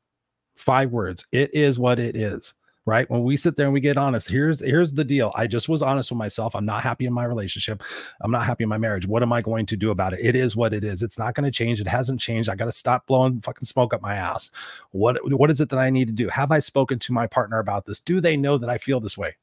five 0.59 0.91
words. 0.91 1.25
It 1.31 1.53
is 1.53 1.79
what 1.79 1.99
it 1.99 2.15
is 2.15 2.53
right? 2.89 3.09
When 3.09 3.23
we 3.23 3.37
sit 3.37 3.55
there 3.55 3.67
and 3.67 3.73
we 3.73 3.79
get 3.79 3.97
honest 3.97 4.27
here's 4.27 4.59
here's 4.59 4.93
the 4.93 5.03
deal. 5.03 5.31
I 5.35 5.47
just 5.47 5.69
was 5.69 5.81
honest 5.81 6.11
with 6.11 6.17
myself. 6.17 6.55
I'm 6.55 6.65
not 6.65 6.81
happy 6.81 7.05
in 7.05 7.13
my 7.13 7.23
relationship. 7.23 7.83
I'm 8.21 8.31
not 8.31 8.45
happy 8.45 8.63
in 8.63 8.69
my 8.69 8.79
marriage. 8.79 9.07
What 9.07 9.21
am 9.21 9.31
i 9.31 9.41
going 9.41 9.67
to 9.67 9.77
do 9.77 9.91
about 9.91 10.13
it? 10.13 10.19
It 10.21 10.35
is 10.35 10.55
what 10.55 10.73
it 10.73 10.83
is. 10.83 11.03
It's 11.03 11.19
not 11.19 11.35
going 11.35 11.45
to 11.45 11.51
change. 11.51 11.79
It 11.79 11.87
hasn't 11.87 12.19
changed. 12.19 12.49
I 12.49 12.55
got 12.55 12.65
to 12.65 12.71
stop 12.71 13.05
blowing 13.05 13.41
fucking 13.41 13.65
smoke 13.65 13.93
up 13.93 14.01
my 14.01 14.15
ass. 14.15 14.49
What 14.91 15.17
what 15.31 15.51
is 15.51 15.61
it 15.61 15.69
that 15.69 15.79
i 15.79 15.89
need 15.89 16.07
to 16.07 16.13
do? 16.13 16.27
Have 16.29 16.51
i 16.51 16.59
spoken 16.59 16.99
to 16.99 17.13
my 17.13 17.27
partner 17.27 17.59
about 17.59 17.85
this? 17.85 17.99
Do 17.99 18.19
they 18.19 18.35
know 18.35 18.57
that 18.57 18.69
i 18.69 18.77
feel 18.77 18.99
this 18.99 19.17
way? 19.17 19.35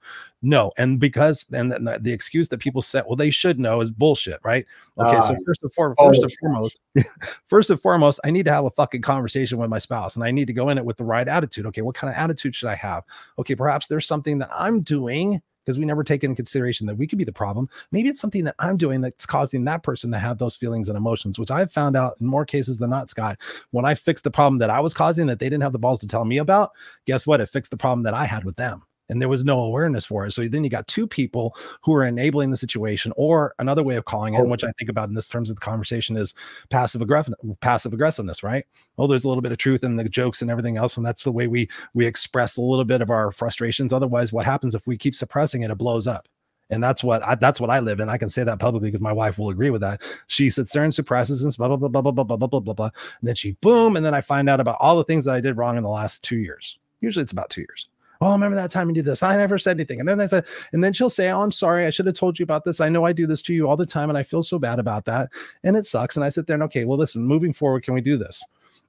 No. 0.43 0.73
And 0.77 0.99
because 0.99 1.47
and 1.53 1.71
the, 1.71 1.99
the 2.01 2.13
excuse 2.13 2.49
that 2.49 2.59
people 2.59 2.83
say 2.83 3.03
well 3.07 3.17
they 3.17 3.31
should 3.31 3.61
know 3.61 3.81
is 3.81 3.91
bullshit 3.91 4.41
right 4.43 4.67
okay 4.99 5.17
uh, 5.17 5.23
so 5.23 5.37
first 5.45 5.63
and, 5.63 5.73
first 5.73 6.23
and 6.23 6.33
foremost 6.41 6.81
first 7.47 7.71
and 7.71 7.81
foremost 7.81 8.21
i 8.25 8.31
need 8.31 8.45
to 8.45 8.53
have 8.53 8.65
a 8.65 8.71
fucking 8.71 9.03
conversation 9.03 9.59
with 9.59 9.69
my 9.69 9.79
spouse 9.79 10.17
and 10.17 10.25
i 10.25 10.31
need 10.31 10.47
to 10.47 10.53
go 10.53 10.69
in 10.69 10.79
it 10.79 10.85
with 10.85 10.97
the 10.97 11.05
right 11.05 11.29
attitude 11.29 11.67
okay 11.67 11.83
what 11.83 11.95
kind 11.95 12.13
of 12.13 12.19
attitude 12.19 12.55
should 12.55 12.69
i 12.69 12.75
have 12.75 13.05
okay, 13.39 13.55
perhaps 13.55 13.87
there's 13.87 14.07
something 14.07 14.39
that 14.39 14.51
I'm 14.53 14.81
doing 14.81 15.41
because 15.65 15.79
we 15.81 15.85
never 15.85 16.05
take 16.05 16.23
into 16.23 16.37
consideration 16.37 16.87
that 16.87 16.95
we 16.95 17.09
could 17.09 17.19
be 17.19 17.25
the 17.25 17.33
problem. 17.33 17.69
Maybe 17.91 18.09
it's 18.09 18.21
something 18.21 18.45
that 18.45 18.55
I'm 18.61 18.77
doing 18.77 19.01
that's 19.01 19.27
causing 19.27 19.65
that 19.65 19.83
person 19.83 20.13
to 20.13 20.19
have 20.19 20.39
those 20.39 20.55
feelings 20.55 20.89
and 20.89 20.97
emotions, 20.97 21.41
which 21.41 21.51
I've 21.51 21.73
found 21.73 21.97
out 21.97 22.17
in 22.21 22.27
more 22.29 22.45
cases 22.45 22.79
than 22.79 22.91
not, 22.91 23.11
Scott. 23.11 23.39
When 23.73 23.85
I 23.85 23.97
fixed 23.97 24.23
the 24.23 24.31
problem 24.31 24.59
that 24.59 24.71
I 24.71 24.79
was 24.79 24.95
causing 24.95 25.27
that 25.27 25.41
they 25.41 25.47
didn't 25.47 25.65
have 25.65 25.73
the 25.73 25.81
balls 25.81 25.99
to 26.01 26.07
tell 26.07 26.25
me 26.25 26.39
about, 26.39 26.71
guess 27.05 27.27
what? 27.27 27.41
It 27.41 27.49
fixed 27.49 27.73
the 27.73 27.77
problem 27.77 28.05
that 28.05 28.15
I 28.15 28.27
had 28.27 28.45
with 28.45 28.57
them 28.57 28.85
and 29.09 29.21
there 29.21 29.29
was 29.29 29.45
no 29.45 29.61
awareness 29.61 30.05
for 30.05 30.27
it. 30.27 30.33
So 30.33 30.47
then 30.47 30.65
you 30.65 30.71
got 30.71 30.89
two 30.89 31.07
people 31.07 31.57
who 31.83 31.95
are 31.95 32.05
enabling 32.05 32.51
the 32.51 32.57
situation, 32.57 33.13
or 33.17 33.55
another 33.59 33.83
way 33.83 33.97
of 33.97 34.05
calling 34.05 34.35
it, 34.35 34.47
which 34.47 34.65
I 34.65 34.73
think 34.79 34.91
about 34.91 35.09
in 35.09 35.15
this 35.15 35.29
terms 35.29 35.51
of 35.51 35.57
the 35.57 35.61
conversation 35.61 36.17
is 36.17 36.35
passive 36.71 37.03
aggressive 37.03 37.35
passive 37.61 37.93
aggressiveness, 37.93 38.43
right? 38.43 38.67
Well, 38.97 39.09
there's 39.09 39.25
a 39.25 39.29
little 39.29 39.43
bit 39.43 39.53
of 39.53 39.59
truth 39.59 39.85
in 39.85 39.97
the 39.97 40.05
jokes 40.05 40.43
and 40.43 40.51
everything 40.51 40.77
else, 40.77 40.97
and 40.97 41.07
that's 41.07 41.23
the 41.23 41.33
way 41.33 41.47
we 41.47 41.69
we 41.95 42.07
express 42.07 42.57
a 42.57 42.63
little 42.63 42.85
bit 42.85 43.01
of 43.01 43.11
our 43.11 43.31
frustrations. 43.31 43.93
Otherwise, 43.93 44.33
what 44.33 44.47
happens 44.47 44.75
if 44.75 44.87
we 44.87 44.97
keep 44.97 45.15
suppressing 45.15 45.63
it? 45.63 45.71
It 45.71 45.79
blows 45.79 46.07
up. 46.07 46.29
And 46.69 46.83
that's 46.83 47.05
what 47.05 47.23
I, 47.23 47.37
that's 47.37 47.61
what 47.61 47.71
I 47.71 47.79
live 47.79 48.01
in. 48.01 48.09
I 48.09 48.19
can 48.19 48.29
say 48.29 48.43
that 48.43 48.59
publicly 48.59 48.91
because 48.91 49.03
my 49.03 49.13
wife 49.13 49.39
will 49.39 49.51
agree 49.51 49.71
with 49.71 49.83
that. 49.83 50.03
She 50.27 50.51
sits 50.51 50.73
there 50.73 50.83
and 50.83 50.93
suppresses 50.93 51.45
and 51.45 51.57
blah 51.57 51.69
blah 51.69 51.77
blah 51.77 51.89
blah 51.89 52.11
blah 52.11 52.25
blah 52.25 52.37
blah 52.37 52.49
blah 52.49 52.61
blah 52.61 52.75
blah. 52.75 52.91
And 53.21 53.29
then 53.29 53.37
she 53.37 53.53
boom, 53.61 53.97
and 53.97 54.05
then 54.05 54.15
I 54.15 54.21
find 54.21 54.49
out 54.49 54.61
about 54.61 54.79
all 54.81 54.97
the 54.97 55.05
things 55.05 55.25
that 55.27 55.35
I 55.35 55.41
did 55.41 55.57
wrong 55.57 55.77
in 55.77 55.85
the 55.85 55.89
last 55.89 56.25
two 56.25 56.39
years. 56.39 56.79
Usually 57.01 57.23
it's 57.23 57.33
about 57.33 57.51
two 57.51 57.61
years. 57.61 57.89
Oh, 58.21 58.33
remember 58.33 58.57
that 58.57 58.71
time 58.71 58.89
you 58.89 58.95
did 58.95 59.05
this? 59.05 59.23
I 59.23 59.37
never 59.37 59.59
said 59.59 59.77
anything. 59.77 60.01
And 60.01 60.09
then 60.09 60.21
I 60.21 60.27
said, 60.27 60.47
and 60.73 60.83
then 60.83 60.93
she'll 60.93 61.11
say, 61.11 61.31
Oh, 61.31 61.43
I'm 61.43 61.53
sorry. 61.53 61.87
I 61.87 61.91
should 61.91 62.07
have 62.07 62.15
told 62.15 62.39
you 62.39 62.45
about 62.45 62.65
this. 62.65 62.81
I 62.81 62.89
know 62.89 63.05
I 63.05 63.13
do 63.13 63.27
this 63.27 63.43
to 63.43 63.55
you 63.55 63.69
all 63.69 63.77
the 63.77 63.87
time 63.87 64.09
and 64.09 64.19
I 64.19 64.23
feel 64.23 64.43
so 64.43 64.59
bad 64.59 64.79
about 64.79 65.05
that. 65.07 65.31
And 65.65 65.77
it 65.77 65.87
sucks. 65.87 66.17
And 66.17 66.25
I 66.25 66.29
sit 66.29 66.47
there 66.47 66.55
and, 66.55 66.63
okay, 66.65 66.85
well, 66.85 66.99
listen, 66.99 67.23
moving 67.23 67.53
forward, 67.53 67.83
can 67.83 67.95
we 67.95 68.01
do 68.01 68.17
this? 68.17 68.45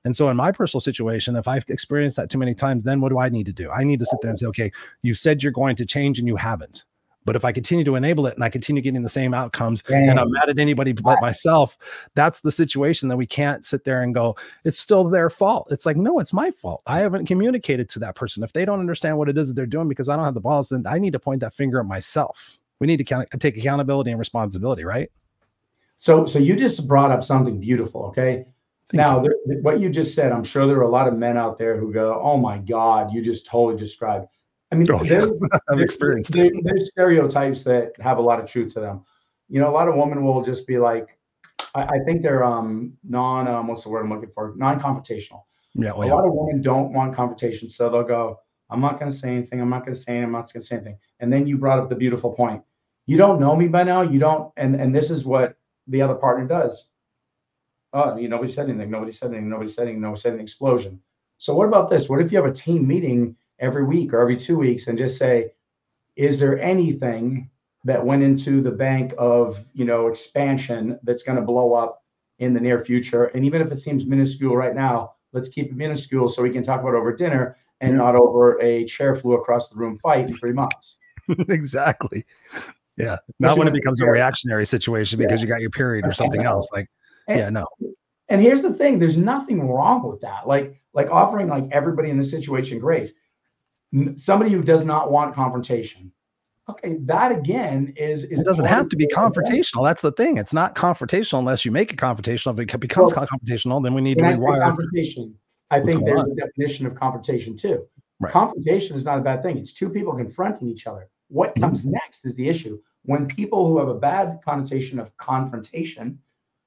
And 0.05 0.15
so, 0.15 0.29
in 0.29 0.37
my 0.37 0.51
personal 0.51 0.79
situation, 0.79 1.35
if 1.35 1.47
I've 1.47 1.65
experienced 1.69 2.17
that 2.17 2.29
too 2.29 2.37
many 2.37 2.53
times, 2.53 2.83
then 2.83 3.01
what 3.01 3.09
do 3.09 3.19
I 3.19 3.29
need 3.29 3.45
to 3.47 3.51
do? 3.51 3.69
I 3.71 3.83
need 3.83 3.99
to 3.99 4.05
sit 4.05 4.19
there 4.21 4.29
and 4.29 4.39
say, 4.39 4.45
okay, 4.45 4.71
you 5.01 5.13
said 5.13 5.43
you're 5.43 5.51
going 5.51 5.75
to 5.75 5.85
change 5.85 6.19
and 6.19 6.27
you 6.27 6.35
haven't. 6.35 6.85
But 7.27 7.35
if 7.35 7.43
I 7.43 7.51
continue 7.51 7.83
to 7.83 7.95
enable 7.95 8.25
it 8.25 8.35
and 8.35 8.43
I 8.43 8.47
continue 8.47 8.81
getting 8.81 9.03
the 9.03 9.09
same 9.09 9.33
outcomes 9.33 9.83
Dang. 9.83 10.09
and 10.09 10.17
I'm 10.17 10.31
mad 10.31 10.47
at 10.47 10.59
anybody 10.59 10.93
but 10.93 11.19
myself, 11.19 11.77
that's 12.15 12.39
the 12.39 12.53
situation 12.53 13.09
that 13.09 13.17
we 13.17 13.27
can't 13.27 13.65
sit 13.65 13.83
there 13.83 14.01
and 14.01 14.15
go, 14.15 14.37
it's 14.63 14.79
still 14.79 15.03
their 15.03 15.29
fault. 15.29 15.67
It's 15.69 15.85
like, 15.85 15.97
no, 15.97 16.19
it's 16.19 16.31
my 16.31 16.51
fault. 16.51 16.83
I 16.87 16.99
haven't 16.99 17.25
communicated 17.25 17.89
to 17.89 17.99
that 17.99 18.15
person. 18.15 18.43
If 18.43 18.53
they 18.53 18.63
don't 18.63 18.79
understand 18.79 19.17
what 19.17 19.27
it 19.27 19.37
is 19.37 19.49
that 19.49 19.55
they're 19.55 19.65
doing 19.65 19.89
because 19.89 20.07
I 20.07 20.15
don't 20.15 20.23
have 20.23 20.35
the 20.35 20.39
balls, 20.39 20.69
then 20.69 20.85
I 20.87 20.99
need 20.99 21.11
to 21.11 21.19
point 21.19 21.41
that 21.41 21.53
finger 21.53 21.81
at 21.81 21.85
myself. 21.85 22.59
We 22.79 22.87
need 22.87 22.97
to 22.97 23.03
count, 23.03 23.27
take 23.39 23.57
accountability 23.57 24.11
and 24.11 24.19
responsibility, 24.19 24.85
right? 24.85 25.11
So, 25.97 26.25
so 26.25 26.39
you 26.39 26.55
just 26.55 26.87
brought 26.87 27.11
up 27.11 27.25
something 27.25 27.59
beautiful. 27.59 28.05
Okay. 28.05 28.45
Thank 28.89 28.99
now, 28.99 29.21
you. 29.21 29.33
there, 29.45 29.57
what 29.63 29.81
you 29.81 29.89
just 29.89 30.15
said, 30.15 30.31
I'm 30.31 30.45
sure 30.45 30.65
there 30.65 30.77
are 30.77 30.83
a 30.83 30.89
lot 30.89 31.09
of 31.09 31.17
men 31.17 31.37
out 31.37 31.57
there 31.57 31.75
who 31.75 31.91
go, 31.91 32.21
"Oh 32.23 32.37
my 32.37 32.57
God, 32.57 33.11
you 33.11 33.21
just 33.21 33.45
totally 33.45 33.77
described." 33.77 34.27
I 34.71 34.75
mean, 34.75 34.91
oh, 34.91 35.03
there's, 35.03 35.32
I've 35.69 35.80
experienced 35.80 36.34
there, 36.34 36.51
there's 36.63 36.89
stereotypes 36.89 37.63
that 37.63 37.93
have 37.99 38.17
a 38.17 38.21
lot 38.21 38.39
of 38.39 38.49
truth 38.49 38.73
to 38.73 38.80
them. 38.80 39.03
You 39.49 39.62
know, 39.62 39.69
a 39.69 39.71
lot 39.71 39.88
of 39.88 39.95
women 39.95 40.23
will 40.23 40.41
just 40.41 40.67
be 40.67 40.77
like, 40.77 41.17
I, 41.73 41.84
I 41.84 41.99
think 42.06 42.21
they're 42.21 42.43
um 42.43 42.93
non 43.03 43.47
um, 43.47 43.67
what's 43.67 43.84
the 43.84 43.89
word 43.89 44.03
I'm 44.03 44.10
looking 44.10 44.30
for? 44.30 44.53
Non-confrontational. 44.58 45.43
Yeah, 45.73 45.91
well, 45.91 46.01
a 46.01 46.06
yeah. 46.08 46.13
lot 46.13 46.25
of 46.25 46.34
women 46.34 46.62
don't 46.62 46.91
want 46.91 47.15
confrontation, 47.15 47.69
so 47.69 47.89
they'll 47.89 48.03
go, 48.03 48.39
I'm 48.69 48.82
not 48.82 48.99
going 48.99 49.12
to 49.12 49.17
say 49.17 49.30
anything. 49.30 49.62
I'm 49.62 49.69
not 49.69 49.82
going 49.86 49.93
to 49.93 49.99
say 49.99 50.13
anything. 50.13 50.25
I'm 50.25 50.32
not 50.32 50.51
going 50.51 50.62
to 50.62 50.67
say 50.67 50.75
anything. 50.75 50.97
And 51.19 51.32
then 51.32 51.47
you 51.47 51.58
brought 51.58 51.80
up 51.80 51.88
the 51.88 51.95
beautiful 51.95 52.32
point. 52.32 52.62
You 53.06 53.17
don't 53.17 53.39
know 53.39 53.56
me 53.56 53.67
by 53.67 53.84
now. 53.84 54.01
You 54.01 54.19
don't, 54.19 54.51
and 54.58 54.75
and 54.75 54.93
this 54.93 55.12
is 55.12 55.25
what 55.25 55.56
the 55.88 56.01
other 56.01 56.15
partner 56.15 56.45
does. 56.45 56.89
Oh, 57.93 58.17
you 58.17 58.27
nobody 58.27 58.51
said 58.51 58.69
anything. 58.69 58.91
Nobody 58.91 59.12
said 59.12 59.32
anything. 59.32 59.49
Nobody 59.49 59.69
said 59.69 59.84
anything. 59.84 60.01
Nobody 60.01 60.19
said 60.19 60.30
anything. 60.30 60.43
Explosion. 60.43 60.99
So 61.38 61.56
what 61.56 61.67
about 61.67 61.89
this? 61.89 62.10
What 62.10 62.21
if 62.21 62.32
you 62.32 62.38
have 62.38 62.47
a 62.47 62.53
team 62.53 62.86
meeting 62.86 63.36
every 63.59 63.83
week 63.83 64.13
or 64.13 64.21
every 64.21 64.37
two 64.37 64.57
weeks 64.57 64.87
and 64.87 64.97
just 64.97 65.17
say, 65.17 65.51
is 66.15 66.39
there 66.39 66.59
anything 66.59 67.49
that 67.83 68.05
went 68.05 68.23
into 68.23 68.61
the 68.61 68.71
bank 68.71 69.13
of 69.17 69.65
you 69.73 69.85
know 69.85 70.07
expansion 70.07 70.99
that's 71.03 71.23
going 71.23 71.37
to 71.37 71.41
blow 71.41 71.73
up 71.73 72.03
in 72.39 72.53
the 72.53 72.59
near 72.59 72.79
future? 72.79 73.25
And 73.25 73.45
even 73.45 73.61
if 73.61 73.71
it 73.71 73.79
seems 73.79 74.05
minuscule 74.05 74.55
right 74.55 74.75
now, 74.75 75.13
let's 75.33 75.49
keep 75.49 75.67
it 75.67 75.75
minuscule 75.75 76.29
so 76.29 76.41
we 76.41 76.49
can 76.49 76.63
talk 76.63 76.81
about 76.81 76.95
over 76.95 77.15
dinner 77.15 77.57
and 77.81 77.95
not 77.95 78.15
over 78.15 78.59
a 78.61 78.85
chair 78.85 79.13
flew 79.13 79.33
across 79.33 79.69
the 79.69 79.75
room 79.75 79.97
fight 79.99 80.27
in 80.27 80.35
three 80.35 80.51
months. 80.51 80.97
exactly. 81.49 82.25
Yeah. 82.97 83.17
Not 83.39 83.57
when 83.57 83.67
it 83.67 83.73
becomes 83.73 84.01
a 84.01 84.05
reactionary 84.05 84.65
situation 84.65 85.19
because 85.19 85.39
yeah. 85.39 85.45
you 85.45 85.53
got 85.53 85.61
your 85.61 85.69
period 85.69 86.05
or 86.05 86.11
something 86.11 86.43
else. 86.43 86.67
Like, 86.73 86.89
and, 87.27 87.39
yeah, 87.39 87.49
no. 87.49 87.65
And 88.29 88.41
here's 88.41 88.61
the 88.61 88.73
thing: 88.73 88.99
there's 88.99 89.17
nothing 89.17 89.69
wrong 89.69 90.07
with 90.09 90.21
that. 90.21 90.47
Like, 90.47 90.81
like 90.93 91.09
offering 91.11 91.47
like 91.47 91.65
everybody 91.71 92.09
in 92.09 92.17
this 92.17 92.31
situation 92.31 92.79
grace 92.79 93.13
somebody 94.15 94.52
who 94.52 94.62
does 94.62 94.84
not 94.84 95.12
want 95.12 95.36
confrontation. 95.36 96.12
Okay, 96.69 96.97
that 97.02 97.32
again 97.32 97.93
is, 97.95 98.26
is 98.26 98.41
it 98.41 98.43
doesn't 98.43 98.65
have 98.65 98.89
to 98.89 98.97
be 98.97 99.08
confrontational. 99.08 99.86
That's 99.86 100.02
the 100.02 100.12
thing. 100.12 100.38
It's 100.38 100.52
not 100.52 100.76
confrontational 100.76 101.39
unless 101.39 101.63
you 101.63 101.71
make 101.71 101.93
it 101.93 101.95
confrontational. 101.95 102.60
If 102.60 102.73
it 102.73 102.80
becomes 102.80 103.13
well, 103.15 103.26
confrontational, 103.26 103.82
then 103.82 103.93
we 103.93 104.02
need 104.02 104.17
to 104.17 104.23
rewire. 104.26 104.62
Confrontation. 104.62 105.34
I 105.71 105.80
think 105.80 106.04
there's 106.04 106.23
on? 106.23 106.32
a 106.32 106.36
definition 106.36 106.86
of 106.86 106.95
confrontation 106.95 107.56
too. 107.56 107.88
Right. 108.19 108.32
Confrontation 108.32 108.95
is 108.97 109.06
not 109.06 109.17
a 109.17 109.21
bad 109.21 109.41
thing. 109.43 109.58
It's 109.58 109.71
two 109.71 109.89
people 109.89 110.13
confronting 110.13 110.67
each 110.67 110.88
other. 110.88 111.10
What 111.30 111.52
mm-hmm. 111.52 111.63
comes 111.63 111.86
next 111.86 112.26
is 112.26 112.36
the 112.36 112.50
issue. 112.50 112.80
When 113.04 113.28
people 113.28 113.67
who 113.67 113.80
have 113.80 113.88
a 113.88 113.93
bad 113.93 114.39
connotation 114.43 115.00
of 115.00 115.15
confrontation, 115.15 116.19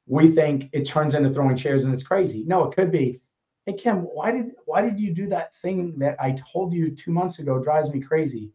we 0.07 0.29
think 0.29 0.71
it 0.73 0.87
turns 0.87 1.15
into 1.15 1.29
throwing 1.29 1.57
chairs 1.57 1.85
and 1.85 1.93
it's 1.93 2.03
crazy. 2.03 2.45
No, 2.47 2.65
it 2.65 2.75
could 2.75 2.91
be 2.91 3.21
hey 3.67 3.75
Kim, 3.75 3.99
why 3.99 4.31
did 4.31 4.53
why 4.67 4.83
did 4.83 4.99
you 4.99 5.15
do 5.15 5.27
that 5.29 5.55
thing 5.57 5.99
that 5.99 6.17
I 6.21 6.33
told 6.33 6.73
you 6.73 6.95
two 6.95 7.13
months 7.13 7.39
ago 7.39 7.63
drives 7.63 7.93
me 7.93 8.01
crazy? 8.01 8.53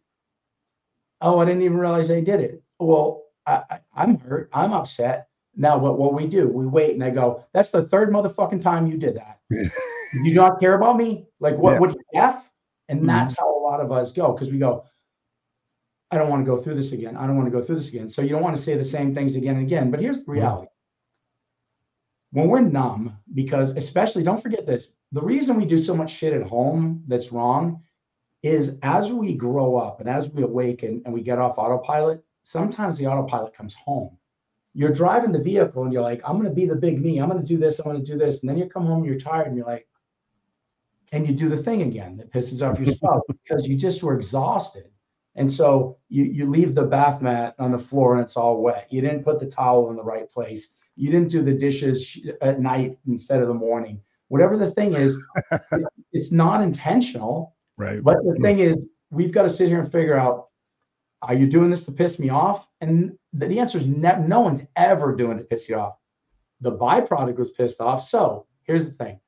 Oh, 1.21 1.39
I 1.39 1.45
didn't 1.45 1.63
even 1.63 1.77
realize 1.77 2.11
I 2.11 2.21
did 2.21 2.41
it. 2.41 2.61
Well, 2.79 3.23
I, 3.47 3.79
am 3.95 4.19
hurt. 4.19 4.49
I'm 4.53 4.73
upset. 4.73 5.27
Now, 5.55 5.77
what 5.77 5.97
what 5.97 6.13
we 6.13 6.27
do? 6.27 6.47
We 6.49 6.65
wait, 6.65 6.93
and 6.93 7.03
I 7.03 7.09
go, 7.09 7.45
"That's 7.53 7.69
the 7.69 7.83
third 7.83 8.11
motherfucking 8.11 8.61
time 8.61 8.87
you 8.87 8.97
did 8.97 9.15
that. 9.15 9.39
you 9.49 9.69
do 10.25 10.33
not 10.33 10.59
care 10.59 10.73
about 10.73 10.97
me? 10.97 11.27
Like 11.39 11.57
what? 11.57 11.73
Yeah. 11.73 11.79
What 11.79 11.97
F?" 12.13 12.49
And 12.89 12.99
mm-hmm. 12.99 13.07
that's 13.07 13.37
how 13.37 13.57
a 13.57 13.61
lot 13.61 13.79
of 13.79 13.91
us 13.91 14.11
go 14.11 14.33
because 14.33 14.51
we 14.51 14.59
go, 14.59 14.83
"I 16.11 16.17
don't 16.17 16.29
want 16.29 16.45
to 16.45 16.51
go 16.51 16.57
through 16.57 16.75
this 16.75 16.91
again. 16.91 17.15
I 17.15 17.25
don't 17.25 17.37
want 17.37 17.47
to 17.47 17.57
go 17.57 17.61
through 17.61 17.77
this 17.77 17.89
again." 17.89 18.09
So 18.09 18.21
you 18.21 18.29
don't 18.29 18.43
want 18.43 18.55
to 18.55 18.61
say 18.61 18.75
the 18.75 18.83
same 18.83 19.15
things 19.15 19.35
again 19.37 19.55
and 19.55 19.65
again. 19.65 19.91
But 19.91 20.01
here's 20.01 20.23
the 20.23 20.31
reality: 20.31 20.67
when 22.35 22.49
we're 22.49 22.59
numb, 22.59 23.17
because 23.33 23.69
especially 23.77 24.21
don't 24.21 24.43
forget 24.43 24.65
this, 24.65 24.89
the 25.13 25.21
reason 25.21 25.55
we 25.55 25.65
do 25.65 25.77
so 25.77 25.95
much 25.95 26.11
shit 26.11 26.33
at 26.33 26.43
home 26.43 27.01
that's 27.07 27.31
wrong 27.31 27.81
is 28.43 28.75
as 28.83 29.09
we 29.09 29.33
grow 29.35 29.77
up 29.77 30.01
and 30.01 30.09
as 30.09 30.29
we 30.29 30.43
awaken 30.43 31.01
and 31.05 31.13
we 31.13 31.21
get 31.21 31.39
off 31.39 31.57
autopilot, 31.57 32.21
sometimes 32.43 32.97
the 32.97 33.07
autopilot 33.07 33.53
comes 33.53 33.73
home. 33.73 34.17
You're 34.73 34.91
driving 34.91 35.31
the 35.31 35.39
vehicle 35.39 35.83
and 35.83 35.93
you're 35.93 36.01
like, 36.01 36.21
I'm 36.25 36.33
going 36.33 36.49
to 36.49 36.53
be 36.53 36.65
the 36.65 36.75
big 36.75 37.01
me. 37.01 37.19
I'm 37.19 37.29
going 37.29 37.39
to 37.41 37.47
do 37.47 37.57
this. 37.57 37.79
I'm 37.79 37.85
going 37.85 38.03
to 38.03 38.11
do 38.11 38.17
this. 38.17 38.41
And 38.41 38.49
then 38.49 38.57
you 38.57 38.67
come 38.67 38.85
home, 38.85 38.97
and 38.97 39.05
you're 39.05 39.17
tired 39.17 39.47
and 39.47 39.55
you're 39.55 39.65
like, 39.65 39.87
and 41.13 41.25
you 41.25 41.33
do 41.33 41.47
the 41.47 41.63
thing 41.63 41.83
again 41.83 42.17
that 42.17 42.33
pisses 42.33 42.61
off 42.61 42.77
your 42.77 42.93
spouse 42.93 43.21
because 43.45 43.65
you 43.65 43.77
just 43.77 44.03
were 44.03 44.13
exhausted. 44.13 44.89
And 45.35 45.49
so 45.49 45.99
you, 46.09 46.25
you 46.25 46.45
leave 46.49 46.75
the 46.75 46.83
bath 46.83 47.21
mat 47.21 47.55
on 47.59 47.71
the 47.71 47.79
floor 47.79 48.15
and 48.15 48.21
it's 48.25 48.35
all 48.35 48.61
wet. 48.61 48.87
You 48.89 48.99
didn't 48.99 49.23
put 49.23 49.39
the 49.39 49.45
towel 49.45 49.89
in 49.89 49.95
the 49.95 50.03
right 50.03 50.29
place. 50.29 50.67
You 50.95 51.11
didn't 51.11 51.29
do 51.29 51.43
the 51.43 51.53
dishes 51.53 52.17
at 52.41 52.59
night 52.59 52.97
instead 53.07 53.41
of 53.41 53.47
the 53.47 53.53
morning. 53.53 54.01
Whatever 54.29 54.57
the 54.57 54.71
thing 54.71 54.95
is, 54.95 55.17
it's 56.13 56.31
not 56.31 56.61
intentional. 56.61 57.55
Right. 57.77 58.01
But 58.03 58.17
the 58.23 58.37
thing 58.41 58.59
is, 58.59 58.77
we've 59.11 59.33
got 59.33 59.43
to 59.43 59.49
sit 59.49 59.67
here 59.67 59.79
and 59.79 59.91
figure 59.91 60.17
out 60.17 60.47
are 61.21 61.33
you 61.33 61.47
doing 61.47 61.69
this 61.69 61.85
to 61.85 61.91
piss 61.91 62.19
me 62.19 62.29
off? 62.29 62.67
And 62.81 63.17
the, 63.33 63.47
the 63.47 63.59
answer 63.59 63.77
is 63.77 63.87
ne- 63.87 64.19
no 64.19 64.41
one's 64.41 64.61
ever 64.75 65.15
doing 65.15 65.37
it 65.37 65.41
to 65.41 65.45
piss 65.45 65.67
you 65.67 65.75
off. 65.75 65.95
The 66.61 66.71
byproduct 66.71 67.37
was 67.37 67.51
pissed 67.51 67.81
off. 67.81 68.03
So 68.03 68.45
here's 68.63 68.85
the 68.85 68.91
thing 68.91 69.19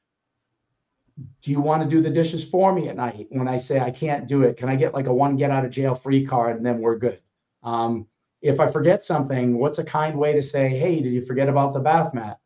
do 1.42 1.52
you 1.52 1.60
want 1.60 1.82
to 1.82 1.90
do 1.90 2.02
the 2.02 2.10
dishes 2.10 2.46
for 2.46 2.72
me 2.72 2.90
at 2.90 2.96
night 2.96 3.28
when 3.30 3.48
I 3.48 3.58
say 3.58 3.80
I 3.80 3.90
can't 3.90 4.28
do 4.28 4.44
it? 4.44 4.58
Can 4.58 4.70
I 4.70 4.76
get 4.76 4.94
like 4.94 5.08
a 5.08 5.14
one 5.14 5.36
get 5.36 5.50
out 5.50 5.66
of 5.66 5.72
jail 5.72 5.96
free 5.96 6.26
card 6.26 6.58
and 6.58 6.66
then 6.66 6.80
we're 6.80 6.98
good? 6.98 7.20
Um, 7.64 8.08
if 8.42 8.60
I 8.60 8.68
forget 8.68 9.04
something, 9.04 9.58
what's 9.58 9.80
a 9.80 9.84
kind 9.84 10.18
way 10.18 10.34
to 10.34 10.42
say, 10.42 10.70
hey, 10.70 11.02
did 11.02 11.14
you 11.14 11.22
forget 11.22 11.50
about 11.50 11.74
the 11.74 11.80
bath 11.80 12.14
mat? 12.14 12.40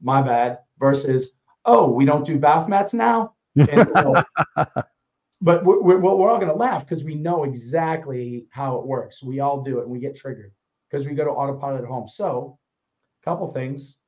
My 0.00 0.22
bad. 0.22 0.58
Versus, 0.78 1.30
oh, 1.64 1.90
we 1.90 2.04
don't 2.04 2.26
do 2.26 2.38
bath 2.38 2.68
mats 2.68 2.92
now. 2.94 3.34
So, 3.56 4.22
but 5.40 5.64
we're, 5.64 5.80
we're, 5.80 5.98
we're 5.98 6.30
all 6.30 6.38
going 6.38 6.48
to 6.48 6.54
laugh 6.54 6.86
because 6.86 7.04
we 7.04 7.14
know 7.14 7.44
exactly 7.44 8.46
how 8.50 8.76
it 8.76 8.86
works. 8.86 9.22
We 9.22 9.40
all 9.40 9.62
do 9.62 9.78
it 9.78 9.82
and 9.82 9.90
we 9.90 10.00
get 10.00 10.16
triggered 10.16 10.52
because 10.90 11.06
we 11.06 11.14
go 11.14 11.24
to 11.24 11.30
autopilot 11.30 11.82
at 11.82 11.88
home. 11.88 12.08
So, 12.08 12.58
a 13.22 13.24
couple 13.24 13.46
things. 13.46 13.98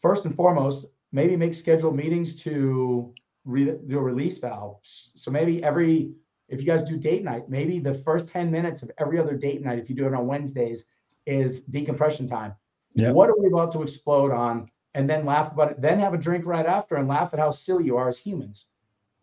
First 0.00 0.24
and 0.24 0.34
foremost, 0.34 0.86
maybe 1.12 1.36
make 1.36 1.54
scheduled 1.54 1.96
meetings 1.96 2.34
to 2.42 3.14
re- 3.44 3.78
do 3.86 3.98
a 3.98 4.02
release 4.02 4.38
valve. 4.38 4.78
So 4.82 5.30
maybe 5.30 5.62
every 5.62 6.12
if 6.48 6.60
you 6.60 6.66
guys 6.66 6.82
do 6.82 6.96
date 6.96 7.24
night, 7.24 7.48
maybe 7.48 7.78
the 7.78 7.94
first 7.94 8.28
10 8.28 8.50
minutes 8.50 8.82
of 8.82 8.90
every 8.98 9.18
other 9.18 9.34
date 9.34 9.62
night, 9.62 9.78
if 9.78 9.88
you 9.88 9.96
do 9.96 10.06
it 10.06 10.14
on 10.14 10.26
Wednesdays, 10.26 10.84
is 11.26 11.60
decompression 11.60 12.28
time. 12.28 12.54
Yep. 12.94 13.14
What 13.14 13.30
are 13.30 13.38
we 13.38 13.48
about 13.48 13.72
to 13.72 13.82
explode 13.82 14.30
on? 14.30 14.70
And 14.94 15.10
then 15.10 15.24
laugh 15.24 15.52
about 15.52 15.72
it, 15.72 15.80
then 15.80 15.98
have 15.98 16.14
a 16.14 16.18
drink 16.18 16.46
right 16.46 16.66
after 16.66 16.96
and 16.96 17.08
laugh 17.08 17.30
at 17.32 17.40
how 17.40 17.50
silly 17.50 17.84
you 17.84 17.96
are 17.96 18.08
as 18.08 18.18
humans. 18.18 18.66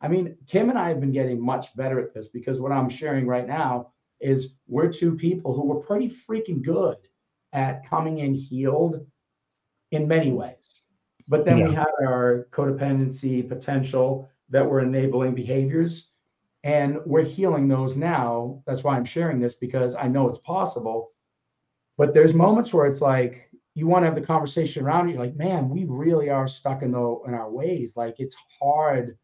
I 0.01 0.07
mean, 0.07 0.35
Kim 0.47 0.69
and 0.69 0.77
I 0.77 0.89
have 0.89 0.99
been 0.99 1.13
getting 1.13 1.39
much 1.39 1.75
better 1.75 1.99
at 1.99 2.13
this 2.13 2.27
because 2.27 2.59
what 2.59 2.71
I'm 2.71 2.89
sharing 2.89 3.27
right 3.27 3.47
now 3.47 3.91
is 4.19 4.55
we're 4.67 4.91
two 4.91 5.15
people 5.15 5.55
who 5.55 5.65
were 5.65 5.79
pretty 5.79 6.09
freaking 6.09 6.61
good 6.61 6.97
at 7.53 7.87
coming 7.87 8.17
in 8.17 8.33
healed 8.33 9.05
in 9.91 10.07
many 10.07 10.31
ways. 10.31 10.81
But 11.27 11.45
then 11.45 11.59
yeah. 11.59 11.67
we 11.67 11.73
had 11.73 11.87
our 12.01 12.47
codependency 12.51 13.47
potential 13.47 14.29
that 14.49 14.67
were 14.67 14.81
enabling 14.81 15.35
behaviors, 15.35 16.10
and 16.63 16.99
we're 17.05 17.23
healing 17.23 17.67
those 17.67 17.97
now. 17.97 18.61
That's 18.65 18.83
why 18.83 18.95
I'm 18.95 19.05
sharing 19.05 19.39
this 19.39 19.55
because 19.55 19.95
I 19.95 20.07
know 20.07 20.27
it's 20.29 20.37
possible. 20.39 21.11
But 21.97 22.13
there's 22.13 22.33
moments 22.33 22.73
where 22.73 22.85
it's 22.85 23.01
like 23.01 23.49
you 23.73 23.87
want 23.87 24.03
to 24.03 24.07
have 24.07 24.15
the 24.15 24.21
conversation 24.21 24.83
around 24.83 25.09
you, 25.09 25.17
like, 25.17 25.35
man, 25.35 25.69
we 25.69 25.85
really 25.85 26.29
are 26.29 26.47
stuck 26.47 26.81
in 26.81 26.91
the 26.91 27.19
in 27.27 27.33
our 27.33 27.49
ways. 27.49 27.95
Like 27.95 28.19
it's 28.19 28.35
hard 28.61 29.17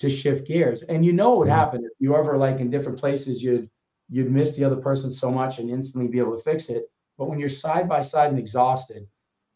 to 0.00 0.10
shift 0.10 0.46
gears. 0.46 0.82
And 0.82 1.04
you 1.04 1.12
know 1.12 1.30
what 1.30 1.38
would 1.40 1.48
happen 1.48 1.84
if 1.84 1.92
you 1.98 2.14
ever 2.16 2.36
like 2.36 2.60
in 2.60 2.70
different 2.70 2.98
places, 2.98 3.42
you'd 3.42 3.68
you'd 4.10 4.30
miss 4.30 4.56
the 4.56 4.64
other 4.64 4.76
person 4.76 5.10
so 5.10 5.30
much 5.30 5.58
and 5.58 5.70
instantly 5.70 6.08
be 6.08 6.18
able 6.18 6.36
to 6.36 6.42
fix 6.42 6.68
it. 6.68 6.84
But 7.16 7.28
when 7.28 7.38
you're 7.38 7.48
side 7.48 7.88
by 7.88 8.00
side 8.00 8.30
and 8.30 8.38
exhausted, 8.38 9.06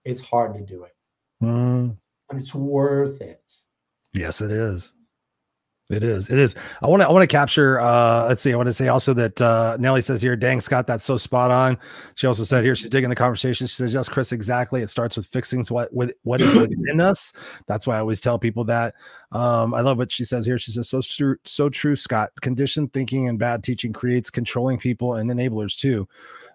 it's 0.04 0.20
hard 0.20 0.54
to 0.54 0.60
do 0.60 0.84
it. 0.84 0.94
Mm. 1.42 1.96
But 2.28 2.38
it's 2.38 2.54
worth 2.54 3.20
it. 3.20 3.50
Yes, 4.14 4.40
it 4.40 4.50
is. 4.50 4.92
It 5.92 6.02
is. 6.02 6.30
It 6.30 6.38
is. 6.38 6.54
I 6.80 6.86
want 6.88 7.02
to. 7.02 7.08
I 7.08 7.12
want 7.12 7.22
to 7.22 7.26
capture. 7.26 7.78
Uh, 7.78 8.26
let's 8.26 8.40
see. 8.40 8.50
I 8.50 8.56
want 8.56 8.66
to 8.66 8.72
say 8.72 8.88
also 8.88 9.12
that 9.12 9.40
uh, 9.42 9.76
Nelly 9.78 10.00
says 10.00 10.22
here, 10.22 10.36
"Dang, 10.36 10.58
Scott, 10.58 10.86
that's 10.86 11.04
so 11.04 11.18
spot 11.18 11.50
on." 11.50 11.76
She 12.14 12.26
also 12.26 12.44
said 12.44 12.64
here, 12.64 12.74
she's 12.74 12.88
digging 12.88 13.10
the 13.10 13.14
conversation. 13.14 13.66
She 13.66 13.74
says, 13.74 13.92
"Yes, 13.92 14.08
Chris, 14.08 14.32
exactly. 14.32 14.80
It 14.80 14.88
starts 14.88 15.18
with 15.18 15.26
fixing 15.26 15.62
what 15.68 15.92
with 15.92 16.12
what 16.22 16.40
is 16.40 16.54
within 16.54 17.00
us." 17.02 17.34
That's 17.66 17.86
why 17.86 17.96
I 17.96 18.00
always 18.00 18.22
tell 18.22 18.38
people 18.38 18.64
that. 18.64 18.94
Um, 19.32 19.74
I 19.74 19.82
love 19.82 19.98
what 19.98 20.10
she 20.10 20.24
says 20.24 20.46
here. 20.46 20.58
She 20.58 20.70
says, 20.70 20.88
"So 20.88 21.02
true, 21.02 21.36
so 21.44 21.68
true, 21.68 21.94
Scott. 21.94 22.30
Conditioned 22.40 22.94
thinking 22.94 23.28
and 23.28 23.38
bad 23.38 23.62
teaching 23.62 23.92
creates 23.92 24.30
controlling 24.30 24.78
people 24.78 25.14
and 25.14 25.30
enablers 25.30 25.76
too, 25.76 26.08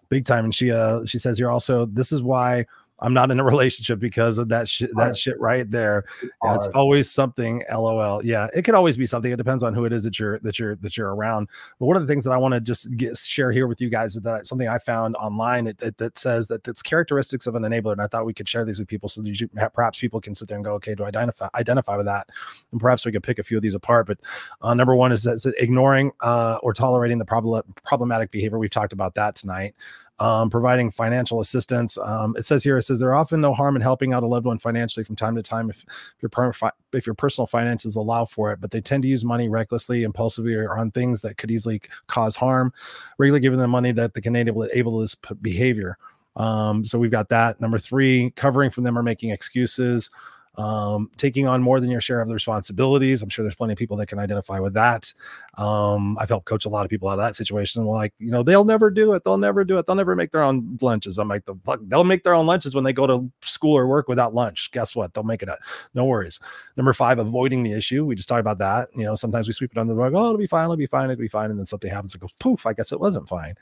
big 0.09 0.25
time." 0.25 0.45
And 0.45 0.55
she 0.55 0.71
uh, 0.71 1.05
she 1.05 1.19
says 1.19 1.37
here 1.37 1.51
also, 1.51 1.85
"This 1.85 2.11
is 2.11 2.23
why." 2.23 2.65
I'm 2.99 3.13
not 3.13 3.29
in 3.29 3.39
a 3.39 3.43
relationship 3.43 3.99
because 3.99 4.37
of 4.37 4.49
that 4.49 4.67
shit. 4.67 4.89
That 4.95 5.15
shit 5.15 5.39
right 5.39 5.69
there. 5.69 6.05
Yeah, 6.43 6.55
it's 6.55 6.67
always 6.67 7.11
something. 7.11 7.63
LOL. 7.71 8.25
Yeah, 8.25 8.47
it 8.55 8.63
could 8.63 8.73
always 8.73 8.97
be 8.97 9.05
something. 9.05 9.31
It 9.31 9.37
depends 9.37 9.63
on 9.63 9.73
who 9.73 9.85
it 9.85 9.93
is 9.93 10.03
that 10.03 10.17
you're 10.17 10.39
that 10.39 10.57
you're 10.57 10.75
that 10.77 10.97
you're 10.97 11.13
around. 11.13 11.49
But 11.79 11.85
one 11.85 11.95
of 11.95 12.01
the 12.01 12.07
things 12.07 12.23
that 12.23 12.31
I 12.31 12.37
want 12.37 12.53
to 12.53 12.59
just 12.59 12.95
get, 12.97 13.17
share 13.17 13.51
here 13.51 13.67
with 13.67 13.81
you 13.81 13.89
guys 13.89 14.15
is 14.15 14.23
that 14.23 14.47
something 14.47 14.67
I 14.67 14.79
found 14.79 15.15
online 15.17 15.65
that, 15.65 15.77
that, 15.79 15.97
that 15.97 16.17
says 16.17 16.47
that 16.47 16.67
it's 16.67 16.81
characteristics 16.81 17.45
of 17.45 17.55
an 17.55 17.63
enabler, 17.63 17.91
and 17.91 18.01
I 18.01 18.07
thought 18.07 18.25
we 18.25 18.33
could 18.33 18.49
share 18.49 18.65
these 18.65 18.79
with 18.79 18.87
people 18.87 19.09
so 19.09 19.21
that 19.21 19.39
you, 19.39 19.47
perhaps 19.73 19.99
people 19.99 20.19
can 20.19 20.33
sit 20.33 20.47
there 20.47 20.57
and 20.57 20.65
go, 20.65 20.73
okay, 20.73 20.95
do 20.95 21.03
I 21.03 21.07
identify 21.07 21.49
identify 21.53 21.97
with 21.97 22.07
that? 22.07 22.27
And 22.71 22.81
perhaps 22.81 23.05
we 23.05 23.11
could 23.11 23.23
pick 23.23 23.37
a 23.37 23.43
few 23.43 23.57
of 23.57 23.63
these 23.63 23.75
apart. 23.75 24.07
But 24.07 24.17
uh, 24.61 24.73
number 24.73 24.95
one 24.95 25.11
is, 25.11 25.23
that 25.23 25.53
ignoring 25.59 26.11
uh, 26.21 26.57
or 26.63 26.73
tolerating 26.73 27.19
the 27.19 27.25
problem 27.25 27.63
problematic 27.83 28.31
behavior. 28.31 28.57
We've 28.57 28.69
talked 28.69 28.93
about 28.93 29.13
that 29.15 29.35
tonight 29.35 29.75
um, 30.19 30.49
providing 30.49 30.89
financial 30.89 31.39
assistance. 31.39 31.97
Um, 31.97 32.35
it 32.37 32.45
says 32.45 32.63
here, 32.63 32.77
it 32.77 32.83
says 32.83 32.99
there 32.99 33.09
are 33.09 33.15
often 33.15 33.41
no 33.41 33.53
harm 33.53 33.75
in 33.75 33.81
helping 33.81 34.13
out 34.13 34.23
a 34.23 34.27
loved 34.27 34.45
one 34.45 34.57
financially 34.57 35.03
from 35.03 35.15
time 35.15 35.35
to 35.35 35.43
time 35.43 35.69
if, 35.69 35.83
if 35.87 36.15
your 36.21 36.29
per- 36.29 36.51
if 36.93 37.05
your 37.05 37.15
personal 37.15 37.45
finances 37.45 37.95
allow 37.95 38.25
for 38.25 38.51
it, 38.51 38.59
but 38.59 38.71
they 38.71 38.81
tend 38.81 39.03
to 39.03 39.09
use 39.09 39.23
money 39.23 39.47
recklessly, 39.49 40.03
impulsively, 40.03 40.55
or 40.55 40.77
on 40.77 40.91
things 40.91 41.21
that 41.21 41.37
could 41.37 41.51
easily 41.51 41.81
cause 42.07 42.35
harm. 42.35 42.73
Regularly 43.17 43.41
giving 43.41 43.59
them 43.59 43.71
money 43.71 43.91
that 43.91 44.13
they 44.13 44.21
can 44.21 44.35
enable 44.35 44.63
enable 44.63 44.99
this 44.99 45.15
behavior. 45.15 45.97
Um, 46.35 46.85
so 46.85 46.99
we've 46.99 47.11
got 47.11 47.29
that. 47.29 47.59
Number 47.59 47.79
three, 47.79 48.31
covering 48.31 48.69
from 48.69 48.83
them 48.83 48.97
or 48.97 49.03
making 49.03 49.31
excuses 49.31 50.09
um, 50.57 51.11
taking 51.17 51.47
on 51.47 51.61
more 51.61 51.79
than 51.79 51.89
your 51.89 52.01
share 52.01 52.19
of 52.19 52.27
the 52.27 52.33
responsibilities. 52.33 53.21
I'm 53.21 53.29
sure 53.29 53.43
there's 53.43 53.55
plenty 53.55 53.73
of 53.73 53.79
people 53.79 53.95
that 53.97 54.07
can 54.07 54.19
identify 54.19 54.59
with 54.59 54.73
that. 54.73 55.13
Um, 55.57 56.17
I've 56.19 56.29
helped 56.29 56.45
coach 56.45 56.65
a 56.65 56.69
lot 56.69 56.83
of 56.83 56.89
people 56.89 57.09
out 57.09 57.19
of 57.19 57.25
that 57.25 57.35
situation. 57.35 57.85
Like, 57.85 58.13
you 58.19 58.31
know, 58.31 58.43
they'll 58.43 58.65
never 58.65 58.89
do 58.89 59.13
it. 59.13 59.23
They'll 59.23 59.37
never 59.37 59.63
do 59.63 59.77
it. 59.77 59.85
They'll 59.85 59.95
never 59.95 60.15
make 60.15 60.31
their 60.31 60.43
own 60.43 60.77
lunches. 60.81 61.19
I'm 61.19 61.27
like, 61.27 61.45
the 61.45 61.55
fuck, 61.63 61.79
they'll 61.83 62.03
make 62.03 62.23
their 62.23 62.33
own 62.33 62.47
lunches 62.47 62.73
when 62.73 62.83
they 62.83 62.93
go 62.93 63.07
to 63.07 63.29
school 63.41 63.77
or 63.77 63.87
work 63.87 64.07
without 64.07 64.33
lunch. 64.33 64.71
Guess 64.71 64.95
what? 64.95 65.13
They'll 65.13 65.23
make 65.23 65.43
it. 65.43 65.49
A, 65.49 65.57
no 65.93 66.05
worries. 66.05 66.39
Number 66.75 66.93
five, 66.93 67.19
avoiding 67.19 67.63
the 67.63 67.73
issue. 67.73 68.05
We 68.05 68.15
just 68.15 68.29
talked 68.29 68.39
about 68.39 68.57
that. 68.59 68.89
You 68.95 69.03
know, 69.03 69.15
sometimes 69.15 69.47
we 69.47 69.53
sweep 69.53 69.71
it 69.71 69.77
under 69.77 69.93
the 69.93 69.99
rug. 69.99 70.13
Oh, 70.15 70.25
it'll 70.25 70.37
be 70.37 70.47
fine. 70.47 70.65
It'll 70.65 70.75
be 70.75 70.87
fine. 70.87 71.09
It'll 71.09 71.21
be 71.21 71.27
fine. 71.27 71.49
And 71.49 71.59
then 71.59 71.65
something 71.65 71.91
happens 71.91 72.13
and 72.13 72.21
goes 72.21 72.33
poof. 72.39 72.65
I 72.65 72.73
guess 72.73 72.91
it 72.91 72.99
wasn't 72.99 73.27
fine. 73.27 73.55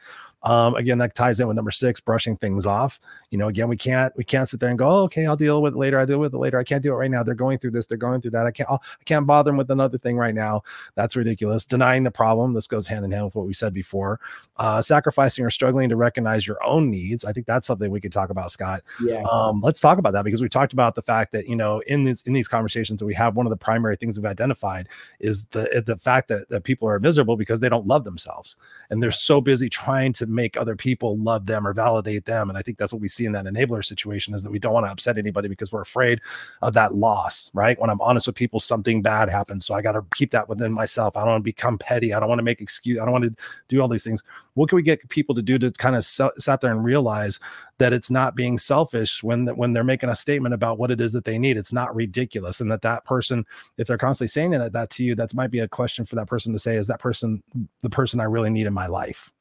Um, 0.43 0.75
again, 0.75 0.99
that 0.99 1.15
ties 1.15 1.39
in 1.39 1.47
with 1.47 1.55
number 1.55 1.71
six, 1.71 1.99
brushing 1.99 2.35
things 2.35 2.65
off. 2.65 2.99
You 3.31 3.37
know, 3.37 3.47
again, 3.47 3.67
we 3.67 3.77
can't 3.77 4.15
we 4.15 4.23
can't 4.23 4.47
sit 4.47 4.59
there 4.59 4.69
and 4.69 4.77
go, 4.77 4.87
oh, 4.87 5.03
okay, 5.05 5.25
I'll 5.25 5.35
deal 5.35 5.61
with 5.61 5.73
it 5.73 5.77
later. 5.77 5.99
I 5.99 6.05
deal 6.05 6.19
with 6.19 6.33
it 6.33 6.37
later. 6.37 6.59
I 6.59 6.63
can't 6.63 6.83
do 6.85 6.93
it 6.93 6.97
right 6.97 7.11
now. 7.11 7.23
They're 7.23 7.35
going 7.35 7.57
through 7.57 7.71
this. 7.71 7.85
They're 7.85 7.97
going 7.97 8.21
through 8.21 8.31
that. 8.31 8.45
I 8.45 8.51
can't. 8.51 8.69
I 8.69 8.77
can't 9.05 9.27
bother 9.27 9.49
them 9.49 9.57
with 9.57 9.69
another 9.71 9.97
thing 9.97 10.17
right 10.17 10.33
now. 10.33 10.63
That's 10.95 11.15
ridiculous. 11.15 11.65
Denying 11.65 12.03
the 12.03 12.11
problem. 12.11 12.53
This 12.53 12.67
goes 12.67 12.87
hand 12.87 13.05
in 13.05 13.11
hand 13.11 13.25
with 13.25 13.35
what 13.35 13.45
we 13.45 13.53
said 13.53 13.73
before. 13.73 14.19
Uh, 14.57 14.81
sacrificing 14.81 15.45
or 15.45 15.49
struggling 15.49 15.89
to 15.89 15.95
recognize 15.95 16.47
your 16.47 16.63
own 16.63 16.89
needs. 16.89 17.25
I 17.25 17.33
think 17.33 17.45
that's 17.45 17.67
something 17.67 17.91
we 17.91 18.01
could 18.01 18.11
talk 18.11 18.29
about, 18.29 18.51
Scott. 18.51 18.83
Yeah. 19.01 19.23
Um, 19.23 19.61
let's 19.61 19.79
talk 19.79 19.97
about 19.97 20.13
that 20.13 20.23
because 20.23 20.41
we 20.41 20.49
talked 20.49 20.73
about 20.73 20.95
the 20.95 21.01
fact 21.01 21.31
that 21.33 21.47
you 21.47 21.55
know 21.55 21.79
in 21.87 22.05
these 22.05 22.21
in 22.23 22.33
these 22.33 22.47
conversations 22.47 22.99
that 22.99 23.05
we 23.05 23.13
have, 23.15 23.35
one 23.35 23.45
of 23.45 23.49
the 23.49 23.57
primary 23.57 23.95
things 23.95 24.17
we've 24.17 24.25
identified 24.25 24.87
is 25.19 25.45
the 25.45 25.83
the 25.85 25.97
fact 25.97 26.27
that 26.29 26.49
that 26.49 26.63
people 26.63 26.87
are 26.87 26.99
miserable 26.99 27.35
because 27.35 27.59
they 27.59 27.69
don't 27.69 27.87
love 27.87 28.03
themselves 28.03 28.57
and 28.89 29.01
they're 29.01 29.11
so 29.11 29.41
busy 29.41 29.69
trying 29.69 30.13
to 30.13 30.25
make 30.25 30.57
other 30.57 30.75
people 30.75 31.17
love 31.17 31.45
them 31.45 31.67
or 31.67 31.73
validate 31.73 32.25
them. 32.25 32.49
And 32.49 32.57
I 32.57 32.61
think 32.61 32.77
that's 32.77 32.93
what 32.93 33.01
we 33.01 33.07
see 33.07 33.25
in 33.25 33.31
that 33.33 33.45
enabler 33.45 33.83
situation 33.83 34.33
is 34.33 34.43
that 34.43 34.51
we 34.51 34.59
don't 34.59 34.73
want 34.73 34.85
to 34.85 34.91
upset 34.91 35.17
anybody 35.17 35.47
because 35.47 35.71
we're 35.71 35.81
afraid 35.81 36.21
of 36.61 36.73
that 36.75 36.95
loss, 36.95 37.51
right? 37.53 37.79
When 37.79 37.89
I'm 37.89 37.99
honest 37.99 38.27
with 38.27 38.35
people, 38.35 38.59
something 38.59 39.01
bad 39.01 39.29
happens. 39.29 39.65
So 39.65 39.73
I 39.73 39.81
got 39.81 39.93
to 39.93 40.05
keep 40.13 40.31
that 40.31 40.47
within 40.47 40.71
myself. 40.71 41.17
I 41.17 41.21
don't 41.21 41.31
want 41.31 41.41
to 41.41 41.43
become 41.43 41.77
petty. 41.77 42.13
I 42.13 42.19
don't 42.19 42.29
want 42.29 42.39
to 42.39 42.43
make 42.43 42.61
excuse. 42.61 42.99
I 42.99 43.03
don't 43.03 43.11
want 43.11 43.23
to 43.25 43.35
do 43.67 43.81
all 43.81 43.87
these 43.87 44.03
things. 44.03 44.23
What 44.53 44.69
can 44.69 44.75
we 44.75 44.83
get 44.83 45.07
people 45.09 45.35
to 45.35 45.41
do 45.41 45.57
to 45.57 45.71
kind 45.71 45.95
of 45.95 46.05
sat 46.05 46.61
there 46.61 46.71
and 46.71 46.83
realize 46.83 47.39
that 47.79 47.91
it's 47.91 48.11
not 48.11 48.35
being 48.35 48.57
selfish 48.57 49.23
when 49.23 49.47
when 49.47 49.73
they're 49.73 49.83
making 49.83 50.09
a 50.09 50.15
statement 50.15 50.53
about 50.53 50.77
what 50.77 50.91
it 50.91 51.01
is 51.01 51.11
that 51.13 51.25
they 51.25 51.37
need? 51.37 51.57
It's 51.57 51.73
not 51.73 51.95
ridiculous, 51.95 52.61
and 52.61 52.71
that 52.71 52.83
that 52.83 53.03
person, 53.05 53.45
if 53.77 53.87
they're 53.87 53.97
constantly 53.97 54.29
saying 54.29 54.51
that, 54.51 54.71
that 54.73 54.89
to 54.91 55.03
you, 55.03 55.15
that 55.15 55.33
might 55.33 55.51
be 55.51 55.59
a 55.59 55.67
question 55.67 56.05
for 56.05 56.15
that 56.15 56.27
person 56.27 56.53
to 56.53 56.59
say: 56.59 56.77
Is 56.77 56.87
that 56.87 56.99
person 56.99 57.43
the 57.81 57.89
person 57.89 58.19
I 58.19 58.25
really 58.25 58.49
need 58.49 58.67
in 58.67 58.73
my 58.73 58.87
life? 58.87 59.31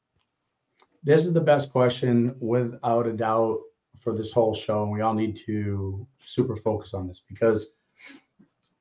This 1.03 1.25
is 1.25 1.33
the 1.33 1.41
best 1.41 1.71
question 1.71 2.35
without 2.39 3.05
a 3.05 3.13
doubt 3.13 3.59
for 4.05 4.13
this 4.15 4.31
whole 4.31 4.53
show. 4.53 4.83
And 4.83 4.91
we 4.91 5.01
all 5.01 5.15
need 5.15 5.35
to 5.47 6.07
super 6.19 6.55
focus 6.55 6.93
on 6.93 7.07
this 7.07 7.21
because 7.27 7.71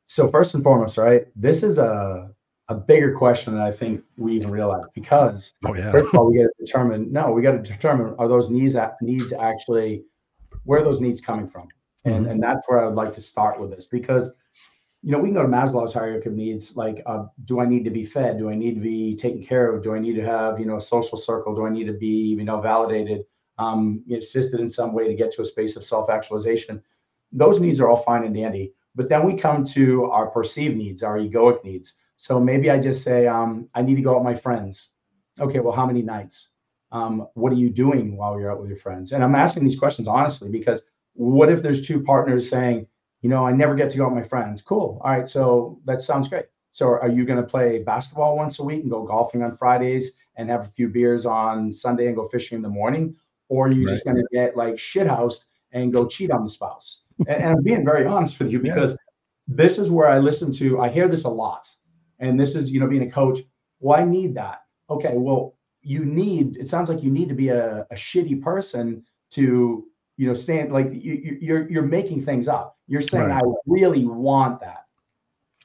So 0.06 0.28
first 0.28 0.54
and 0.54 0.62
foremost, 0.62 0.98
right, 0.98 1.26
this 1.34 1.62
is 1.64 1.78
a 1.78 2.30
a 2.68 2.74
bigger 2.74 3.12
question 3.14 3.52
than 3.54 3.62
I 3.62 3.72
think 3.72 4.02
we 4.16 4.34
even 4.36 4.50
realize 4.50 4.84
because 4.94 5.52
Oh 5.66 5.74
yeah. 5.74 5.90
first 5.92 6.08
of 6.14 6.14
all, 6.20 6.30
we 6.30 6.38
got 6.38 6.44
to 6.44 6.64
determine 6.64 7.12
no, 7.12 7.32
we 7.32 7.42
got 7.42 7.52
to 7.52 7.72
determine 7.72 8.14
are 8.18 8.28
those 8.28 8.48
needs 8.50 8.76
needs 9.02 9.32
actually 9.32 10.04
where 10.64 10.80
are 10.80 10.84
those 10.84 11.00
needs 11.00 11.20
coming 11.20 11.48
from, 11.48 11.68
and 12.04 12.26
Mhm. 12.26 12.30
and 12.30 12.42
that's 12.42 12.68
where 12.68 12.80
I 12.80 12.86
would 12.86 12.94
like 13.02 13.12
to 13.14 13.20
start 13.22 13.60
with 13.60 13.70
this 13.70 13.86
because 13.86 14.32
you 15.02 15.10
know 15.12 15.18
we 15.18 15.28
can 15.28 15.34
go 15.34 15.42
to 15.42 15.48
Maslow's 15.48 15.92
hierarchy 15.92 16.28
of 16.30 16.34
needs 16.34 16.76
like 16.76 17.02
uh, 17.06 17.24
do 17.44 17.60
I 17.60 17.66
need 17.66 17.84
to 17.84 17.90
be 17.90 18.04
fed, 18.04 18.38
do 18.38 18.48
I 18.50 18.54
need 18.54 18.74
to 18.76 18.80
be 18.80 19.16
taken 19.16 19.42
care 19.42 19.66
of, 19.74 19.82
do 19.82 19.94
I 19.94 19.98
need 19.98 20.14
to 20.16 20.24
have 20.24 20.58
you 20.60 20.66
know 20.66 20.76
a 20.76 20.80
social 20.94 21.18
circle, 21.18 21.54
do 21.54 21.66
I 21.66 21.70
need 21.70 21.88
to 21.92 21.98
be 22.08 22.16
you 22.38 22.44
know 22.44 22.60
validated, 22.60 23.24
um, 23.58 24.02
assisted 24.12 24.60
in 24.60 24.68
some 24.68 24.92
way 24.92 25.08
to 25.08 25.14
get 25.14 25.30
to 25.32 25.42
a 25.42 25.44
space 25.44 25.76
of 25.76 25.84
self 25.84 26.10
actualization. 26.10 26.82
Those 27.32 27.60
needs 27.60 27.80
are 27.80 27.88
all 27.88 27.96
fine 27.96 28.24
and 28.24 28.34
dandy, 28.34 28.72
but 28.94 29.08
then 29.08 29.24
we 29.24 29.34
come 29.34 29.64
to 29.66 30.04
our 30.06 30.26
perceived 30.26 30.76
needs, 30.76 31.02
our 31.02 31.18
egoic 31.18 31.64
needs. 31.64 31.94
So 32.16 32.38
maybe 32.38 32.70
I 32.70 32.78
just 32.78 33.02
say, 33.02 33.26
um, 33.26 33.68
I 33.74 33.82
need 33.82 33.96
to 33.96 34.02
go 34.02 34.10
out 34.10 34.24
with 34.24 34.32
my 34.32 34.34
friends. 34.34 34.90
Okay, 35.40 35.58
well, 35.58 35.74
how 35.74 35.86
many 35.86 36.02
nights? 36.02 36.50
Um, 36.92 37.26
what 37.34 37.52
are 37.52 37.56
you 37.56 37.70
doing 37.70 38.16
while 38.16 38.38
you're 38.38 38.52
out 38.52 38.60
with 38.60 38.68
your 38.68 38.76
friends? 38.76 39.12
And 39.12 39.24
I'm 39.24 39.34
asking 39.34 39.64
these 39.64 39.78
questions 39.78 40.06
honestly 40.06 40.48
because 40.48 40.82
what 41.14 41.50
if 41.50 41.60
there's 41.60 41.86
two 41.86 42.00
partners 42.00 42.48
saying, 42.48 42.86
you 43.20 43.28
know, 43.28 43.44
I 43.44 43.52
never 43.52 43.74
get 43.74 43.90
to 43.90 43.96
go 43.96 44.04
out 44.04 44.12
with 44.12 44.22
my 44.22 44.28
friends? 44.28 44.62
Cool. 44.62 45.00
All 45.02 45.10
right, 45.10 45.28
so 45.28 45.80
that 45.86 46.00
sounds 46.00 46.28
great. 46.28 46.46
So 46.70 46.88
are 46.88 47.08
you 47.08 47.24
going 47.24 47.40
to 47.40 47.48
play 47.48 47.82
basketball 47.82 48.36
once 48.36 48.58
a 48.58 48.64
week 48.64 48.82
and 48.82 48.90
go 48.90 49.02
golfing 49.04 49.42
on 49.42 49.56
Fridays 49.56 50.12
and 50.36 50.48
have 50.48 50.62
a 50.62 50.70
few 50.70 50.88
beers 50.88 51.24
on 51.24 51.72
Sunday 51.72 52.06
and 52.06 52.16
go 52.16 52.26
fishing 52.28 52.56
in 52.56 52.62
the 52.62 52.68
morning? 52.68 53.16
Or 53.48 53.68
you're 53.68 53.82
you 53.82 53.88
just 53.88 54.04
going 54.04 54.16
to 54.16 54.26
get 54.32 54.56
like 54.56 54.74
shithoused 54.74 55.44
and 55.72 55.92
go 55.92 56.06
cheat 56.08 56.30
on 56.30 56.42
the 56.44 56.48
spouse? 56.50 57.02
and, 57.20 57.28
and 57.28 57.44
I'm 57.56 57.62
being 57.62 57.84
very 57.84 58.06
honest 58.06 58.38
with 58.40 58.50
you 58.50 58.60
Yeah. 58.62 58.74
because 58.74 58.96
this 59.46 59.78
is 59.78 59.90
where 59.90 60.08
I 60.08 60.18
listen 60.18 60.50
to, 60.52 60.80
I 60.80 60.88
hear 60.88 61.06
this 61.08 61.24
a 61.24 61.28
lot. 61.28 61.68
And 62.20 62.38
this 62.40 62.54
is, 62.54 62.72
you 62.72 62.80
know, 62.80 62.86
being 62.86 63.02
a 63.02 63.10
coach. 63.10 63.40
Well, 63.80 64.00
I 64.00 64.04
need 64.04 64.34
that. 64.36 64.62
Okay, 64.88 65.14
well, 65.16 65.56
you 65.82 66.04
need, 66.04 66.56
it 66.56 66.68
sounds 66.68 66.88
like 66.88 67.02
you 67.02 67.10
need 67.10 67.28
to 67.28 67.34
be 67.34 67.48
a, 67.48 67.86
a 67.90 67.94
shitty 67.94 68.40
person 68.42 69.04
to, 69.32 69.84
you 70.16 70.26
know, 70.26 70.32
stand 70.34 70.72
like 70.72 70.88
you, 70.92 71.14
you- 71.14 71.38
you're 71.40 71.68
you're 71.68 71.82
making 71.82 72.22
things 72.22 72.46
up. 72.48 72.78
You're 72.86 73.00
saying, 73.02 73.28
Right. 73.28 73.42
I 73.42 73.52
really 73.66 74.06
want 74.06 74.60
that. 74.60 74.84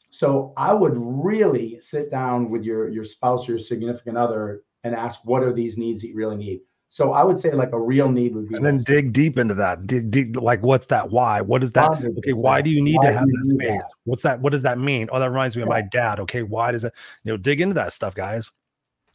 So 0.09 0.53
I 0.57 0.73
would 0.73 0.93
really 0.97 1.79
sit 1.81 2.09
down 2.09 2.49
with 2.49 2.63
your 2.63 2.89
your 2.89 3.03
spouse 3.03 3.47
or 3.47 3.51
your 3.53 3.59
significant 3.59 4.17
other 4.17 4.63
and 4.83 4.95
ask, 4.95 5.21
what 5.23 5.43
are 5.43 5.53
these 5.53 5.77
needs 5.77 6.01
that 6.01 6.07
you 6.07 6.15
really 6.15 6.35
need? 6.37 6.61
So 6.91 7.13
I 7.13 7.23
would 7.23 7.37
say 7.37 7.51
like 7.51 7.71
a 7.71 7.79
real 7.79 8.09
need 8.09 8.33
would 8.33 8.49
be 8.49 8.55
And 8.55 8.65
then 8.65 8.79
dig 8.79 9.13
deep 9.13 9.37
into 9.37 9.53
that. 9.53 9.85
Dig 9.85 10.09
deep. 10.09 10.35
Like, 10.35 10.63
what's 10.63 10.87
that? 10.87 11.11
Why? 11.11 11.39
What 11.39 11.61
is 11.61 11.71
that? 11.73 11.91
Okay, 11.91 12.33
why 12.33 12.61
do 12.61 12.71
you 12.71 12.81
need 12.81 12.97
Why 12.97 13.07
to 13.07 13.13
have 13.13 13.27
that 13.27 13.45
space? 13.45 13.81
that? 13.81 13.91
What's 14.05 14.23
that? 14.23 14.41
What 14.41 14.51
does 14.53 14.63
that 14.63 14.79
mean? 14.79 15.07
Oh, 15.11 15.19
that 15.19 15.29
reminds 15.29 15.55
me 15.55 15.61
of 15.61 15.69
my 15.69 15.83
dad. 15.83 16.19
Okay, 16.21 16.41
why 16.41 16.71
does 16.71 16.83
it? 16.83 16.93
You 17.23 17.33
know, 17.33 17.37
dig 17.37 17.61
into 17.61 17.75
that 17.75 17.93
stuff, 17.93 18.15
guys. 18.15 18.49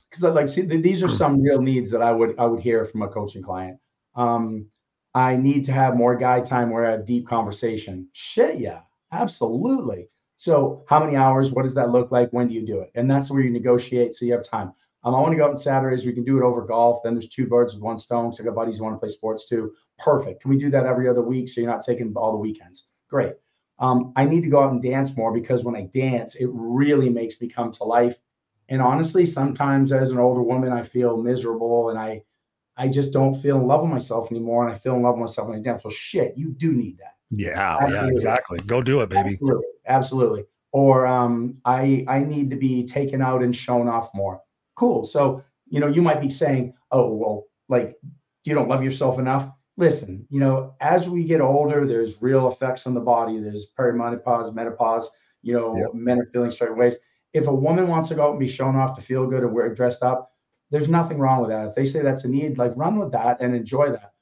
because 0.08 0.22
like 0.22 0.48
see 0.48 0.62
these 0.62 1.02
are 1.02 1.08
some 1.08 1.42
real 1.42 1.60
needs 1.60 1.90
that 1.90 2.00
I 2.00 2.12
would 2.12 2.38
I 2.38 2.46
would 2.46 2.60
hear 2.60 2.84
from 2.84 3.02
a 3.02 3.08
coaching 3.08 3.42
client. 3.42 3.78
Um, 4.14 4.66
I 5.14 5.36
need 5.36 5.64
to 5.64 5.72
have 5.72 5.96
more 5.96 6.16
guy 6.16 6.40
time 6.40 6.70
where 6.70 6.86
I 6.86 6.92
have 6.92 7.04
deep 7.04 7.26
conversation. 7.26 8.08
Shit, 8.12 8.58
yeah, 8.58 8.80
absolutely. 9.12 10.08
So 10.36 10.84
how 10.88 11.04
many 11.04 11.16
hours? 11.16 11.50
What 11.50 11.62
does 11.62 11.74
that 11.74 11.90
look 11.90 12.12
like? 12.12 12.30
When 12.30 12.46
do 12.46 12.54
you 12.54 12.64
do 12.64 12.80
it? 12.80 12.92
And 12.94 13.10
that's 13.10 13.30
where 13.30 13.40
you 13.40 13.50
negotiate 13.50 14.14
so 14.14 14.24
you 14.24 14.32
have 14.32 14.44
time. 14.44 14.72
Um, 15.04 15.14
I 15.14 15.20
want 15.20 15.32
to 15.32 15.36
go 15.36 15.44
out 15.44 15.50
on 15.50 15.56
Saturdays. 15.56 16.06
We 16.06 16.12
can 16.12 16.24
do 16.24 16.38
it 16.38 16.42
over 16.42 16.62
golf. 16.62 17.00
Then 17.04 17.14
there's 17.14 17.28
two 17.28 17.46
birds 17.46 17.74
with 17.74 17.82
one 17.82 17.98
stone. 17.98 18.32
So 18.32 18.42
I 18.42 18.46
got 18.46 18.54
buddies 18.54 18.78
who 18.78 18.84
want 18.84 18.96
to 18.96 18.98
play 18.98 19.08
sports 19.08 19.48
too. 19.48 19.72
Perfect. 19.98 20.40
Can 20.40 20.50
we 20.50 20.56
do 20.56 20.70
that 20.70 20.86
every 20.86 21.08
other 21.08 21.22
week 21.22 21.48
so 21.48 21.60
you're 21.60 21.70
not 21.70 21.82
taking 21.82 22.12
all 22.16 22.32
the 22.32 22.38
weekends? 22.38 22.84
Great. 23.08 23.34
Um, 23.78 24.12
I 24.16 24.24
need 24.24 24.42
to 24.42 24.48
go 24.48 24.62
out 24.62 24.72
and 24.72 24.82
dance 24.82 25.16
more 25.16 25.32
because 25.32 25.64
when 25.64 25.76
I 25.76 25.82
dance, 25.92 26.36
it 26.36 26.48
really 26.52 27.10
makes 27.10 27.40
me 27.40 27.48
come 27.48 27.72
to 27.72 27.84
life. 27.84 28.16
And 28.68 28.80
honestly, 28.80 29.26
sometimes 29.26 29.92
as 29.92 30.10
an 30.10 30.18
older 30.18 30.42
woman, 30.42 30.72
I 30.72 30.82
feel 30.82 31.16
miserable 31.16 31.90
and 31.90 31.98
I 31.98 32.22
I 32.76 32.88
just 32.88 33.12
don't 33.12 33.34
feel 33.34 33.56
in 33.58 33.68
love 33.68 33.82
with 33.82 33.90
myself 33.90 34.32
anymore. 34.32 34.66
And 34.66 34.74
I 34.74 34.78
feel 34.78 34.96
in 34.96 35.02
love 35.02 35.14
with 35.14 35.20
myself 35.20 35.48
when 35.48 35.58
I 35.58 35.62
dance. 35.62 35.84
Well, 35.84 35.92
shit, 35.92 36.36
you 36.36 36.50
do 36.50 36.72
need 36.72 36.98
that. 36.98 37.14
Yeah, 37.30 37.78
yeah, 37.88 38.06
exactly. 38.08 38.58
Go 38.58 38.80
do 38.80 39.00
it, 39.00 39.10
baby. 39.10 39.32
Absolutely. 39.32 39.64
Absolutely. 39.86 40.44
Or 40.72 41.06
um, 41.06 41.58
I 41.64 42.04
I 42.08 42.20
need 42.20 42.50
to 42.50 42.56
be 42.56 42.84
taken 42.84 43.20
out 43.20 43.42
and 43.42 43.54
shown 43.54 43.88
off 43.88 44.10
more. 44.14 44.40
Cool. 44.76 45.04
So, 45.06 45.42
you 45.68 45.80
know, 45.80 45.86
you 45.86 46.02
might 46.02 46.20
be 46.20 46.30
saying, 46.30 46.74
oh, 46.90 47.12
well, 47.14 47.44
like 47.68 47.96
you 48.44 48.54
don't 48.54 48.68
love 48.68 48.82
yourself 48.84 49.18
enough. 49.18 49.50
Listen, 49.76 50.26
you 50.30 50.38
know, 50.40 50.74
as 50.80 51.08
we 51.08 51.24
get 51.24 51.40
older, 51.40 51.86
there's 51.86 52.22
real 52.22 52.48
effects 52.48 52.86
on 52.86 52.94
the 52.94 53.00
body. 53.00 53.40
There's 53.40 53.66
perimenopause, 53.78 54.54
menopause, 54.54 55.10
you 55.42 55.54
know, 55.54 55.76
Yep. 55.76 55.94
men 55.94 56.20
are 56.20 56.26
feeling 56.32 56.50
certain 56.50 56.78
ways. 56.78 56.96
If 57.32 57.48
a 57.48 57.54
woman 57.54 57.88
wants 57.88 58.08
to 58.10 58.14
go 58.14 58.24
out 58.24 58.30
and 58.30 58.38
be 58.38 58.46
shown 58.46 58.76
off 58.76 58.94
to 58.94 59.02
feel 59.02 59.26
good 59.26 59.42
and 59.42 59.52
wear 59.52 59.74
dressed 59.74 60.02
up, 60.02 60.32
there's 60.70 60.88
nothing 60.88 61.18
wrong 61.18 61.40
with 61.40 61.50
that. 61.50 61.68
If 61.68 61.74
they 61.74 61.84
say 61.84 62.02
that's 62.02 62.24
a 62.24 62.28
need, 62.28 62.58
like 62.58 62.72
run 62.76 62.98
with 62.98 63.10
that 63.12 63.40
and 63.40 63.54
enjoy 63.54 63.90
that. 63.90 64.12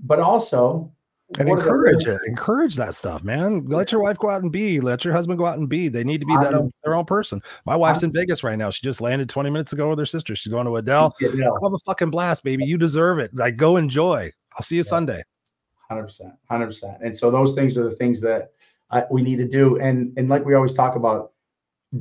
But 0.00 0.20
also, 0.20 0.92
And 1.38 1.48
what 1.48 1.58
encourage 1.58 2.06
it. 2.06 2.18
Encourage 2.26 2.74
that 2.76 2.94
stuff, 2.94 3.22
man. 3.22 3.66
Let 3.66 3.92
your 3.92 4.00
wife 4.00 4.18
go 4.18 4.30
out 4.30 4.42
and 4.42 4.50
be. 4.50 4.80
Let 4.80 5.04
your 5.04 5.12
husband 5.12 5.38
go 5.38 5.44
out 5.44 5.58
and 5.58 5.68
be. 5.68 5.88
They 5.88 6.02
need 6.02 6.20
to 6.20 6.26
be 6.26 6.34
that 6.36 6.54
own, 6.54 6.72
their 6.84 6.94
own 6.94 7.04
person. 7.04 7.42
My 7.66 7.76
wife's 7.76 8.02
in 8.02 8.12
Vegas 8.12 8.42
right 8.42 8.56
now. 8.56 8.70
She 8.70 8.82
just 8.82 9.02
landed 9.02 9.28
20 9.28 9.50
minutes 9.50 9.74
ago 9.74 9.90
with 9.90 9.98
her 9.98 10.06
sister. 10.06 10.34
She's 10.34 10.50
going 10.50 10.64
to 10.64 10.76
Adele. 10.76 11.12
Yeah, 11.20 11.28
Have 11.62 11.74
a 11.74 11.78
fucking 11.84 12.10
blast, 12.10 12.44
baby. 12.44 12.64
You 12.64 12.78
deserve 12.78 13.18
it. 13.18 13.34
Like, 13.34 13.56
go 13.56 13.76
enjoy. 13.76 14.32
I'll 14.56 14.62
see 14.62 14.76
you 14.76 14.80
Yeah. 14.80 14.84
Sunday. 14.84 15.22
Hundred 15.88 16.02
percent, 16.04 16.34
hundred 16.50 16.66
percent. 16.66 16.98
And 17.02 17.16
so 17.16 17.30
those 17.30 17.54
things 17.54 17.78
are 17.78 17.84
the 17.84 17.96
things 17.96 18.20
that 18.20 18.52
I, 18.90 19.04
we 19.10 19.22
need 19.22 19.36
to 19.36 19.48
do. 19.48 19.78
And 19.80 20.12
and 20.18 20.28
like 20.28 20.44
we 20.44 20.54
always 20.54 20.74
talk 20.74 20.96
about, 20.96 21.32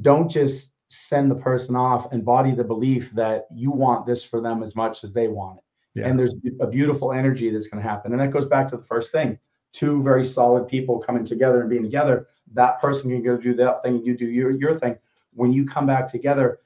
don't 0.01 0.30
just 0.30 0.73
send 0.89 1.32
the 1.32 1.36
person 1.36 1.75
off. 1.75 2.05
And 2.11 2.19
embody 2.21 2.51
the 2.51 2.65
belief 2.65 3.11
that 3.11 3.47
you 3.53 3.71
want 3.71 4.05
this 4.05 4.23
for 4.23 4.41
them 4.41 4.61
as 4.61 4.75
much 4.75 5.03
as 5.05 5.13
they 5.13 5.28
want 5.30 5.59
it. 5.59 5.63
Yeah. 5.98 6.08
And 6.08 6.20
there's 6.20 6.36
a 6.60 6.68
beautiful 6.68 7.12
energy 7.12 7.50
that's 7.50 7.68
going 7.68 7.82
to 7.82 7.89
happen. 7.89 8.12
And 8.12 8.22
that 8.22 8.32
goes 8.32 8.45
back 8.45 8.68
to 8.68 8.78
the 8.78 8.84
first 8.84 9.12
thing: 9.12 9.38
two 9.72 10.02
very 10.02 10.24
solid 10.24 10.68
people 10.68 11.00
coming 11.00 11.26
together 11.26 11.62
and 11.62 11.70
being 11.70 11.84
together. 11.84 12.28
That 12.54 12.80
person 12.80 13.10
can 13.10 13.24
go 13.24 13.38
do 13.38 13.54
that 13.56 13.84
thing, 13.84 14.04
you 14.04 14.16
do 14.16 14.26
your 14.26 14.52
your 14.52 14.74
thing. 14.74 14.98
When 15.34 15.52
you 15.52 15.66
come 15.66 15.86
back 15.86 16.08
together, 16.08 16.60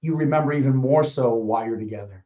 you 0.00 0.14
remember 0.14 0.52
even 0.52 0.74
more 0.74 1.04
so 1.04 1.34
why 1.34 1.66
you're 1.66 1.78
together 1.78 2.24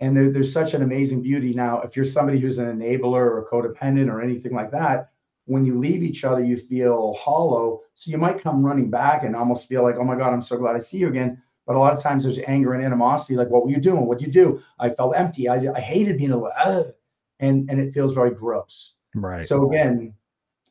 and 0.00 0.16
there, 0.16 0.30
there's 0.30 0.52
such 0.52 0.74
an 0.74 0.82
amazing 0.82 1.22
beauty 1.22 1.52
now 1.54 1.80
if 1.80 1.96
you're 1.96 2.04
somebody 2.04 2.38
who's 2.38 2.58
an 2.58 2.66
enabler 2.66 3.14
or 3.14 3.38
a 3.38 3.46
codependent 3.46 4.10
or 4.10 4.20
anything 4.20 4.54
like 4.54 4.70
that 4.70 5.10
when 5.46 5.64
you 5.64 5.78
leave 5.78 6.02
each 6.02 6.24
other 6.24 6.44
you 6.44 6.56
feel 6.56 7.14
hollow 7.14 7.80
so 7.94 8.10
you 8.10 8.18
might 8.18 8.42
come 8.42 8.64
running 8.64 8.90
back 8.90 9.22
and 9.22 9.34
almost 9.34 9.68
feel 9.68 9.82
like 9.82 9.96
oh 9.96 10.04
my 10.04 10.16
god 10.16 10.32
i'm 10.32 10.42
so 10.42 10.56
glad 10.56 10.76
i 10.76 10.80
see 10.80 10.98
you 10.98 11.08
again 11.08 11.40
but 11.66 11.76
a 11.76 11.78
lot 11.78 11.92
of 11.92 12.02
times 12.02 12.22
there's 12.24 12.38
anger 12.46 12.74
and 12.74 12.84
animosity 12.84 13.36
like 13.36 13.48
what 13.48 13.64
were 13.64 13.70
you 13.70 13.80
doing 13.80 14.06
what'd 14.06 14.26
you 14.26 14.32
do 14.32 14.60
i 14.78 14.88
felt 14.88 15.16
empty 15.16 15.48
i, 15.48 15.56
I 15.74 15.80
hated 15.80 16.16
being 16.18 16.32
alone 16.32 16.50
Ugh. 16.64 16.92
and 17.40 17.68
and 17.70 17.80
it 17.80 17.92
feels 17.92 18.14
very 18.14 18.30
gross 18.30 18.94
Right. 19.14 19.46
so 19.46 19.66
again, 19.70 20.12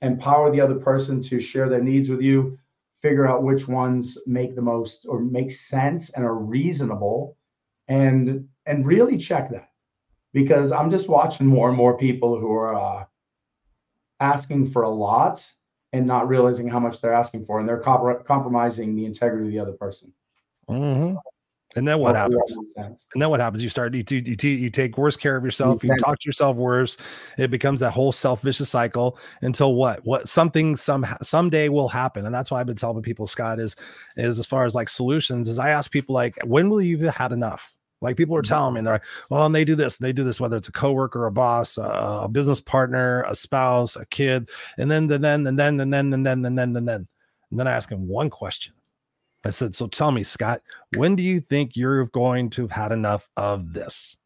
empower 0.04 0.52
the 0.52 0.62
other 0.62 0.76
person 0.76 1.20
to 1.24 1.42
share 1.42 1.68
their 1.68 1.82
needs 1.82 2.10
with 2.10 2.22
you. 2.22 2.60
Figure 2.94 3.28
out 3.28 3.42
which 3.42 3.68
ones 3.68 4.20
make 4.28 4.54
the 4.56 4.62
most 4.62 5.08
or 5.10 5.20
make 5.20 5.52
sense 5.52 6.12
and 6.12 6.24
are 6.24 6.36
reasonable, 6.36 7.38
and 7.88 8.48
and 8.68 8.86
really 8.86 9.18
check 9.18 9.50
that 9.50 9.70
because 10.32 10.72
I'm 10.72 10.92
just 10.92 11.10
watching 11.10 11.48
more 11.48 11.70
and 11.70 11.78
more 11.78 11.98
people 11.98 12.40
who 12.40 12.52
are 12.54 12.76
uh, 12.76 13.06
asking 14.20 14.68
for 14.68 14.84
a 14.84 14.90
lot 14.90 15.52
and 15.94 16.06
not 16.06 16.28
realizing 16.28 16.68
how 16.68 16.80
much 16.80 17.02
they're 17.02 17.14
asking 17.14 17.46
for, 17.46 17.60
and 17.60 17.68
they're 17.68 17.82
compr- 17.82 18.24
compromising 18.26 18.96
the 18.96 19.06
integrity 19.06 19.46
of 19.48 19.52
the 19.52 19.60
other 19.60 19.74
person. 19.78 20.14
Mhm. 20.70 21.18
And 21.76 21.86
then 21.86 22.00
what 22.00 22.16
happens? 22.16 22.56
And 22.78 23.22
then 23.22 23.30
what 23.30 23.42
happens? 23.42 23.62
You 23.62 23.68
start 23.68 23.94
you 23.94 24.04
you, 24.10 24.50
you, 24.50 24.70
take 24.70 24.98
worse 24.98 25.18
care 25.18 25.36
of 25.36 25.44
yourself. 25.44 25.84
You 25.84 25.94
talk 25.98 26.20
to 26.20 26.28
yourself 26.28 26.56
worse. 26.56 26.96
It 27.38 27.52
becomes 27.52 27.82
that 27.82 27.92
whole 27.92 28.14
self 28.14 28.42
vicious 28.42 28.70
cycle 28.70 29.18
until 29.42 29.76
what? 29.76 30.06
What 30.06 30.30
something 30.30 30.78
some 30.78 31.06
someday 31.22 31.68
will 31.68 31.90
happen. 31.90 32.26
And 32.26 32.34
that's 32.34 32.50
why 32.50 32.62
I've 32.62 32.66
been 32.66 32.78
telling 32.78 33.02
people, 33.04 33.28
Scott, 33.28 33.60
is 33.60 33.76
is 34.16 34.40
as 34.40 34.46
far 34.46 34.66
as 34.66 34.74
like 34.74 34.88
solutions. 34.88 35.50
Is 35.50 35.60
I 35.60 35.70
ask 35.70 35.92
people 35.92 36.16
like, 36.16 36.38
when 36.46 36.70
will 36.70 36.82
you 36.82 36.98
have 37.00 37.16
had 37.16 37.32
enough? 37.34 37.76
Like 38.02 38.16
people 38.16 38.38
are 38.38 38.42
telling 38.42 38.76
me, 38.76 38.80
and 38.80 38.88
they're 38.88 38.96
like, 38.96 39.04
well, 39.30 39.46
and 39.46 39.56
they 39.56 39.66
do 39.66 39.76
this, 39.76 39.98
and 39.98 40.06
they 40.06 40.14
do 40.14 40.24
this, 40.24 40.40
whether 40.40 40.58
it's 40.58 40.68
a 40.68 40.72
coworker, 40.72 41.26
a 41.26 41.32
boss, 41.32 41.78
a, 41.78 41.84
a 42.24 42.28
business 42.30 42.62
partner, 42.62 43.24
a 43.24 43.36
spouse, 43.36 43.96
a 43.96 44.06
kid, 44.06 44.50
and 44.78 44.92
then, 44.92 45.12
and 45.12 45.24
then, 45.24 45.48
and 45.48 45.58
then, 45.58 45.80
and 45.80 45.94
then, 45.94 46.14
and 46.14 46.26
then, 46.26 46.46
and 46.46 46.58
then, 46.58 46.76
and 46.76 46.88
then, 46.88 47.08
and 47.52 47.60
then 47.60 47.68
I 47.68 47.72
ask 47.72 47.90
them 47.90 48.08
one 48.08 48.30
question. 48.30 48.74
I 49.46 49.52
said, 49.52 49.76
so 49.76 49.88
tell 49.88 50.12
me, 50.12 50.24
Scott, 50.24 50.62
when 50.98 51.16
do 51.16 51.24
you 51.24 51.40
think 51.40 51.76
you're 51.76 52.06
going 52.08 52.50
to 52.52 52.64
have 52.64 52.72
had 52.72 52.92
enough 52.92 53.30
of 53.38 53.74
this? 53.74 54.18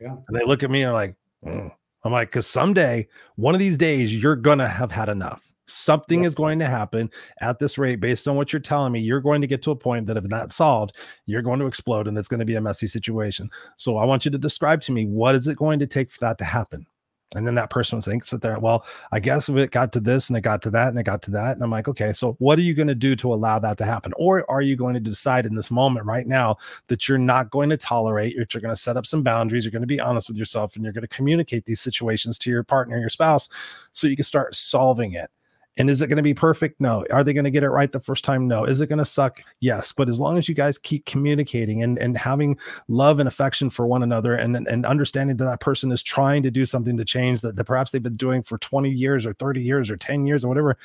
Yeah. 0.00 0.14
And 0.28 0.38
they 0.38 0.44
look 0.44 0.62
at 0.62 0.70
me 0.70 0.82
and 0.82 0.90
are 0.90 0.94
like, 0.94 1.16
"Mm." 1.44 1.70
I'm 2.04 2.12
like, 2.12 2.30
because 2.30 2.46
someday, 2.46 3.06
one 3.36 3.54
of 3.54 3.60
these 3.60 3.78
days, 3.78 4.14
you're 4.14 4.36
going 4.36 4.58
to 4.58 4.68
have 4.68 4.90
had 4.90 5.08
enough. 5.08 5.42
Something 5.68 6.22
Yeah. 6.22 6.26
is 6.28 6.34
going 6.34 6.58
to 6.58 6.66
happen 6.66 7.10
at 7.40 7.58
this 7.60 7.78
rate 7.78 8.00
based 8.00 8.26
on 8.26 8.34
what 8.36 8.52
you're 8.52 8.60
telling 8.60 8.92
me. 8.92 9.00
You're 9.00 9.20
going 9.20 9.40
to 9.40 9.46
get 9.46 9.62
to 9.62 9.70
a 9.70 9.76
point 9.76 10.06
that 10.06 10.16
if 10.16 10.24
not 10.24 10.52
solved, 10.52 10.96
you're 11.26 11.42
going 11.42 11.60
to 11.60 11.66
explode 11.66 12.08
and 12.08 12.18
it's 12.18 12.28
going 12.28 12.40
to 12.40 12.46
be 12.46 12.56
a 12.56 12.60
messy 12.60 12.88
situation. 12.88 13.48
So 13.76 13.96
I 13.96 14.04
want 14.04 14.24
you 14.24 14.30
to 14.32 14.38
describe 14.38 14.80
to 14.82 14.92
me 14.92 15.06
what 15.06 15.36
is 15.36 15.46
it 15.46 15.56
going 15.56 15.78
to 15.78 15.86
take 15.86 16.10
for 16.10 16.18
that 16.20 16.38
to 16.38 16.44
happen? 16.44 16.86
And 17.34 17.46
then 17.46 17.54
that 17.54 17.70
person 17.70 18.00
thinks 18.00 18.30
that 18.30 18.42
they're, 18.42 18.58
well, 18.58 18.84
I 19.10 19.20
guess 19.20 19.48
it 19.48 19.70
got 19.70 19.92
to 19.92 20.00
this 20.00 20.28
and 20.28 20.36
it 20.36 20.42
got 20.42 20.62
to 20.62 20.70
that 20.70 20.88
and 20.88 20.98
it 20.98 21.04
got 21.04 21.22
to 21.22 21.30
that. 21.32 21.54
And 21.54 21.62
I'm 21.62 21.70
like, 21.70 21.88
okay, 21.88 22.12
so 22.12 22.36
what 22.38 22.58
are 22.58 22.62
you 22.62 22.74
going 22.74 22.88
to 22.88 22.94
do 22.94 23.16
to 23.16 23.32
allow 23.32 23.58
that 23.58 23.78
to 23.78 23.84
happen? 23.84 24.12
Or 24.16 24.48
are 24.50 24.62
you 24.62 24.76
going 24.76 24.94
to 24.94 25.00
decide 25.00 25.46
in 25.46 25.54
this 25.54 25.70
moment 25.70 26.06
right 26.06 26.26
now 26.26 26.56
that 26.88 27.08
you're 27.08 27.18
not 27.18 27.50
going 27.50 27.70
to 27.70 27.76
tolerate, 27.76 28.34
you're, 28.34 28.46
you're 28.52 28.60
going 28.60 28.74
to 28.74 28.80
set 28.80 28.96
up 28.96 29.06
some 29.06 29.22
boundaries, 29.22 29.64
you're 29.64 29.72
going 29.72 29.82
to 29.82 29.86
be 29.86 30.00
honest 30.00 30.28
with 30.28 30.36
yourself, 30.36 30.76
and 30.76 30.84
you're 30.84 30.92
going 30.92 31.02
to 31.02 31.08
communicate 31.08 31.64
these 31.64 31.80
situations 31.80 32.38
to 32.38 32.50
your 32.50 32.62
partner, 32.62 32.98
your 32.98 33.08
spouse, 33.08 33.48
so 33.92 34.06
you 34.06 34.16
can 34.16 34.24
start 34.24 34.54
solving 34.54 35.12
it. 35.12 35.30
And 35.78 35.88
is 35.88 36.02
it 36.02 36.08
going 36.08 36.18
to 36.18 36.22
be 36.22 36.34
perfect? 36.34 36.80
No. 36.80 37.04
Are 37.10 37.24
they 37.24 37.32
going 37.32 37.44
to 37.44 37.50
get 37.50 37.62
it 37.62 37.70
right 37.70 37.90
the 37.90 38.00
first 38.00 38.24
time? 38.24 38.46
No. 38.46 38.64
Is 38.64 38.80
it 38.80 38.88
going 38.88 38.98
to 38.98 39.04
suck? 39.06 39.42
Yes. 39.60 39.90
But 39.90 40.10
as 40.10 40.20
long 40.20 40.36
as 40.36 40.48
you 40.48 40.54
guys 40.54 40.76
keep 40.76 41.06
communicating 41.06 41.82
and, 41.82 41.98
and 41.98 42.16
having 42.16 42.58
love 42.88 43.20
and 43.20 43.28
affection 43.28 43.70
for 43.70 43.86
one 43.86 44.02
another 44.02 44.34
and, 44.34 44.56
and 44.56 44.84
understanding 44.84 45.38
that 45.38 45.44
that 45.44 45.60
person 45.60 45.90
is 45.90 46.02
trying 46.02 46.42
to 46.42 46.50
do 46.50 46.66
something 46.66 46.96
to 46.98 47.04
change 47.04 47.40
that, 47.40 47.56
that 47.56 47.64
perhaps 47.64 47.90
they've 47.90 48.02
been 48.02 48.16
doing 48.16 48.42
for 48.42 48.58
20 48.58 48.90
years 48.90 49.24
or 49.24 49.32
30 49.32 49.62
years 49.62 49.90
or 49.90 49.96
10 49.96 50.26
years 50.26 50.44
or 50.44 50.48
whatever, 50.48 50.76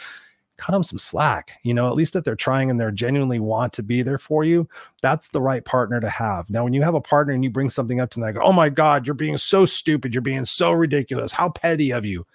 cut 0.55 0.71
them 0.71 0.83
some 0.83 0.99
slack. 0.99 1.59
You 1.63 1.73
know, 1.73 1.89
at 1.89 1.95
least 1.95 2.15
if 2.15 2.23
they're 2.23 2.35
trying 2.37 2.71
and 2.71 2.79
they're 2.79 2.89
genuinely 2.89 3.39
want 3.39 3.73
to 3.73 3.83
be 3.83 4.03
there 4.03 4.17
for 4.17 4.45
you, 4.45 4.69
that's 5.01 5.27
the 5.27 5.41
right 5.41 5.65
partner 5.65 5.99
to 5.99 6.09
have. 6.09 6.49
Now, 6.49 6.63
when 6.63 6.73
you 6.73 6.81
have 6.83 6.95
a 6.95 7.01
partner 7.01 7.33
and 7.33 7.43
you 7.43 7.49
bring 7.49 7.69
something 7.69 7.99
up 7.99 8.09
to 8.11 8.19
them, 8.21 8.33
like, 8.33 8.43
oh 8.43 8.53
my 8.53 8.69
God, 8.69 9.05
you're 9.05 9.15
being 9.15 9.37
so 9.37 9.65
stupid. 9.65 10.13
You're 10.13 10.21
being 10.21 10.45
so 10.45 10.71
ridiculous. 10.71 11.33
How 11.33 11.49
petty 11.49 11.91
of 11.91 12.05
you 12.05 12.25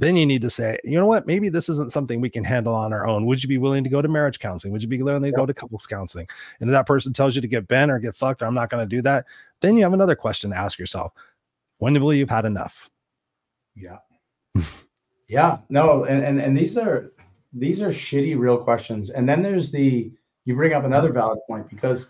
then 0.00 0.16
you 0.16 0.24
need 0.24 0.40
to 0.40 0.48
say, 0.48 0.78
you 0.82 0.98
know 0.98 1.04
what, 1.04 1.26
maybe 1.26 1.50
this 1.50 1.68
isn't 1.68 1.92
something 1.92 2.22
we 2.22 2.30
can 2.30 2.42
handle 2.42 2.74
on 2.74 2.94
our 2.94 3.06
own. 3.06 3.26
Would 3.26 3.42
you 3.42 3.48
be 3.50 3.58
willing 3.58 3.84
to 3.84 3.90
go 3.90 4.00
to 4.00 4.08
marriage 4.08 4.38
counseling? 4.38 4.72
Would 4.72 4.80
you 4.80 4.88
be 4.88 5.02
willing 5.02 5.22
to 5.22 5.30
go 5.30 5.44
to 5.44 5.52
couples 5.52 5.86
counseling? 5.86 6.26
And 6.58 6.70
if 6.70 6.72
that 6.72 6.86
person 6.86 7.12
tells 7.12 7.36
you 7.36 7.42
to 7.42 7.46
get 7.46 7.68
bent 7.68 7.90
or 7.90 7.98
get 7.98 8.16
fucked, 8.16 8.40
or 8.40 8.46
I'm 8.46 8.54
not 8.54 8.70
going 8.70 8.82
to 8.82 8.96
do 8.96 9.02
that, 9.02 9.26
then 9.60 9.76
you 9.76 9.82
have 9.82 9.92
another 9.92 10.16
question 10.16 10.50
to 10.50 10.56
ask 10.56 10.78
yourself. 10.78 11.12
When 11.78 12.00
will 12.00 12.14
you've 12.14 12.30
had 12.30 12.46
enough? 12.46 12.88
Yeah. 13.76 13.98
yeah. 15.28 15.58
No, 15.68 16.04
and, 16.04 16.24
and 16.24 16.40
and 16.40 16.56
these 16.56 16.78
are 16.78 17.12
these 17.52 17.82
are 17.82 17.88
shitty 17.88 18.38
real 18.38 18.56
questions. 18.56 19.10
And 19.10 19.28
then 19.28 19.42
there's 19.42 19.70
the 19.70 20.10
you 20.46 20.54
bring 20.54 20.72
up 20.72 20.84
another 20.84 21.12
valid 21.12 21.40
point 21.46 21.68
because 21.68 22.06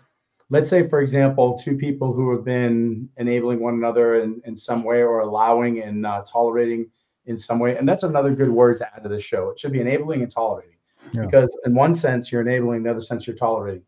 let's 0.49 0.69
say, 0.69 0.87
for 0.87 1.01
example, 1.01 1.59
two 1.59 1.75
people 1.75 2.13
who 2.13 2.33
have 2.33 2.45
been 2.45 3.09
enabling 3.17 3.59
one 3.59 3.73
another 3.73 4.15
in, 4.15 4.41
in 4.45 4.55
some 4.55 4.83
way 4.83 5.01
or 5.01 5.19
allowing 5.19 5.81
and 5.81 6.05
uh, 6.05 6.23
tolerating 6.25 6.89
in 7.25 7.37
some 7.37 7.59
way. 7.59 7.77
And 7.77 7.87
that's 7.87 8.03
another 8.03 8.33
good 8.33 8.49
word 8.49 8.77
to 8.79 8.95
add 8.95 9.03
to 9.03 9.09
the 9.09 9.19
show. 9.19 9.49
It 9.49 9.59
should 9.59 9.71
be 9.71 9.81
enabling 9.81 10.21
and 10.21 10.31
tolerating. 10.31 10.77
Yeah. 11.13 11.25
Because 11.25 11.55
in 11.65 11.75
one 11.75 11.93
sense 11.93 12.31
you're 12.31 12.41
enabling, 12.41 12.83
the 12.83 12.91
other 12.91 13.01
sense 13.01 13.27
you're 13.27 13.35
tolerating. 13.35 13.83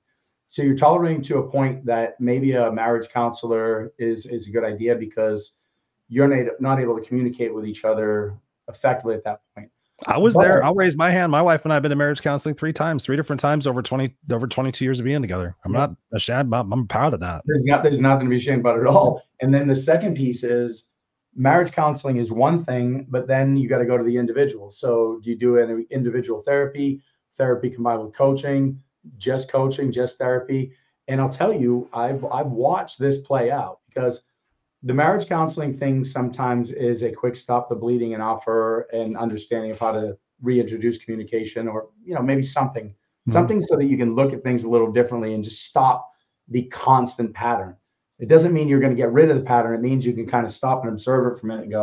So 0.49 0.61
you're 0.61 0.75
tolerating 0.75 1.21
to 1.23 1.39
a 1.39 1.49
point 1.49 1.86
that 1.86 2.19
maybe 2.19 2.51
a 2.53 2.71
marriage 2.71 3.09
counselor 3.09 3.91
is 3.97 4.25
is 4.27 4.47
a 4.47 4.51
good 4.51 4.63
idea 4.63 4.95
because 4.95 5.53
you're 6.09 6.27
not, 6.27 6.51
not 6.59 6.79
able 6.79 6.95
to 6.99 7.03
communicate 7.03 7.53
with 7.53 7.65
each 7.65 7.86
other 7.86 8.38
effectively 8.67 9.15
at 9.15 9.23
that 9.23 9.41
point. 9.55 9.69
I 10.07 10.17
was 10.17 10.34
but, 10.34 10.41
there. 10.41 10.63
I'll 10.63 10.75
raise 10.75 10.97
my 10.97 11.11
hand. 11.11 11.31
My 11.31 11.41
wife 11.41 11.63
and 11.63 11.71
I 11.71 11.75
have 11.75 11.84
been 11.84 11.91
to 11.91 11.95
marriage 11.95 12.21
counseling 12.21 12.55
three 12.55 12.73
times, 12.73 13.05
three 13.05 13.15
different 13.15 13.39
times 13.39 13.67
over 13.67 13.81
20, 13.81 14.13
over 14.31 14.47
22 14.47 14.84
years 14.84 14.99
of 14.99 15.05
being 15.05 15.21
together. 15.21 15.55
I'm 15.65 15.71
not 15.71 15.95
ashamed 16.13 16.47
about 16.47 16.67
I'm 16.71 16.88
proud 16.88 17.13
of 17.13 17.19
that. 17.21 17.43
There's 17.45 17.63
not, 17.63 17.84
there's 17.84 17.99
nothing 17.99 18.25
to 18.25 18.29
be 18.29 18.38
ashamed 18.38 18.61
about 18.61 18.79
at 18.79 18.88
all. 18.88 19.21
And 19.41 19.53
then 19.53 19.67
the 19.67 19.75
second 19.75 20.15
piece 20.15 20.43
is 20.43 20.89
marriage 21.36 21.71
counseling 21.71 22.17
is 22.17 22.31
one 22.31 22.63
thing, 22.63 23.05
but 23.09 23.27
then 23.27 23.57
you 23.57 23.67
got 23.67 23.79
to 23.79 23.86
go 23.86 23.97
to 23.97 24.03
the 24.03 24.17
individual. 24.17 24.69
So 24.69 25.19
do 25.23 25.29
you 25.29 25.38
do 25.38 25.57
an 25.57 25.86
individual 25.89 26.41
therapy, 26.41 27.01
therapy 27.38 27.69
combined 27.69 28.03
with 28.03 28.13
coaching, 28.13 28.81
just 29.17 29.51
coaching, 29.51 29.91
just 29.91 30.17
therapy? 30.17 30.73
And 31.07 31.19
I'll 31.19 31.29
tell 31.29 31.53
you, 31.53 31.89
I've 31.93 32.23
I've 32.25 32.47
watched 32.47 32.99
this 32.99 33.17
play 33.17 33.51
out 33.51 33.79
because 33.88 34.23
the 34.84 34.93
marriage 34.93 35.27
counseling 35.27 35.73
thing 35.73 36.03
sometimes 36.03 36.71
is 36.71 37.03
a 37.03 37.11
quick 37.11 37.36
stop 37.36 37.69
the 37.69 37.75
bleeding 37.75 38.13
and 38.13 38.21
offer 38.21 38.81
an 38.93 39.15
understanding 39.15 39.71
of 39.71 39.79
how 39.79 39.93
to 39.93 40.17
reintroduce 40.41 40.97
communication 40.97 41.67
or 41.67 41.89
you 42.03 42.13
know 42.13 42.21
maybe 42.21 42.43
something 42.43 42.88
mm-hmm. 42.88 43.31
something 43.31 43.61
so 43.61 43.77
that 43.77 43.86
you 43.86 43.97
can 43.97 44.13
look 44.13 44.34
at 44.34 44.43
things 44.43 44.65
a 44.65 44.69
little 44.69 44.91
differently 44.91 45.34
and 45.34 45.43
just 45.43 45.63
stop 45.63 46.11
the 46.49 46.63
constant 46.63 47.34
pattern 47.34 47.75
it 48.24 48.30
doesn't 48.30 48.53
mean 48.53 48.69
you're 48.69 48.80
going 48.80 48.95
to 48.95 48.97
get 48.97 49.11
rid 49.11 49.30
of 49.30 49.36
the 49.36 49.43
pattern. 49.43 49.76
It 49.76 49.82
means 49.82 50.05
you 50.05 50.13
can 50.13 50.26
kind 50.26 50.45
of 50.45 50.53
stop 50.53 50.86
and 50.86 50.93
observe 50.93 51.30
it 51.30 51.38
for 51.38 51.45
a 51.45 51.49
minute 51.49 51.63
and 51.63 51.71
go, 51.74 51.82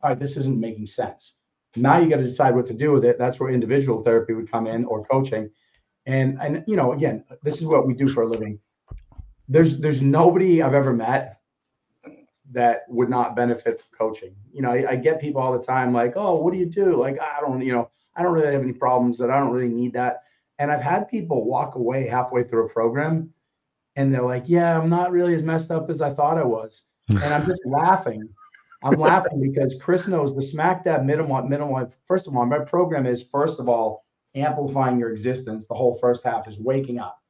all 0.00 0.10
right, 0.10 0.18
this 0.18 0.36
isn't 0.36 0.60
making 0.60 0.86
sense. 0.86 1.34
Now 1.74 1.98
you 1.98 2.08
got 2.08 2.18
to 2.18 2.22
decide 2.22 2.54
what 2.54 2.64
to 2.66 2.72
do 2.72 2.92
with 2.92 3.04
it. 3.04 3.18
That's 3.18 3.40
where 3.40 3.50
individual 3.50 4.04
therapy 4.04 4.34
would 4.34 4.48
come 4.48 4.68
in 4.68 4.84
or 4.84 5.04
coaching. 5.04 5.50
And 6.06 6.40
and 6.40 6.62
you 6.68 6.76
know, 6.76 6.92
again, 6.92 7.24
this 7.42 7.60
is 7.60 7.66
what 7.66 7.88
we 7.88 7.92
do 7.92 8.06
for 8.06 8.22
a 8.22 8.28
living. 8.28 8.60
There's 9.48 9.78
there's 9.78 10.00
nobody 10.00 10.62
I've 10.62 10.74
ever 10.74 10.92
met 10.92 11.40
that 12.52 12.82
would 12.86 13.10
not 13.10 13.34
benefit 13.34 13.80
from 13.80 13.98
coaching. 13.98 14.36
You 14.52 14.62
know, 14.62 14.70
I, 14.70 14.90
I, 14.90 14.96
get 14.96 15.20
people 15.20 15.40
all 15.40 15.58
the 15.58 15.64
time 15.64 15.92
like, 15.92 16.12
oh, 16.14 16.38
what 16.38 16.52
do 16.52 16.58
you 16.58 16.66
do? 16.66 17.00
Like, 17.00 17.18
I 17.18 17.40
don't, 17.40 17.62
you 17.62 17.72
know, 17.72 17.88
I 18.14 18.22
don't 18.22 18.34
really 18.34 18.52
have 18.52 18.62
any 18.62 18.74
problems 18.74 19.16
that 19.18 19.30
I 19.30 19.40
don't 19.40 19.50
really 19.50 19.72
need 19.72 19.94
that. 19.94 20.24
And 20.58 20.70
I've 20.70 20.82
had 20.82 21.08
people 21.08 21.46
walk 21.46 21.76
away 21.76 22.06
halfway 22.06 22.44
through 22.44 22.66
a 22.66 22.68
program 22.68 23.32
and 23.96 24.12
they're 24.12 24.22
like, 24.22 24.48
"Yeah, 24.48 24.78
I'm 24.78 24.88
not 24.88 25.12
really 25.12 25.34
as 25.34 25.42
messed 25.42 25.70
up 25.70 25.90
as 25.90 26.00
I 26.00 26.12
thought 26.12 26.38
I 26.38 26.44
was," 26.44 26.82
and 27.08 27.18
I'm 27.18 27.46
just 27.46 27.62
laughing. 27.66 28.28
I'm 28.84 28.98
laughing 28.98 29.40
because 29.40 29.76
Chris 29.80 30.08
knows 30.08 30.34
the 30.34 30.42
smack 30.42 30.84
that 30.84 31.04
minimum 31.04 31.48
minimum. 31.48 31.88
First 32.06 32.26
of 32.26 32.36
all, 32.36 32.46
my 32.46 32.58
program 32.58 33.06
is 33.06 33.22
first 33.22 33.60
of 33.60 33.68
all 33.68 34.04
amplifying 34.34 34.98
your 34.98 35.10
existence. 35.10 35.66
The 35.66 35.74
whole 35.74 35.94
first 35.94 36.24
half 36.24 36.48
is 36.48 36.58
waking 36.58 36.98
up. 36.98 37.20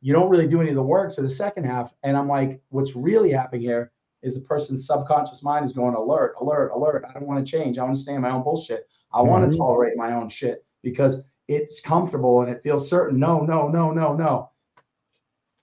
You 0.00 0.12
don't 0.12 0.30
really 0.30 0.46
do 0.46 0.60
any 0.60 0.70
of 0.70 0.76
the 0.76 0.82
work. 0.82 1.10
So 1.10 1.22
the 1.22 1.28
second 1.28 1.64
half, 1.64 1.92
and 2.02 2.16
I'm 2.16 2.28
like, 2.28 2.60
what's 2.68 2.94
really 2.94 3.32
happening 3.32 3.62
here 3.62 3.92
is 4.22 4.34
the 4.34 4.40
person's 4.40 4.86
subconscious 4.86 5.42
mind 5.42 5.64
is 5.64 5.72
going 5.72 5.94
alert, 5.94 6.34
alert, 6.40 6.70
alert. 6.72 7.04
I 7.08 7.12
don't 7.12 7.26
want 7.26 7.44
to 7.44 7.50
change. 7.50 7.78
I 7.78 7.84
want 7.84 7.96
to 7.96 8.02
stay 8.02 8.14
in 8.14 8.20
my 8.20 8.30
own 8.30 8.42
bullshit. 8.42 8.86
I 9.12 9.18
mm-hmm. 9.18 9.28
want 9.28 9.50
to 9.50 9.56
tolerate 9.56 9.96
my 9.96 10.14
own 10.14 10.28
shit 10.28 10.64
because 10.82 11.20
it's 11.48 11.80
comfortable 11.80 12.42
and 12.42 12.50
it 12.50 12.62
feels 12.62 12.88
certain. 12.88 13.18
No, 13.18 13.40
no, 13.40 13.68
no, 13.68 13.90
no, 13.90 14.14
no. 14.14 14.50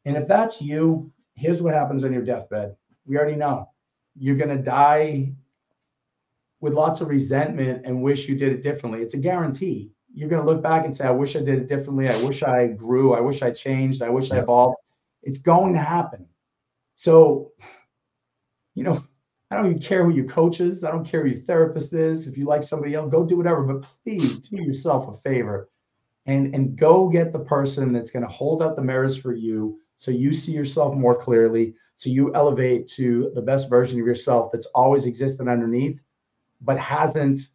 And 0.06 0.18
if 0.18 0.28
that's 0.28 0.62
you, 0.62 1.12
here's 1.36 1.62
what 1.62 1.74
happens 1.74 2.04
on 2.04 2.14
your 2.14 2.24
deathbed. 2.24 2.76
We 3.06 3.18
already 3.18 3.36
know 3.36 3.70
you're 4.16 4.36
going 4.36 4.56
to 4.56 4.64
die 4.64 5.34
with 6.62 6.74
lots 6.74 7.02
of 7.02 7.10
resentment 7.10 7.86
and 7.86 8.02
wish 8.02 8.30
you 8.30 8.36
did 8.36 8.54
it 8.54 8.62
differently. 8.62 9.02
It's 9.02 9.16
a 9.16 9.18
guarantee. 9.18 9.92
You're 10.14 10.30
going 10.30 10.46
to 10.46 10.50
look 10.50 10.62
back 10.62 10.86
and 10.86 10.96
say, 10.96 11.06
I 11.06 11.12
wish 11.12 11.36
I 11.36 11.40
did 11.40 11.60
it 11.60 11.68
differently. 11.68 12.08
I 12.08 12.24
wish 12.24 12.44
I 12.44 12.68
grew. 12.68 13.14
I 13.14 13.20
wish 13.20 13.42
I 13.42 13.52
changed. 13.52 14.02
I 14.02 14.10
wish 14.10 14.32
I 14.32 14.38
evolved. 14.40 14.78
It's 15.24 15.40
going 15.40 15.74
to 15.74 15.82
happen. 15.82 16.28
So, 16.96 17.52
you 18.76 18.84
know, 18.84 19.04
I 19.50 19.56
don't 19.56 19.68
even 19.68 19.82
care 19.82 20.06
who 20.06 20.12
your 20.12 20.26
coach 20.26 20.62
is. 20.62 20.84
I 20.84 20.92
don't 20.92 21.06
care 21.06 21.24
who 21.24 21.30
your 21.30 21.42
therapist 21.42 21.94
is. 21.94 22.28
If 22.28 22.38
you 22.38 22.46
like 22.46 22.64
somebody 22.64 22.96
else, 22.96 23.12
go 23.12 23.26
do 23.26 23.38
whatever. 23.38 23.64
But 23.64 23.88
please 24.04 24.48
do 24.48 24.62
yourself 24.62 25.08
a 25.08 25.20
favor 25.20 25.70
and, 26.26 26.54
and 26.54 26.76
go 26.76 27.10
get 27.10 27.34
the 27.34 27.40
person 27.40 27.92
that's 27.92 28.12
going 28.12 28.26
to 28.26 28.32
hold 28.32 28.62
up 28.62 28.76
the 28.76 28.82
mirrors 28.82 29.18
for 29.18 29.34
you 29.34 29.80
so 30.04 30.12
you 30.12 30.34
see 30.34 30.52
yourself 30.52 30.94
more 30.94 31.16
clearly 31.16 31.74
so 31.96 32.10
you 32.10 32.36
elevate 32.36 32.88
to 32.88 33.32
the 33.36 33.42
best 33.42 33.70
version 33.70 33.98
of 34.02 34.06
yourself 34.06 34.52
that's 34.52 34.66
always 34.76 35.06
existed 35.06 35.48
underneath 35.48 36.04
but 36.60 36.78
hasn't 36.78 37.48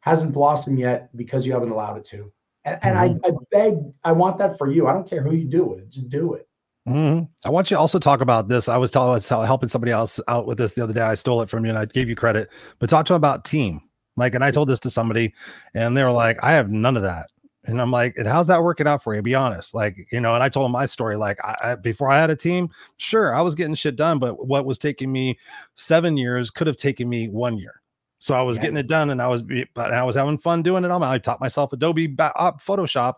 hasn't 0.00 0.32
blossomed 0.32 0.78
yet 0.78 1.14
because 1.14 1.44
you 1.44 1.52
haven't 1.52 1.70
allowed 1.70 1.98
it 1.98 2.06
to 2.06 2.32
and, 2.64 2.78
and 2.82 2.96
mm-hmm. 2.96 3.26
I, 3.26 3.28
I 3.28 3.32
beg 3.50 3.74
i 4.02 4.12
want 4.12 4.38
that 4.38 4.56
for 4.56 4.70
you 4.70 4.86
i 4.86 4.94
don't 4.94 5.06
care 5.06 5.22
who 5.22 5.34
you 5.34 5.44
do 5.44 5.74
it 5.74 5.90
just 5.90 6.08
do 6.08 6.34
it 6.34 6.48
Mm-hmm. 6.88 7.26
I 7.46 7.50
want 7.50 7.70
you 7.70 7.76
to 7.76 7.80
also 7.80 8.00
talk 8.00 8.20
about 8.20 8.48
this. 8.48 8.68
I 8.68 8.76
was 8.76 8.90
telling, 8.90 9.10
I 9.10 9.12
was 9.12 9.28
helping 9.28 9.68
somebody 9.68 9.92
else 9.92 10.18
out 10.26 10.48
with 10.48 10.58
this 10.58 10.72
the 10.72 10.82
other 10.82 10.92
day. 10.92 11.02
I 11.02 11.14
stole 11.14 11.40
it 11.40 11.48
from 11.48 11.64
you 11.64 11.68
and 11.68 11.78
I 11.78 11.84
gave 11.84 12.08
you 12.08 12.16
credit, 12.16 12.50
but 12.80 12.90
talk 12.90 13.06
to 13.06 13.12
them 13.12 13.18
about 13.18 13.44
team. 13.44 13.82
Like, 14.16 14.34
and 14.34 14.42
I 14.42 14.50
told 14.50 14.68
this 14.68 14.80
to 14.80 14.90
somebody 14.90 15.32
and 15.74 15.96
they 15.96 16.02
were 16.02 16.10
like, 16.10 16.38
I 16.42 16.50
have 16.54 16.72
none 16.72 16.96
of 16.96 17.04
that. 17.04 17.30
And 17.64 17.80
I'm 17.80 17.92
like, 17.92 18.16
and 18.16 18.26
how's 18.26 18.48
that 18.48 18.62
working 18.62 18.88
out 18.88 19.02
for 19.04 19.14
you? 19.14 19.22
Be 19.22 19.36
honest. 19.36 19.72
Like, 19.72 20.08
you 20.10 20.20
know, 20.20 20.34
and 20.34 20.42
I 20.42 20.48
told 20.48 20.66
him 20.66 20.72
my 20.72 20.86
story. 20.86 21.16
Like, 21.16 21.38
I, 21.44 21.56
I, 21.62 21.74
before 21.76 22.10
I 22.10 22.20
had 22.20 22.30
a 22.30 22.36
team, 22.36 22.70
sure, 22.96 23.34
I 23.34 23.40
was 23.40 23.54
getting 23.54 23.74
shit 23.74 23.94
done, 23.94 24.18
but 24.18 24.46
what 24.46 24.64
was 24.64 24.78
taking 24.78 25.12
me 25.12 25.38
seven 25.76 26.16
years 26.16 26.50
could 26.50 26.66
have 26.66 26.76
taken 26.76 27.08
me 27.08 27.28
one 27.28 27.56
year. 27.56 27.80
So 28.18 28.34
I 28.34 28.42
was 28.42 28.56
yeah. 28.56 28.62
getting 28.62 28.76
it 28.78 28.88
done 28.88 29.10
and 29.10 29.22
I 29.22 29.28
was, 29.28 29.42
but 29.74 29.92
I 29.92 30.02
was 30.02 30.16
having 30.16 30.38
fun 30.38 30.62
doing 30.62 30.84
it. 30.84 30.90
I 30.90 31.18
taught 31.18 31.40
myself 31.40 31.72
Adobe 31.72 32.08
Photoshop 32.08 33.14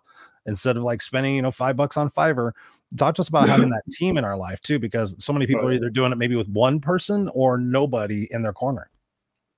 instead 0.47 0.77
of 0.77 0.83
like 0.83 1.01
spending, 1.01 1.37
you 1.37 1.43
know, 1.43 1.51
five 1.51 1.77
bucks 1.77 1.97
on 1.97 2.11
Fiverr. 2.11 2.53
Talk 2.97 3.15
to 3.17 3.21
us 3.23 3.29
about 3.29 3.49
having 3.49 3.71
that 3.71 3.83
team 3.93 4.19
in 4.19 4.25
our 4.25 4.37
life 4.37 4.61
too, 4.61 4.79
because 4.79 5.17
so 5.23 5.33
many 5.33 5.47
people 5.47 5.67
are 5.67 5.73
either 5.73 5.91
doing 5.91 6.13
it 6.13 6.17
maybe 6.17 6.37
with 6.37 6.49
one 6.49 6.81
person 6.81 7.31
or 7.35 7.57
nobody 7.57 8.29
in 8.31 8.43
their 8.43 8.53
corner. 8.53 8.91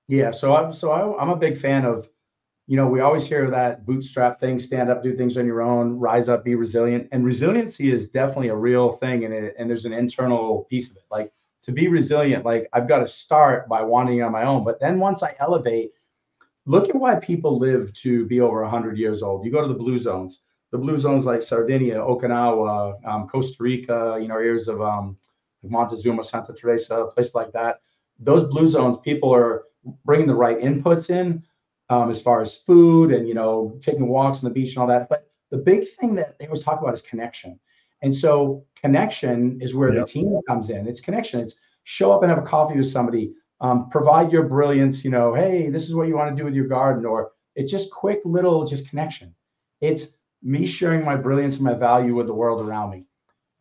Yeah. 0.07 0.31
So 0.31 0.55
I'm, 0.55 0.73
so 0.73 0.91
I, 0.91 1.21
I'm 1.21 1.29
a 1.29 1.35
big 1.35 1.57
fan 1.57 1.85
of, 1.85 2.09
you 2.67 2.75
know, 2.75 2.85
we 2.85 2.99
always 2.99 3.25
hear 3.25 3.49
that 3.49 3.85
bootstrap 3.85 4.41
thing, 4.41 4.59
stand 4.59 4.89
up, 4.89 5.01
do 5.01 5.15
things 5.15 5.37
on 5.37 5.45
your 5.45 5.61
own, 5.61 5.97
rise 5.97 6.27
up, 6.27 6.43
be 6.43 6.55
resilient. 6.55 7.07
And 7.13 7.25
resiliency 7.25 7.91
is 7.91 8.09
definitely 8.09 8.49
a 8.49 8.55
real 8.55 8.91
thing. 8.91 9.23
And 9.23 9.33
it, 9.33 9.55
and 9.57 9.69
there's 9.69 9.85
an 9.85 9.93
internal 9.93 10.65
piece 10.69 10.91
of 10.91 10.97
it. 10.97 11.03
Like 11.09 11.31
to 11.61 11.71
be 11.71 11.87
resilient, 11.87 12.43
like 12.43 12.67
I've 12.73 12.87
got 12.87 12.99
to 12.99 13.07
start 13.07 13.69
by 13.69 13.81
wanting 13.81 14.21
on 14.21 14.33
my 14.33 14.43
own. 14.43 14.65
But 14.65 14.81
then 14.81 14.99
once 14.99 15.23
I 15.23 15.33
elevate, 15.39 15.91
look 16.65 16.89
at 16.89 16.95
why 16.95 17.15
people 17.15 17.57
live 17.57 17.93
to 17.93 18.25
be 18.25 18.41
over 18.41 18.61
100 18.63 18.97
years 18.97 19.23
old. 19.23 19.45
You 19.45 19.51
go 19.51 19.61
to 19.61 19.69
the 19.69 19.73
blue 19.79 19.97
zones, 19.97 20.41
the 20.71 20.77
blue 20.77 20.99
zones 20.99 21.25
like 21.25 21.41
Sardinia, 21.41 21.95
Okinawa, 21.95 23.05
um, 23.05 23.29
Costa 23.29 23.63
Rica, 23.63 24.17
you 24.21 24.27
know, 24.27 24.35
areas 24.35 24.67
of 24.67 24.81
um, 24.81 25.17
Montezuma, 25.63 26.21
Santa 26.21 26.53
Teresa, 26.53 27.03
a 27.03 27.11
place 27.11 27.33
like 27.33 27.53
that. 27.53 27.79
those 28.19 28.43
blue 28.43 28.67
zones, 28.67 28.97
people 28.97 29.33
are 29.33 29.63
bringing 30.03 30.27
the 30.27 30.35
right 30.35 30.59
inputs 30.59 31.09
in 31.09 31.43
um, 31.89 32.09
as 32.11 32.21
far 32.21 32.41
as 32.41 32.55
food 32.55 33.11
and 33.11 33.27
you 33.27 33.33
know 33.33 33.77
taking 33.81 34.07
walks 34.07 34.43
on 34.43 34.49
the 34.49 34.53
beach 34.53 34.75
and 34.75 34.81
all 34.81 34.87
that. 34.87 35.09
But 35.09 35.29
the 35.51 35.57
big 35.57 35.87
thing 35.87 36.15
that 36.15 36.37
they 36.37 36.45
always 36.45 36.63
talk 36.63 36.81
about 36.81 36.93
is 36.93 37.01
connection. 37.01 37.59
And 38.01 38.13
so 38.13 38.65
connection 38.79 39.59
is 39.61 39.73
where 39.73 39.93
yep. 39.93 40.05
the 40.05 40.11
team 40.11 40.39
comes 40.47 40.69
in. 40.69 40.87
It's 40.87 41.01
connection. 41.01 41.39
It's 41.39 41.55
show 41.83 42.11
up 42.11 42.21
and 42.21 42.29
have 42.29 42.39
a 42.39 42.45
coffee 42.45 42.77
with 42.77 42.87
somebody. 42.87 43.33
Um, 43.59 43.89
provide 43.89 44.31
your 44.31 44.43
brilliance. 44.43 45.03
You 45.03 45.11
know, 45.11 45.33
hey, 45.33 45.69
this 45.69 45.87
is 45.87 45.95
what 45.95 46.07
you 46.07 46.15
want 46.15 46.29
to 46.29 46.39
do 46.39 46.45
with 46.45 46.53
your 46.53 46.67
garden, 46.67 47.05
or 47.05 47.31
it's 47.55 47.71
just 47.71 47.91
quick 47.91 48.19
little 48.23 48.65
just 48.65 48.89
connection. 48.89 49.33
It's 49.81 50.09
me 50.43 50.65
sharing 50.67 51.03
my 51.03 51.15
brilliance 51.15 51.55
and 51.55 51.63
my 51.63 51.73
value 51.73 52.13
with 52.13 52.27
the 52.27 52.33
world 52.33 52.65
around 52.65 52.91
me. 52.91 53.05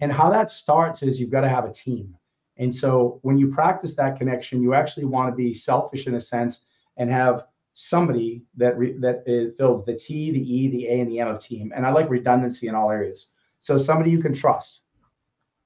And 0.00 0.12
how 0.12 0.28
that 0.30 0.50
starts 0.50 1.02
is 1.02 1.18
you've 1.18 1.30
got 1.30 1.40
to 1.40 1.48
have 1.48 1.64
a 1.64 1.72
team. 1.72 2.14
And 2.58 2.74
so 2.74 3.18
when 3.22 3.38
you 3.38 3.48
practice 3.48 3.94
that 3.96 4.18
connection, 4.18 4.62
you 4.62 4.74
actually 4.74 5.06
want 5.06 5.30
to 5.30 5.36
be 5.36 5.54
selfish 5.54 6.06
in 6.06 6.14
a 6.14 6.20
sense 6.20 6.60
and 6.96 7.10
have 7.10 7.44
somebody 7.78 8.42
that 8.56 8.78
re, 8.78 8.96
that 8.98 9.54
fills 9.58 9.84
the 9.84 9.94
T, 9.94 10.30
the 10.30 10.54
E, 10.54 10.68
the 10.68 10.88
A, 10.88 11.00
and 11.00 11.10
the 11.10 11.20
M 11.20 11.28
of 11.28 11.38
team. 11.38 11.72
And 11.76 11.84
I 11.84 11.90
like 11.90 12.08
redundancy 12.08 12.68
in 12.68 12.74
all 12.74 12.90
areas. 12.90 13.26
So 13.58 13.76
somebody 13.76 14.10
you 14.10 14.18
can 14.18 14.32
trust. 14.32 14.80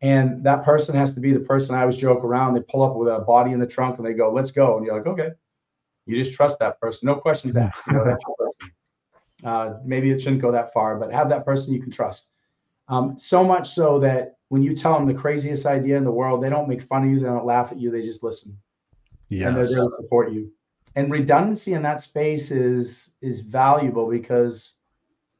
And 0.02 0.42
that 0.42 0.64
person 0.64 0.96
has 0.96 1.14
to 1.14 1.20
be 1.20 1.32
the 1.32 1.38
person 1.38 1.76
I 1.76 1.82
always 1.82 1.96
joke 1.96 2.24
around. 2.24 2.54
They 2.54 2.62
pull 2.62 2.82
up 2.82 2.96
with 2.96 3.06
a 3.08 3.20
body 3.20 3.52
in 3.52 3.61
the 3.61 3.66
trunk 3.66 3.98
and 3.98 4.06
they 4.06 4.12
go, 4.12 4.32
let's 4.32 4.50
go. 4.50 4.76
And 4.76 4.84
you're 4.84 4.96
like, 4.96 5.06
okay. 5.06 5.30
You 6.06 6.16
just 6.16 6.34
trust 6.34 6.58
that 6.58 6.80
person. 6.80 7.06
No 7.06 7.14
questions 7.14 7.56
asked. 7.56 7.86
You 7.86 7.92
know, 7.92 8.04
that's 8.04 8.24
your 8.26 8.36
person. 8.48 8.74
Uh, 9.44 9.78
maybe 9.84 10.11
it 10.11 10.20
shouldn't 10.20 10.42
go 10.42 10.50
that 10.50 10.72
far, 10.72 10.98
but 10.98 11.12
have 11.12 11.28
that 11.28 11.44
person 11.44 11.72
you 11.72 11.80
can 11.80 11.92
trust. 11.92 12.26
Um, 12.88 13.20
so 13.20 13.44
much 13.44 13.68
so 13.68 14.00
that 14.00 14.38
when 14.48 14.64
you 14.64 14.74
tell 14.74 14.94
them 14.94 15.06
the 15.06 15.14
craziest 15.14 15.64
idea 15.64 15.96
in 15.96 16.02
the 16.02 16.11
world, 16.11 16.42
they 16.42 16.50
don't 16.50 16.68
make 16.68 16.82
fun 16.82 17.04
of 17.04 17.11
you, 17.11 17.20
they 17.20 17.26
don't 17.26 17.46
laugh 17.46 17.70
at 17.70 17.78
you, 17.78 17.92
they 17.92 18.02
just 18.02 18.24
listen. 18.24 18.58
Yes. 19.28 19.46
And 19.46 19.56
they're 19.56 19.64
there 19.64 19.84
to 19.84 19.90
support 20.00 20.32
you. 20.32 20.50
And 20.97 21.11
redundancy 21.11 21.74
in 21.74 21.82
that 21.82 22.01
space 22.01 22.51
is 22.51 23.14
is 23.20 23.41
valuable 23.41 24.09
because 24.09 24.74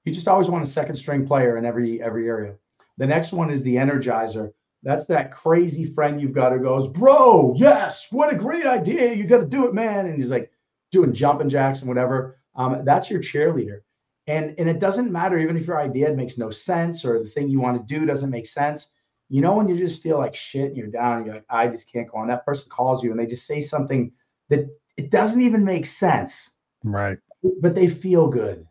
you 0.05 0.12
just 0.12 0.28
always 0.28 0.48
want 0.48 0.64
a 0.64 0.66
second 0.66 0.96
string 0.96 1.26
player 1.26 1.57
in 1.57 1.64
every 1.64 2.03
every 2.03 2.28
area. 2.28 2.55
The 2.98 3.07
next 3.07 3.32
one 3.32 3.51
is 3.51 3.62
the 3.62 3.76
energizer. 3.76 4.53
That's 4.82 5.07
that 5.07 5.32
crazy 5.32 5.84
friend 5.84 6.20
you've 6.20 6.32
got 6.32 6.53
who 6.53 6.61
goes, 6.61 6.88
bro, 6.88 7.55
yes, 7.57 8.09
what 8.11 8.32
a 8.32 8.36
great 8.36 8.66
idea. 8.66 9.12
You 9.12 9.24
got 9.24 9.38
to 9.38 9.46
do 9.46 9.66
it, 9.66 9.74
man. 9.74 10.07
And 10.07 10.14
he's 10.14 10.30
like 10.30 10.51
doing 10.90 11.12
jumping 11.12 11.48
jacks 11.48 11.80
and 11.80 11.88
whatever. 11.88 12.38
Um, 12.55 12.84
that's 12.84 13.11
your 13.11 13.20
cheerleader. 13.20 13.80
And, 14.26 14.55
and 14.59 14.68
it 14.68 14.78
doesn't 14.78 15.11
matter 15.11 15.38
even 15.38 15.57
if 15.57 15.66
your 15.66 15.80
idea 15.80 16.12
makes 16.12 16.38
no 16.38 16.51
sense 16.51 17.05
or 17.05 17.18
the 17.18 17.28
thing 17.28 17.48
you 17.48 17.61
want 17.61 17.76
to 17.76 17.98
do 17.98 18.07
doesn't 18.07 18.30
make 18.30 18.46
sense. 18.46 18.88
You 19.28 19.40
know, 19.40 19.57
when 19.57 19.68
you 19.68 19.76
just 19.76 20.03
feel 20.03 20.18
like 20.18 20.34
shit 20.34 20.68
and 20.68 20.76
you're 20.76 20.86
down 20.88 21.18
and 21.18 21.26
you're 21.26 21.36
like, 21.36 21.46
I 21.51 21.68
just 21.68 21.90
can't 21.90 22.11
go 22.11 22.18
on. 22.18 22.28
That 22.28 22.44
person 22.44 22.68
calls 22.68 23.03
you 23.03 23.11
and 23.11 23.20
they 23.20 23.26
just 23.26 23.46
say 23.46 23.61
something 23.61 24.12
that 24.48 24.68
it 25.01 25.11
doesn't 25.11 25.40
even 25.40 25.64
make 25.64 25.86
sense. 25.86 26.51
Right. 26.84 27.16
But 27.62 27.74
they 27.74 27.88
feel 27.88 28.28
good 28.28 28.66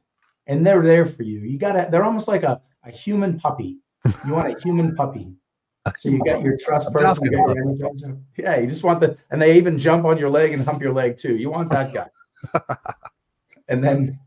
and 0.45 0.65
they're 0.65 0.83
there 0.83 1.05
for 1.07 1.23
you. 1.23 1.39
You 1.39 1.57
got 1.57 1.71
to, 1.71 1.87
they're 1.89 2.03
almost 2.03 2.27
like 2.27 2.43
a, 2.43 2.61
a 2.83 2.91
human 2.91 3.39
puppy. 3.39 3.79
You 4.25 4.33
want 4.33 4.55
a 4.55 4.59
human 4.59 4.95
puppy. 4.95 5.33
So 5.97 6.09
you 6.09 6.21
got 6.23 6.43
your 6.43 6.55
trust 6.55 6.93
person. 6.93 7.31
You 7.31 7.75
got 7.79 7.99
your 7.99 8.17
yeah, 8.37 8.59
you 8.59 8.67
just 8.67 8.83
want 8.83 8.99
the, 8.99 9.17
and 9.31 9.41
they 9.41 9.57
even 9.57 9.79
jump 9.79 10.05
on 10.05 10.19
your 10.19 10.29
leg 10.29 10.53
and 10.53 10.63
hump 10.63 10.83
your 10.83 10.93
leg 10.93 11.17
too. 11.17 11.35
You 11.35 11.49
want 11.49 11.71
that 11.71 11.91
guy. 11.93 12.75
and 13.69 13.83
then 13.83 14.19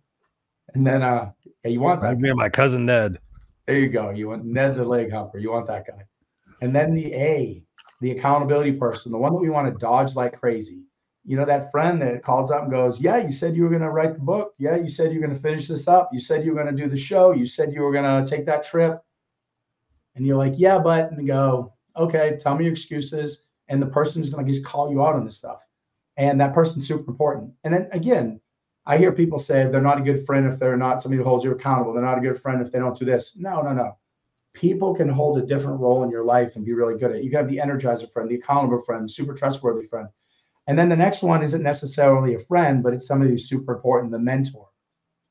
and 0.74 0.84
then 0.84 1.02
uh 1.02 1.30
yeah, 1.62 1.70
you 1.70 1.78
want 1.78 2.02
that. 2.02 2.18
me 2.18 2.30
and 2.30 2.38
my 2.38 2.48
cousin 2.48 2.84
Ned. 2.86 3.18
There 3.66 3.78
you 3.78 3.90
go. 3.90 4.10
You 4.10 4.30
want 4.30 4.44
Ned 4.44 4.74
the 4.74 4.84
leg 4.84 5.12
humper. 5.12 5.38
You 5.38 5.52
want 5.52 5.68
that 5.68 5.86
guy. 5.86 6.02
And 6.62 6.74
then 6.74 6.94
the 6.94 7.14
A, 7.14 7.62
the 8.00 8.10
accountability 8.10 8.72
person, 8.72 9.12
the 9.12 9.18
one 9.18 9.32
that 9.32 9.38
we 9.38 9.50
want 9.50 9.72
to 9.72 9.78
dodge 9.78 10.16
like 10.16 10.40
crazy. 10.40 10.82
You 11.24 11.36
know, 11.36 11.44
that 11.44 11.70
friend 11.70 12.02
that 12.02 12.22
calls 12.22 12.50
up 12.50 12.62
and 12.62 12.70
goes, 12.70 13.00
Yeah, 13.00 13.18
you 13.18 13.30
said 13.30 13.54
you 13.54 13.62
were 13.62 13.68
going 13.68 13.82
to 13.82 13.90
write 13.90 14.14
the 14.14 14.20
book. 14.20 14.54
Yeah, 14.58 14.76
you 14.76 14.88
said 14.88 15.12
you're 15.12 15.22
going 15.22 15.34
to 15.34 15.40
finish 15.40 15.68
this 15.68 15.86
up. 15.86 16.10
You 16.12 16.20
said 16.20 16.44
you 16.44 16.52
were 16.52 16.62
going 16.62 16.74
to 16.74 16.82
do 16.82 16.88
the 16.88 16.96
show. 16.96 17.32
You 17.32 17.46
said 17.46 17.72
you 17.72 17.82
were 17.82 17.92
going 17.92 18.24
to 18.24 18.28
take 18.28 18.44
that 18.46 18.64
trip. 18.64 19.00
And 20.14 20.26
you're 20.26 20.36
like, 20.36 20.54
Yeah, 20.56 20.78
but, 20.78 21.12
and 21.12 21.26
go, 21.26 21.74
Okay, 21.96 22.38
tell 22.40 22.56
me 22.56 22.64
your 22.64 22.72
excuses. 22.72 23.42
And 23.68 23.80
the 23.80 23.86
person's 23.86 24.30
going 24.30 24.44
to 24.44 24.52
just 24.52 24.64
call 24.64 24.90
you 24.90 25.02
out 25.04 25.14
on 25.14 25.24
this 25.24 25.36
stuff. 25.36 25.66
And 26.16 26.40
that 26.40 26.52
person's 26.52 26.86
super 26.86 27.10
important. 27.10 27.52
And 27.64 27.72
then 27.72 27.88
again, 27.92 28.40
I 28.84 28.98
hear 28.98 29.12
people 29.12 29.38
say 29.38 29.66
they're 29.66 29.80
not 29.80 29.98
a 29.98 30.02
good 30.02 30.26
friend 30.26 30.46
if 30.46 30.58
they're 30.58 30.76
not 30.76 31.00
somebody 31.00 31.18
who 31.18 31.28
holds 31.28 31.44
you 31.44 31.52
accountable. 31.52 31.92
They're 31.92 32.02
not 32.02 32.18
a 32.18 32.20
good 32.22 32.40
friend 32.40 32.60
if 32.60 32.72
they 32.72 32.80
don't 32.80 32.98
do 32.98 33.04
this. 33.04 33.36
No, 33.36 33.62
no, 33.62 33.72
no. 33.72 33.96
People 34.54 34.94
can 34.94 35.08
hold 35.08 35.38
a 35.38 35.46
different 35.46 35.80
role 35.80 36.02
in 36.02 36.10
your 36.10 36.24
life 36.24 36.56
and 36.56 36.64
be 36.64 36.74
really 36.74 36.98
good 36.98 37.10
at 37.10 37.18
it. 37.18 37.24
You 37.24 37.30
can 37.30 37.38
have 37.38 37.48
the 37.48 37.58
energizer 37.58 38.12
friend, 38.12 38.28
the 38.28 38.34
accountable 38.34 38.80
friend, 38.82 39.04
the 39.04 39.08
super 39.08 39.34
trustworthy 39.34 39.86
friend. 39.86 40.08
And 40.66 40.78
then 40.78 40.88
the 40.88 40.96
next 40.96 41.22
one 41.22 41.42
isn't 41.42 41.62
necessarily 41.62 42.34
a 42.34 42.38
friend, 42.38 42.82
but 42.82 42.94
it's 42.94 43.06
somebody 43.06 43.30
who's 43.30 43.48
super 43.48 43.74
important, 43.74 44.12
the 44.12 44.18
mentor. 44.18 44.68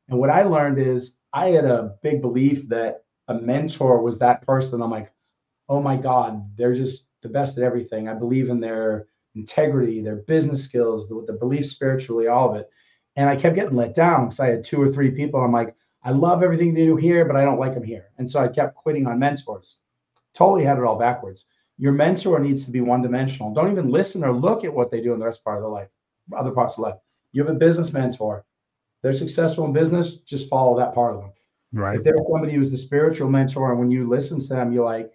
And 0.09 0.19
what 0.19 0.29
I 0.29 0.43
learned 0.43 0.77
is 0.77 1.17
I 1.33 1.47
had 1.49 1.65
a 1.65 1.95
big 2.03 2.21
belief 2.21 2.67
that 2.69 3.05
a 3.27 3.35
mentor 3.35 4.01
was 4.01 4.19
that 4.19 4.45
person. 4.45 4.81
I'm 4.81 4.91
like, 4.91 5.11
oh 5.69 5.81
my 5.81 5.95
God, 5.95 6.57
they're 6.57 6.75
just 6.75 7.05
the 7.21 7.29
best 7.29 7.57
at 7.57 7.63
everything. 7.63 8.09
I 8.09 8.13
believe 8.13 8.49
in 8.49 8.59
their 8.59 9.07
integrity, 9.35 10.01
their 10.01 10.17
business 10.17 10.63
skills, 10.63 11.07
the, 11.07 11.23
the 11.25 11.33
belief 11.33 11.65
spiritually, 11.65 12.27
all 12.27 12.49
of 12.49 12.57
it. 12.57 12.69
And 13.15 13.29
I 13.29 13.35
kept 13.35 13.55
getting 13.55 13.75
let 13.75 13.95
down 13.95 14.25
because 14.25 14.39
I 14.39 14.47
had 14.47 14.63
two 14.63 14.81
or 14.81 14.89
three 14.89 15.11
people. 15.11 15.39
I'm 15.39 15.53
like, 15.53 15.75
I 16.03 16.11
love 16.11 16.43
everything 16.43 16.73
they 16.73 16.85
do 16.85 16.95
here, 16.95 17.25
but 17.25 17.35
I 17.35 17.45
don't 17.45 17.59
like 17.59 17.73
them 17.73 17.83
here. 17.83 18.09
And 18.17 18.29
so 18.29 18.41
I 18.41 18.47
kept 18.47 18.75
quitting 18.75 19.07
on 19.07 19.19
mentors. 19.19 19.77
Totally 20.33 20.65
had 20.65 20.77
it 20.77 20.83
all 20.83 20.97
backwards. 20.97 21.45
Your 21.81 21.93
mentor 21.93 22.39
needs 22.39 22.63
to 22.65 22.71
be 22.71 22.79
one 22.79 23.01
dimensional. 23.01 23.55
Don't 23.55 23.71
even 23.71 23.89
listen 23.89 24.23
or 24.23 24.31
look 24.31 24.63
at 24.63 24.71
what 24.71 24.91
they 24.91 25.01
do 25.01 25.13
in 25.13 25.19
the 25.19 25.25
rest 25.25 25.43
part 25.43 25.57
of 25.57 25.63
their 25.63 25.71
life, 25.71 25.89
other 26.31 26.51
parts 26.51 26.75
of 26.75 26.81
life. 26.81 26.93
You 27.31 27.43
have 27.43 27.51
a 27.51 27.57
business 27.57 27.91
mentor. 27.91 28.45
They're 29.01 29.13
successful 29.13 29.65
in 29.65 29.73
business, 29.73 30.17
just 30.17 30.47
follow 30.47 30.77
that 30.77 30.93
part 30.93 31.15
of 31.15 31.21
them. 31.21 31.31
Right. 31.73 31.97
If 31.97 32.03
there's 32.03 32.21
somebody 32.31 32.53
who's 32.53 32.69
the 32.69 32.77
spiritual 32.77 33.31
mentor, 33.31 33.71
and 33.71 33.79
when 33.79 33.89
you 33.89 34.07
listen 34.07 34.39
to 34.39 34.47
them, 34.47 34.71
you're 34.71 34.85
like, 34.85 35.11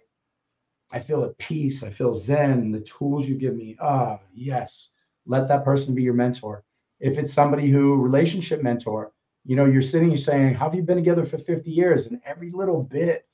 I 0.91 0.99
feel 0.99 1.23
at 1.23 1.37
peace. 1.37 1.83
I 1.83 1.89
feel 1.89 2.13
zen. 2.13 2.73
The 2.73 2.81
tools 2.81 3.29
you 3.29 3.35
give 3.35 3.55
me, 3.55 3.77
ah, 3.79 4.19
oh, 4.19 4.25
yes. 4.33 4.89
Let 5.25 5.47
that 5.47 5.63
person 5.63 5.95
be 5.95 6.03
your 6.03 6.15
mentor. 6.15 6.65
If 6.99 7.17
it's 7.17 7.31
somebody 7.31 7.69
who 7.69 7.95
relationship 7.95 8.61
mentor, 8.61 9.13
you 9.45 9.55
know, 9.55 9.63
you're 9.63 9.81
sitting, 9.81 10.09
you're 10.09 10.17
saying, 10.17 10.55
How 10.55 10.65
have 10.65 10.75
you 10.75 10.83
been 10.83 10.97
together 10.97 11.25
for 11.25 11.37
50 11.37 11.71
years? 11.71 12.07
And 12.07 12.19
every 12.25 12.51
little 12.51 12.83
bit 12.83 13.25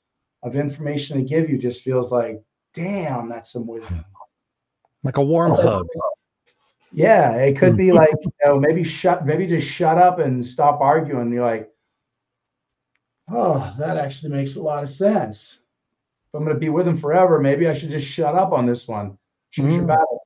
of 0.44 0.54
information 0.54 1.18
they 1.18 1.24
give 1.24 1.50
you 1.50 1.58
just 1.58 1.82
feels 1.82 2.12
like, 2.12 2.40
damn, 2.74 3.28
that's 3.28 3.52
some 3.52 3.66
wisdom. 3.66 4.04
Like 5.02 5.16
a 5.16 5.24
warm 5.24 5.52
hug. 5.52 5.86
Yeah, 6.92 7.32
it 7.36 7.56
could 7.56 7.76
be 7.76 7.92
like, 7.92 8.14
you 8.22 8.32
know, 8.44 8.58
maybe 8.58 8.84
shut, 8.84 9.26
maybe 9.26 9.46
just 9.46 9.66
shut 9.66 9.98
up 9.98 10.18
and 10.20 10.44
stop 10.44 10.80
arguing. 10.80 11.32
You're 11.32 11.44
like, 11.44 11.70
oh, 13.30 13.74
that 13.78 13.96
actually 13.96 14.32
makes 14.32 14.56
a 14.56 14.62
lot 14.62 14.82
of 14.82 14.88
sense. 14.88 15.58
If 16.28 16.34
I'm 16.34 16.44
going 16.44 16.54
to 16.54 16.60
be 16.60 16.68
with 16.68 16.86
him 16.86 16.96
forever, 16.96 17.40
maybe 17.40 17.68
I 17.68 17.72
should 17.72 17.90
just 17.90 18.08
shut 18.08 18.34
up 18.34 18.52
on 18.52 18.66
this 18.66 18.86
one. 18.86 19.18
Choose 19.50 19.72
mm. 19.72 19.76
your 19.76 19.86
battles. 19.86 20.20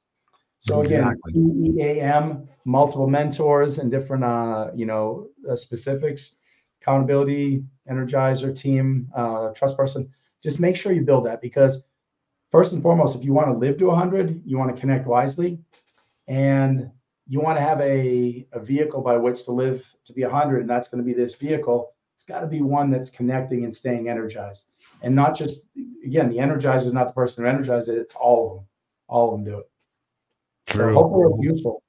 So 0.60 0.80
again, 0.82 1.00
exactly. 1.00 1.80
EAM, 1.80 2.48
multiple 2.64 3.06
mentors 3.06 3.78
and 3.78 3.90
different, 3.90 4.24
uh, 4.24 4.70
you 4.74 4.86
know, 4.86 5.28
uh, 5.48 5.56
specifics, 5.56 6.34
accountability, 6.82 7.62
energizer, 7.90 8.56
team, 8.56 9.08
uh, 9.14 9.50
trust 9.54 9.76
person. 9.76 10.12
Just 10.42 10.60
make 10.60 10.76
sure 10.76 10.92
you 10.92 11.02
build 11.02 11.26
that 11.26 11.40
because 11.40 11.82
first 12.50 12.72
and 12.72 12.82
foremost, 12.82 13.16
if 13.16 13.24
you 13.24 13.32
want 13.32 13.48
to 13.48 13.56
live 13.56 13.76
to 13.78 13.86
100, 13.86 14.42
you 14.44 14.58
want 14.58 14.74
to 14.74 14.80
connect 14.80 15.06
wisely, 15.06 15.58
and 16.26 16.90
you 17.26 17.40
want 17.40 17.58
to 17.58 17.62
have 17.62 17.80
a, 17.80 18.46
a 18.52 18.60
vehicle 18.60 19.02
by 19.02 19.16
which 19.16 19.44
to 19.44 19.52
live 19.52 19.94
to 20.04 20.12
be 20.12 20.22
100, 20.22 20.60
and 20.60 20.70
that's 20.70 20.88
going 20.88 21.02
to 21.02 21.06
be 21.06 21.14
this 21.14 21.34
vehicle. 21.34 21.92
It's 22.14 22.24
got 22.24 22.40
to 22.40 22.46
be 22.46 22.62
one 22.62 22.90
that's 22.90 23.10
connecting 23.10 23.64
and 23.64 23.74
staying 23.74 24.08
energized, 24.08 24.66
and 25.02 25.14
not 25.14 25.36
just 25.36 25.66
again 26.04 26.28
the 26.30 26.38
energizer 26.38 26.86
is 26.86 26.92
not 26.92 27.08
the 27.08 27.14
person 27.14 27.44
who 27.44 27.50
energizes 27.50 27.88
it; 27.90 27.98
it's 27.98 28.14
all 28.14 28.50
of 28.50 28.56
them. 28.56 28.66
All 29.08 29.28
of 29.28 29.32
them 29.32 29.44
do 29.44 29.58
it. 29.60 29.70
True. 30.66 30.92
So 30.92 31.00
hopefully 31.00 31.34
it's 31.34 31.44
useful. 31.44 31.82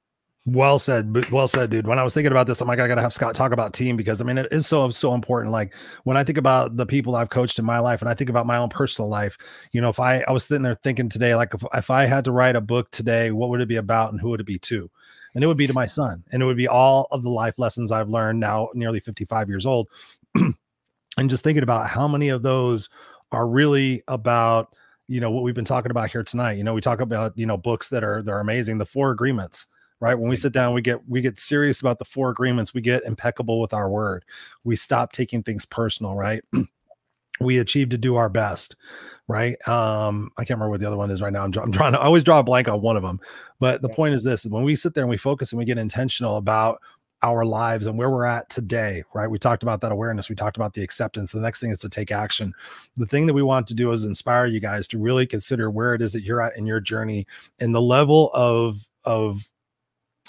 Well 0.52 0.80
said, 0.80 1.30
well 1.30 1.46
said, 1.46 1.70
dude. 1.70 1.86
When 1.86 2.00
I 2.00 2.02
was 2.02 2.12
thinking 2.12 2.32
about 2.32 2.48
this, 2.48 2.60
I'm 2.60 2.66
like, 2.66 2.80
I 2.80 2.88
gotta 2.88 3.02
have 3.02 3.12
Scott 3.12 3.36
talk 3.36 3.52
about 3.52 3.72
team 3.72 3.96
because 3.96 4.20
I 4.20 4.24
mean, 4.24 4.36
it 4.36 4.48
is 4.50 4.66
so 4.66 4.88
so 4.90 5.14
important. 5.14 5.52
Like 5.52 5.76
when 6.02 6.16
I 6.16 6.24
think 6.24 6.38
about 6.38 6.76
the 6.76 6.86
people 6.86 7.14
I've 7.14 7.30
coached 7.30 7.60
in 7.60 7.64
my 7.64 7.78
life, 7.78 8.02
and 8.02 8.08
I 8.08 8.14
think 8.14 8.30
about 8.30 8.46
my 8.46 8.56
own 8.56 8.68
personal 8.68 9.08
life, 9.08 9.38
you 9.70 9.80
know, 9.80 9.90
if 9.90 10.00
I 10.00 10.24
I 10.26 10.32
was 10.32 10.44
sitting 10.44 10.62
there 10.62 10.74
thinking 10.74 11.08
today, 11.08 11.36
like 11.36 11.54
if, 11.54 11.62
if 11.74 11.90
I 11.90 12.06
had 12.06 12.24
to 12.24 12.32
write 12.32 12.56
a 12.56 12.60
book 12.60 12.90
today, 12.90 13.30
what 13.30 13.50
would 13.50 13.60
it 13.60 13.68
be 13.68 13.76
about, 13.76 14.10
and 14.10 14.20
who 14.20 14.30
would 14.30 14.40
it 14.40 14.46
be 14.46 14.58
to? 14.58 14.90
And 15.36 15.44
it 15.44 15.46
would 15.46 15.56
be 15.56 15.68
to 15.68 15.72
my 15.72 15.86
son, 15.86 16.24
and 16.32 16.42
it 16.42 16.46
would 16.46 16.56
be 16.56 16.66
all 16.66 17.06
of 17.12 17.22
the 17.22 17.30
life 17.30 17.56
lessons 17.56 17.92
I've 17.92 18.08
learned 18.08 18.40
now, 18.40 18.70
nearly 18.74 18.98
55 18.98 19.48
years 19.48 19.66
old, 19.66 19.88
and 20.34 21.30
just 21.30 21.44
thinking 21.44 21.62
about 21.62 21.86
how 21.86 22.08
many 22.08 22.28
of 22.30 22.42
those 22.42 22.88
are 23.30 23.46
really 23.46 24.02
about 24.08 24.74
you 25.06 25.20
know 25.20 25.30
what 25.30 25.44
we've 25.44 25.54
been 25.54 25.64
talking 25.64 25.90
about 25.90 26.10
here 26.10 26.22
tonight 26.22 26.52
you 26.52 26.62
know 26.62 26.72
we 26.72 26.80
talk 26.80 27.00
about 27.00 27.36
you 27.36 27.46
know 27.46 27.56
books 27.56 27.88
that 27.88 28.04
are 28.04 28.22
they're 28.22 28.40
amazing 28.40 28.78
the 28.78 28.86
four 28.86 29.10
agreements 29.10 29.66
right 30.00 30.14
when 30.14 30.28
we 30.28 30.36
sit 30.36 30.52
down 30.52 30.74
we 30.74 30.82
get 30.82 31.06
we 31.08 31.20
get 31.20 31.38
serious 31.38 31.80
about 31.80 31.98
the 31.98 32.04
four 32.04 32.30
agreements 32.30 32.74
we 32.74 32.80
get 32.80 33.04
impeccable 33.04 33.60
with 33.60 33.72
our 33.72 33.88
word 33.88 34.24
we 34.64 34.74
stop 34.76 35.12
taking 35.12 35.42
things 35.42 35.64
personal 35.64 36.14
right 36.14 36.42
we 37.40 37.58
achieve 37.58 37.88
to 37.88 37.98
do 37.98 38.16
our 38.16 38.28
best 38.28 38.76
right 39.28 39.56
um 39.68 40.30
i 40.36 40.42
can't 40.42 40.58
remember 40.58 40.70
what 40.70 40.80
the 40.80 40.86
other 40.86 40.96
one 40.96 41.10
is 41.10 41.22
right 41.22 41.32
now 41.32 41.44
i'm, 41.44 41.52
I'm 41.58 41.72
trying 41.72 41.92
to 41.92 42.00
I 42.00 42.04
always 42.04 42.24
draw 42.24 42.40
a 42.40 42.44
blank 42.44 42.68
on 42.68 42.80
one 42.80 42.96
of 42.96 43.02
them 43.02 43.20
but 43.58 43.82
the 43.82 43.88
yeah. 43.88 43.94
point 43.94 44.14
is 44.14 44.24
this 44.24 44.46
when 44.46 44.64
we 44.64 44.76
sit 44.76 44.94
there 44.94 45.04
and 45.04 45.10
we 45.10 45.16
focus 45.16 45.52
and 45.52 45.58
we 45.58 45.64
get 45.64 45.78
intentional 45.78 46.36
about 46.36 46.80
our 47.22 47.44
lives 47.44 47.86
and 47.86 47.98
where 47.98 48.10
we're 48.10 48.24
at 48.24 48.48
today, 48.48 49.04
right? 49.12 49.30
We 49.30 49.38
talked 49.38 49.62
about 49.62 49.80
that 49.82 49.92
awareness. 49.92 50.28
We 50.28 50.34
talked 50.34 50.56
about 50.56 50.72
the 50.72 50.82
acceptance. 50.82 51.32
The 51.32 51.40
next 51.40 51.60
thing 51.60 51.70
is 51.70 51.78
to 51.80 51.88
take 51.88 52.10
action. 52.10 52.54
The 52.96 53.06
thing 53.06 53.26
that 53.26 53.34
we 53.34 53.42
want 53.42 53.66
to 53.68 53.74
do 53.74 53.92
is 53.92 54.04
inspire 54.04 54.46
you 54.46 54.60
guys 54.60 54.88
to 54.88 54.98
really 54.98 55.26
consider 55.26 55.70
where 55.70 55.94
it 55.94 56.00
is 56.00 56.12
that 56.14 56.22
you're 56.22 56.40
at 56.40 56.56
in 56.56 56.66
your 56.66 56.80
journey 56.80 57.26
and 57.58 57.74
the 57.74 57.82
level 57.82 58.30
of 58.32 58.88
of 59.04 59.48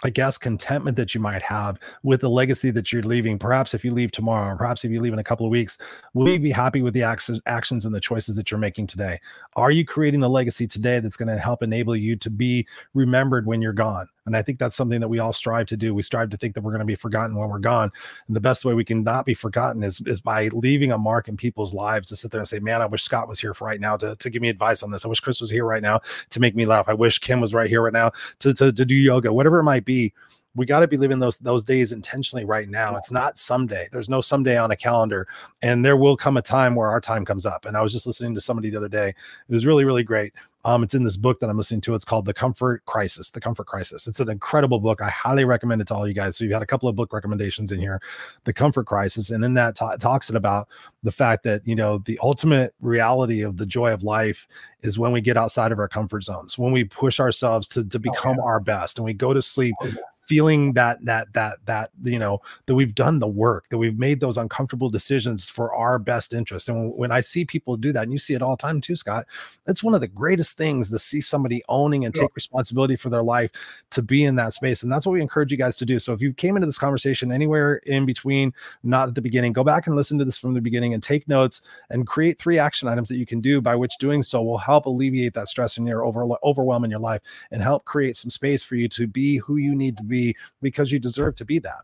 I 0.03 0.09
guess, 0.09 0.37
contentment 0.37 0.97
that 0.97 1.13
you 1.13 1.21
might 1.21 1.41
have 1.41 1.79
with 2.03 2.21
the 2.21 2.29
legacy 2.29 2.71
that 2.71 2.91
you're 2.91 3.03
leaving. 3.03 3.37
Perhaps 3.37 3.73
if 3.73 3.85
you 3.85 3.93
leave 3.93 4.11
tomorrow, 4.11 4.53
or 4.53 4.55
perhaps 4.55 4.83
if 4.83 4.91
you 4.91 4.99
leave 4.99 5.13
in 5.13 5.19
a 5.19 5.23
couple 5.23 5.45
of 5.45 5.51
weeks, 5.51 5.77
will 6.13 6.29
you 6.29 6.39
be 6.39 6.51
happy 6.51 6.81
with 6.81 6.93
the 6.93 7.03
actions, 7.03 7.39
actions 7.45 7.85
and 7.85 7.93
the 7.93 7.99
choices 7.99 8.35
that 8.35 8.51
you're 8.51 8.59
making 8.59 8.87
today? 8.87 9.19
Are 9.55 9.71
you 9.71 9.85
creating 9.85 10.19
the 10.19 10.29
legacy 10.29 10.67
today 10.67 10.99
that's 10.99 11.17
going 11.17 11.29
to 11.29 11.37
help 11.37 11.63
enable 11.63 11.95
you 11.95 12.15
to 12.17 12.29
be 12.29 12.67
remembered 12.93 13.45
when 13.45 13.61
you're 13.61 13.73
gone? 13.73 14.07
And 14.25 14.37
I 14.37 14.41
think 14.41 14.59
that's 14.59 14.75
something 14.75 14.99
that 14.99 15.07
we 15.07 15.19
all 15.19 15.33
strive 15.33 15.65
to 15.67 15.77
do. 15.77 15.95
We 15.95 16.03
strive 16.03 16.29
to 16.29 16.37
think 16.37 16.53
that 16.53 16.61
we're 16.61 16.71
going 16.71 16.79
to 16.79 16.85
be 16.85 16.95
forgotten 16.95 17.35
when 17.35 17.49
we're 17.49 17.59
gone. 17.59 17.91
And 18.27 18.35
the 18.35 18.41
best 18.41 18.65
way 18.65 18.73
we 18.73 18.85
can 18.85 19.03
not 19.03 19.25
be 19.25 19.33
forgotten 19.33 19.83
is, 19.83 20.01
is 20.05 20.21
by 20.21 20.49
leaving 20.49 20.91
a 20.91 20.97
mark 20.97 21.27
in 21.27 21.37
people's 21.37 21.73
lives 21.73 22.07
to 22.09 22.15
sit 22.15 22.31
there 22.31 22.39
and 22.39 22.47
say, 22.47 22.59
man, 22.59 22.81
I 22.81 22.85
wish 22.85 23.03
Scott 23.03 23.27
was 23.27 23.39
here 23.39 23.53
for 23.53 23.65
right 23.65 23.81
now 23.81 23.97
to, 23.97 24.15
to 24.15 24.29
give 24.29 24.41
me 24.41 24.49
advice 24.49 24.83
on 24.83 24.91
this. 24.91 25.05
I 25.05 25.07
wish 25.07 25.19
Chris 25.19 25.41
was 25.41 25.49
here 25.49 25.65
right 25.65 25.81
now 25.81 26.01
to 26.29 26.39
make 26.39 26.55
me 26.55 26.65
laugh. 26.65 26.87
I 26.87 26.93
wish 26.93 27.19
Kim 27.19 27.41
was 27.41 27.53
right 27.53 27.69
here 27.69 27.81
right 27.81 27.93
now 27.93 28.11
to, 28.39 28.53
to, 28.53 28.71
to 28.71 28.85
do 28.85 28.95
yoga, 28.95 29.33
whatever 29.33 29.59
it 29.59 29.63
might 29.63 29.85
be 29.85 30.13
we 30.55 30.65
got 30.65 30.81
to 30.81 30.87
be 30.87 30.97
living 30.97 31.19
those 31.19 31.37
those 31.37 31.63
days 31.63 31.91
intentionally 31.91 32.45
right 32.45 32.67
now. 32.67 32.95
It's 32.97 33.11
not 33.11 33.37
someday. 33.37 33.87
There's 33.91 34.09
no 34.09 34.21
someday 34.21 34.57
on 34.57 34.71
a 34.71 34.75
calendar, 34.75 35.27
and 35.61 35.85
there 35.85 35.95
will 35.95 36.17
come 36.17 36.37
a 36.37 36.41
time 36.41 36.75
where 36.75 36.89
our 36.89 37.01
time 37.01 37.25
comes 37.25 37.45
up. 37.45 37.65
And 37.65 37.77
I 37.77 37.81
was 37.81 37.93
just 37.93 38.05
listening 38.05 38.35
to 38.35 38.41
somebody 38.41 38.69
the 38.69 38.77
other 38.77 38.89
day. 38.89 39.09
It 39.09 39.53
was 39.53 39.65
really 39.65 39.85
really 39.85 40.03
great. 40.03 40.33
Um, 40.63 40.83
it's 40.83 40.93
in 40.93 41.03
this 41.03 41.17
book 41.17 41.39
that 41.39 41.49
I'm 41.49 41.57
listening 41.57 41.81
to. 41.81 41.95
It's 41.95 42.05
called 42.05 42.25
The 42.25 42.35
Comfort 42.35 42.85
Crisis. 42.85 43.31
The 43.31 43.41
Comfort 43.41 43.65
Crisis. 43.65 44.05
It's 44.05 44.19
an 44.19 44.29
incredible 44.29 44.79
book. 44.79 45.01
I 45.01 45.09
highly 45.09 45.43
recommend 45.43 45.81
it 45.81 45.87
to 45.87 45.95
all 45.95 46.07
you 46.07 46.13
guys. 46.13 46.37
So 46.37 46.43
you've 46.43 46.53
had 46.53 46.61
a 46.61 46.67
couple 46.67 46.87
of 46.87 46.95
book 46.95 47.13
recommendations 47.13 47.71
in 47.71 47.79
here. 47.79 47.99
The 48.43 48.53
Comfort 48.53 48.85
Crisis, 48.85 49.31
and 49.31 49.43
in 49.43 49.55
that 49.55 49.75
t- 49.75 49.97
talks 49.99 50.29
it 50.29 50.35
about 50.35 50.67
the 51.01 51.11
fact 51.11 51.43
that 51.43 51.65
you 51.65 51.75
know 51.75 51.99
the 51.99 52.19
ultimate 52.21 52.75
reality 52.81 53.41
of 53.41 53.57
the 53.57 53.65
joy 53.65 53.91
of 53.91 54.03
life 54.03 54.47
is 54.83 54.99
when 54.99 55.11
we 55.11 55.21
get 55.21 55.37
outside 55.37 55.71
of 55.71 55.79
our 55.79 55.87
comfort 55.87 56.23
zones, 56.23 56.57
when 56.57 56.71
we 56.71 56.83
push 56.83 57.19
ourselves 57.19 57.67
to 57.69 57.85
to 57.85 57.97
become 57.97 58.37
oh, 58.37 58.43
yeah. 58.43 58.49
our 58.49 58.59
best, 58.59 58.97
and 58.97 59.05
we 59.05 59.13
go 59.13 59.33
to 59.33 59.41
sleep 59.41 59.73
oh, 59.81 59.87
yeah 59.87 59.95
feeling 60.21 60.73
that 60.73 61.03
that 61.05 61.31
that 61.33 61.57
that 61.65 61.91
you 62.03 62.19
know 62.19 62.41
that 62.65 62.75
we've 62.75 62.95
done 62.95 63.19
the 63.19 63.27
work 63.27 63.67
that 63.69 63.77
we've 63.77 63.99
made 63.99 64.19
those 64.19 64.37
uncomfortable 64.37 64.89
decisions 64.89 65.49
for 65.49 65.73
our 65.73 65.99
best 65.99 66.33
interest. 66.33 66.69
And 66.69 66.93
when 66.95 67.11
i 67.11 67.21
see 67.21 67.45
people 67.45 67.77
do 67.77 67.91
that 67.91 68.03
and 68.03 68.11
you 68.11 68.17
see 68.17 68.33
it 68.33 68.41
all 68.41 68.55
the 68.55 68.61
time 68.61 68.81
too 68.81 68.95
scott 68.95 69.25
it's 69.67 69.83
one 69.83 69.93
of 69.93 70.01
the 70.01 70.07
greatest 70.07 70.57
things 70.57 70.89
to 70.89 70.99
see 70.99 71.21
somebody 71.21 71.63
owning 71.69 72.05
and 72.05 72.13
take 72.13 72.35
responsibility 72.35 72.95
for 72.95 73.09
their 73.09 73.23
life 73.23 73.51
to 73.91 74.01
be 74.01 74.23
in 74.23 74.35
that 74.35 74.53
space. 74.53 74.83
And 74.83 74.91
that's 74.91 75.05
what 75.05 75.13
we 75.13 75.21
encourage 75.21 75.51
you 75.51 75.57
guys 75.57 75.75
to 75.77 75.85
do. 75.85 75.99
So 75.99 76.13
if 76.13 76.21
you 76.21 76.33
came 76.33 76.55
into 76.55 76.65
this 76.65 76.77
conversation 76.77 77.31
anywhere 77.31 77.75
in 77.85 78.05
between 78.05 78.53
not 78.83 79.09
at 79.09 79.15
the 79.15 79.21
beginning 79.21 79.53
go 79.53 79.63
back 79.63 79.87
and 79.87 79.95
listen 79.95 80.17
to 80.19 80.25
this 80.25 80.37
from 80.37 80.53
the 80.53 80.61
beginning 80.61 80.93
and 80.93 81.01
take 81.01 81.27
notes 81.27 81.61
and 81.89 82.07
create 82.07 82.39
three 82.39 82.59
action 82.59 82.87
items 82.87 83.07
that 83.09 83.17
you 83.17 83.25
can 83.25 83.41
do 83.41 83.61
by 83.61 83.75
which 83.75 83.93
doing 83.99 84.23
so 84.23 84.41
will 84.41 84.57
help 84.57 84.85
alleviate 84.85 85.33
that 85.33 85.47
stress 85.47 85.77
in 85.77 85.85
your 85.85 86.03
over, 86.03 86.27
overwhelm 86.43 86.83
in 86.83 86.91
your 86.91 86.99
life 86.99 87.21
and 87.51 87.61
help 87.61 87.85
create 87.85 88.17
some 88.17 88.29
space 88.29 88.63
for 88.63 88.75
you 88.75 88.87
to 88.89 89.07
be 89.07 89.37
who 89.37 89.57
you 89.57 89.75
need 89.75 89.97
to 89.97 90.03
be 90.03 90.20
because 90.61 90.91
you 90.91 90.99
deserve 90.99 91.35
to 91.35 91.45
be 91.45 91.59
that. 91.59 91.83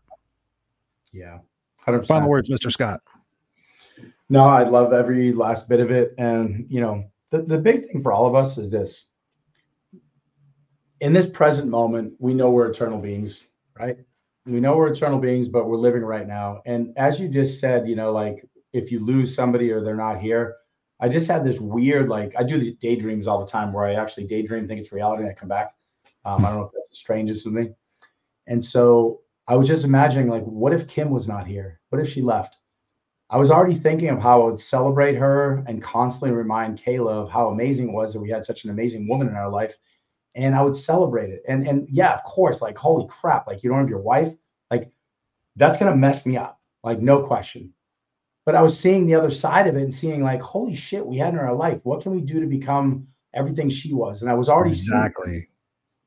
Yeah. 1.12 1.38
100%. 1.86 2.06
Final 2.06 2.28
words, 2.28 2.48
Mr. 2.48 2.70
Scott. 2.70 3.00
No, 4.28 4.44
I 4.44 4.64
love 4.64 4.92
every 4.92 5.32
last 5.32 5.68
bit 5.68 5.80
of 5.80 5.90
it. 5.90 6.14
And, 6.18 6.66
you 6.68 6.80
know, 6.80 7.04
the, 7.30 7.42
the 7.42 7.58
big 7.58 7.86
thing 7.86 8.02
for 8.02 8.12
all 8.12 8.26
of 8.26 8.34
us 8.34 8.58
is 8.58 8.70
this 8.70 9.08
in 11.00 11.12
this 11.12 11.28
present 11.28 11.68
moment, 11.68 12.14
we 12.18 12.34
know 12.34 12.50
we're 12.50 12.68
eternal 12.68 12.98
beings, 12.98 13.46
right? 13.78 13.96
We 14.46 14.60
know 14.60 14.76
we're 14.76 14.88
eternal 14.88 15.18
beings, 15.18 15.48
but 15.48 15.68
we're 15.68 15.76
living 15.76 16.02
right 16.02 16.26
now. 16.26 16.62
And 16.66 16.92
as 16.96 17.20
you 17.20 17.28
just 17.28 17.60
said, 17.60 17.88
you 17.88 17.96
know, 17.96 18.12
like 18.12 18.44
if 18.72 18.90
you 18.90 19.04
lose 19.04 19.34
somebody 19.34 19.70
or 19.70 19.82
they're 19.82 19.94
not 19.94 20.20
here, 20.20 20.56
I 21.00 21.08
just 21.08 21.28
had 21.28 21.44
this 21.44 21.60
weird, 21.60 22.08
like 22.08 22.32
I 22.36 22.42
do 22.42 22.58
these 22.58 22.74
daydreams 22.76 23.26
all 23.26 23.38
the 23.38 23.50
time 23.50 23.72
where 23.72 23.84
I 23.84 23.94
actually 23.94 24.26
daydream, 24.26 24.66
think 24.66 24.80
it's 24.80 24.92
reality, 24.92 25.22
and 25.22 25.30
I 25.30 25.34
come 25.34 25.48
back. 25.48 25.74
Um, 26.24 26.44
I 26.44 26.48
don't 26.48 26.58
know 26.58 26.64
if 26.64 26.72
that's 26.72 26.88
the 26.90 26.96
strangest 26.96 27.44
with 27.44 27.54
me. 27.54 27.70
And 28.48 28.64
so 28.64 29.20
I 29.46 29.54
was 29.54 29.68
just 29.68 29.84
imagining, 29.84 30.28
like, 30.28 30.44
what 30.44 30.72
if 30.72 30.88
Kim 30.88 31.10
was 31.10 31.28
not 31.28 31.46
here? 31.46 31.80
What 31.90 32.02
if 32.02 32.08
she 32.08 32.22
left? 32.22 32.56
I 33.30 33.36
was 33.36 33.50
already 33.50 33.74
thinking 33.74 34.08
of 34.08 34.20
how 34.20 34.40
I 34.40 34.44
would 34.46 34.58
celebrate 34.58 35.14
her 35.16 35.62
and 35.66 35.82
constantly 35.82 36.34
remind 36.34 36.82
Kayla 36.82 37.10
of 37.10 37.30
how 37.30 37.48
amazing 37.48 37.90
it 37.90 37.92
was 37.92 38.12
that 38.12 38.20
we 38.20 38.30
had 38.30 38.44
such 38.44 38.64
an 38.64 38.70
amazing 38.70 39.06
woman 39.06 39.28
in 39.28 39.34
our 39.34 39.50
life. 39.50 39.76
And 40.34 40.54
I 40.54 40.62
would 40.62 40.76
celebrate 40.76 41.30
it. 41.30 41.42
And 41.46 41.66
and 41.66 41.86
yeah, 41.90 42.14
of 42.14 42.22
course, 42.22 42.62
like 42.62 42.78
holy 42.78 43.06
crap, 43.08 43.46
like 43.46 43.62
you 43.62 43.68
don't 43.68 43.80
have 43.80 43.88
your 43.88 44.00
wife, 44.00 44.32
like 44.70 44.90
that's 45.56 45.76
gonna 45.76 45.96
mess 45.96 46.24
me 46.24 46.36
up, 46.36 46.60
like 46.84 47.00
no 47.00 47.22
question. 47.22 47.72
But 48.46 48.54
I 48.54 48.62
was 48.62 48.78
seeing 48.78 49.06
the 49.06 49.14
other 49.14 49.30
side 49.30 49.66
of 49.66 49.76
it 49.76 49.82
and 49.82 49.94
seeing 49.94 50.22
like, 50.22 50.40
holy 50.40 50.74
shit, 50.74 51.04
we 51.04 51.18
had 51.18 51.34
in 51.34 51.40
our 51.40 51.54
life. 51.54 51.80
What 51.82 52.02
can 52.02 52.12
we 52.12 52.22
do 52.22 52.40
to 52.40 52.46
become 52.46 53.06
everything 53.34 53.68
she 53.68 53.92
was? 53.92 54.22
And 54.22 54.30
I 54.30 54.34
was 54.34 54.48
already 54.48 54.70
exactly 54.70 55.48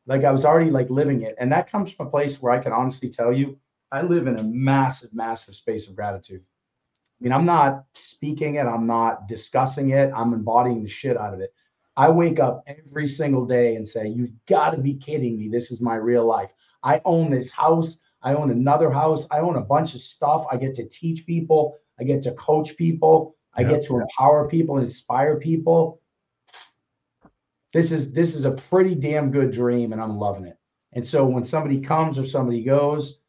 like 0.08 0.24
I 0.24 0.32
was 0.32 0.46
already 0.46 0.72
like 0.72 0.90
living 0.90 1.22
it. 1.22 1.36
And 1.40 1.52
that 1.52 1.72
comes 1.72 1.92
from 1.92 2.08
a 2.08 2.10
place 2.10 2.42
where 2.42 2.52
I 2.52 2.60
can 2.60 2.72
honestly 2.72 3.10
tell 3.10 3.32
you, 3.32 3.58
I 3.92 4.02
live 4.02 4.28
in 4.28 4.40
a 4.40 4.44
massive, 4.44 5.14
massive 5.14 5.56
space 5.56 5.88
of 5.88 5.96
gratitude. 5.96 6.42
I 6.42 7.24
mean, 7.24 7.34
I'm 7.34 7.46
not 7.46 7.86
speaking 7.94 8.56
it, 8.56 8.66
I'm 8.66 8.88
not 8.88 9.28
discussing 9.28 9.92
it, 9.92 10.12
I'm 10.16 10.34
embodying 10.34 10.82
the 10.82 10.90
shit 10.90 11.18
out 11.18 11.34
of 11.34 11.40
it. 11.40 11.54
I 11.98 12.10
wake 12.10 12.40
up 12.40 12.64
every 12.68 13.08
single 13.08 13.46
day 13.46 13.76
and 13.76 13.88
say, 13.88 14.08
You've 14.08 14.34
got 14.48 14.72
to 14.72 14.78
be 14.78 14.96
kidding 14.96 15.38
me. 15.38 15.50
This 15.50 15.72
is 15.72 15.82
my 15.82 15.96
real 15.96 16.26
life. 16.26 16.52
I 16.84 17.02
own 17.06 17.30
this 17.30 17.52
house. 17.52 18.00
I 18.24 18.34
own 18.34 18.50
another 18.50 18.90
house. 18.90 19.28
I 19.30 19.40
own 19.40 19.58
a 19.58 19.62
bunch 19.62 19.94
of 19.94 20.00
stuff. 20.00 20.46
I 20.52 20.58
get 20.58 20.74
to 20.76 20.88
teach 20.88 21.26
people. 21.26 21.78
I 22.00 22.04
get 22.04 22.22
to 22.24 22.32
coach 22.34 22.78
people. 22.78 23.36
I 23.54 23.64
get 23.64 23.82
to 23.84 24.00
empower 24.00 24.48
people, 24.48 24.78
inspire 24.78 25.38
people 25.38 26.01
this 27.74 27.92
is 27.92 28.14
this 28.14 28.36
is 28.36 28.46
a 28.46 28.52
pretty 28.52 28.96
damn 28.96 29.32
good 29.32 29.52
dream 29.52 29.94
and 29.94 30.02
i'm 30.02 30.18
loving 30.18 30.46
it. 30.46 30.58
And 30.94 31.06
so 31.06 31.26
when 31.26 31.44
somebody 31.44 31.80
comes 31.80 32.20
or 32.20 32.24
somebody 32.24 32.64
goes 32.64 33.20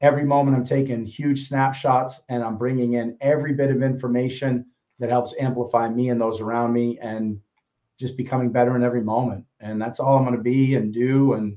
every 0.00 0.24
moment 0.24 0.56
i'm 0.56 0.64
taking 0.64 1.04
huge 1.04 1.48
snapshots 1.48 2.22
and 2.28 2.42
i'm 2.42 2.58
bringing 2.58 2.94
in 2.94 3.16
every 3.20 3.52
bit 3.54 3.70
of 3.70 3.82
information 3.82 4.66
that 4.98 5.10
helps 5.10 5.34
amplify 5.38 5.88
me 5.88 6.10
and 6.10 6.20
those 6.20 6.40
around 6.40 6.72
me 6.72 6.98
and 7.00 7.38
just 7.98 8.16
becoming 8.16 8.50
better 8.52 8.76
in 8.76 8.82
every 8.82 9.00
moment. 9.00 9.42
And 9.60 9.80
that's 9.80 10.00
all 10.00 10.16
i'm 10.16 10.24
going 10.24 10.36
to 10.36 10.42
be 10.42 10.74
and 10.74 10.92
do 10.92 11.34
and 11.34 11.56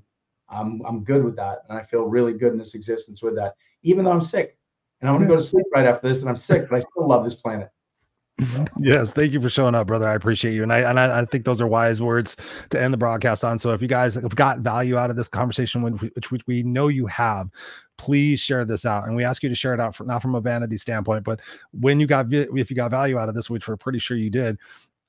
i'm 0.49 0.81
i'm 0.85 1.03
good 1.03 1.23
with 1.23 1.35
that. 1.37 1.63
And 1.69 1.77
i 1.77 1.81
feel 1.81 2.03
really 2.03 2.33
good 2.33 2.53
in 2.53 2.59
this 2.59 2.75
existence 2.75 3.21
with 3.21 3.35
that. 3.35 3.55
Even 3.83 4.05
though 4.05 4.11
i'm 4.11 4.21
sick 4.21 4.57
and 5.01 5.09
i'm 5.09 5.15
going 5.15 5.27
to 5.27 5.33
go 5.33 5.39
to 5.39 5.45
sleep 5.45 5.65
right 5.73 5.85
after 5.85 6.07
this 6.07 6.21
and 6.21 6.29
i'm 6.29 6.35
sick 6.35 6.69
but 6.69 6.75
i 6.75 6.79
still 6.79 7.07
love 7.07 7.23
this 7.23 7.35
planet 7.35 7.69
yes, 8.79 9.13
thank 9.13 9.33
you 9.33 9.41
for 9.41 9.49
showing 9.49 9.75
up, 9.75 9.87
brother. 9.87 10.07
I 10.07 10.13
appreciate 10.13 10.53
you, 10.53 10.63
and 10.63 10.71
I 10.71 10.79
and 10.79 10.99
I, 10.99 11.19
I, 11.19 11.25
think 11.25 11.45
those 11.45 11.59
are 11.61 11.67
wise 11.67 12.01
words 12.01 12.35
to 12.69 12.81
end 12.81 12.93
the 12.93 12.97
broadcast 12.97 13.43
on. 13.43 13.59
So, 13.59 13.73
if 13.73 13.81
you 13.81 13.87
guys 13.87 14.15
have 14.15 14.35
got 14.35 14.59
value 14.59 14.97
out 14.97 15.09
of 15.09 15.15
this 15.15 15.27
conversation, 15.27 15.81
which, 15.81 16.31
which 16.31 16.47
we 16.47 16.63
know 16.63 16.87
you 16.87 17.05
have, 17.07 17.49
please 17.97 18.39
share 18.39 18.65
this 18.65 18.85
out. 18.85 19.05
And 19.07 19.15
we 19.15 19.23
ask 19.23 19.43
you 19.43 19.49
to 19.49 19.55
share 19.55 19.73
it 19.73 19.79
out, 19.79 19.95
for, 19.95 20.05
not 20.05 20.21
from 20.21 20.35
a 20.35 20.41
vanity 20.41 20.77
standpoint, 20.77 21.23
but 21.23 21.41
when 21.71 21.99
you 21.99 22.07
got 22.07 22.31
if 22.31 22.69
you 22.69 22.75
got 22.75 22.91
value 22.91 23.17
out 23.17 23.29
of 23.29 23.35
this, 23.35 23.49
which 23.49 23.67
we're 23.67 23.77
pretty 23.77 23.99
sure 23.99 24.17
you 24.17 24.29
did, 24.29 24.57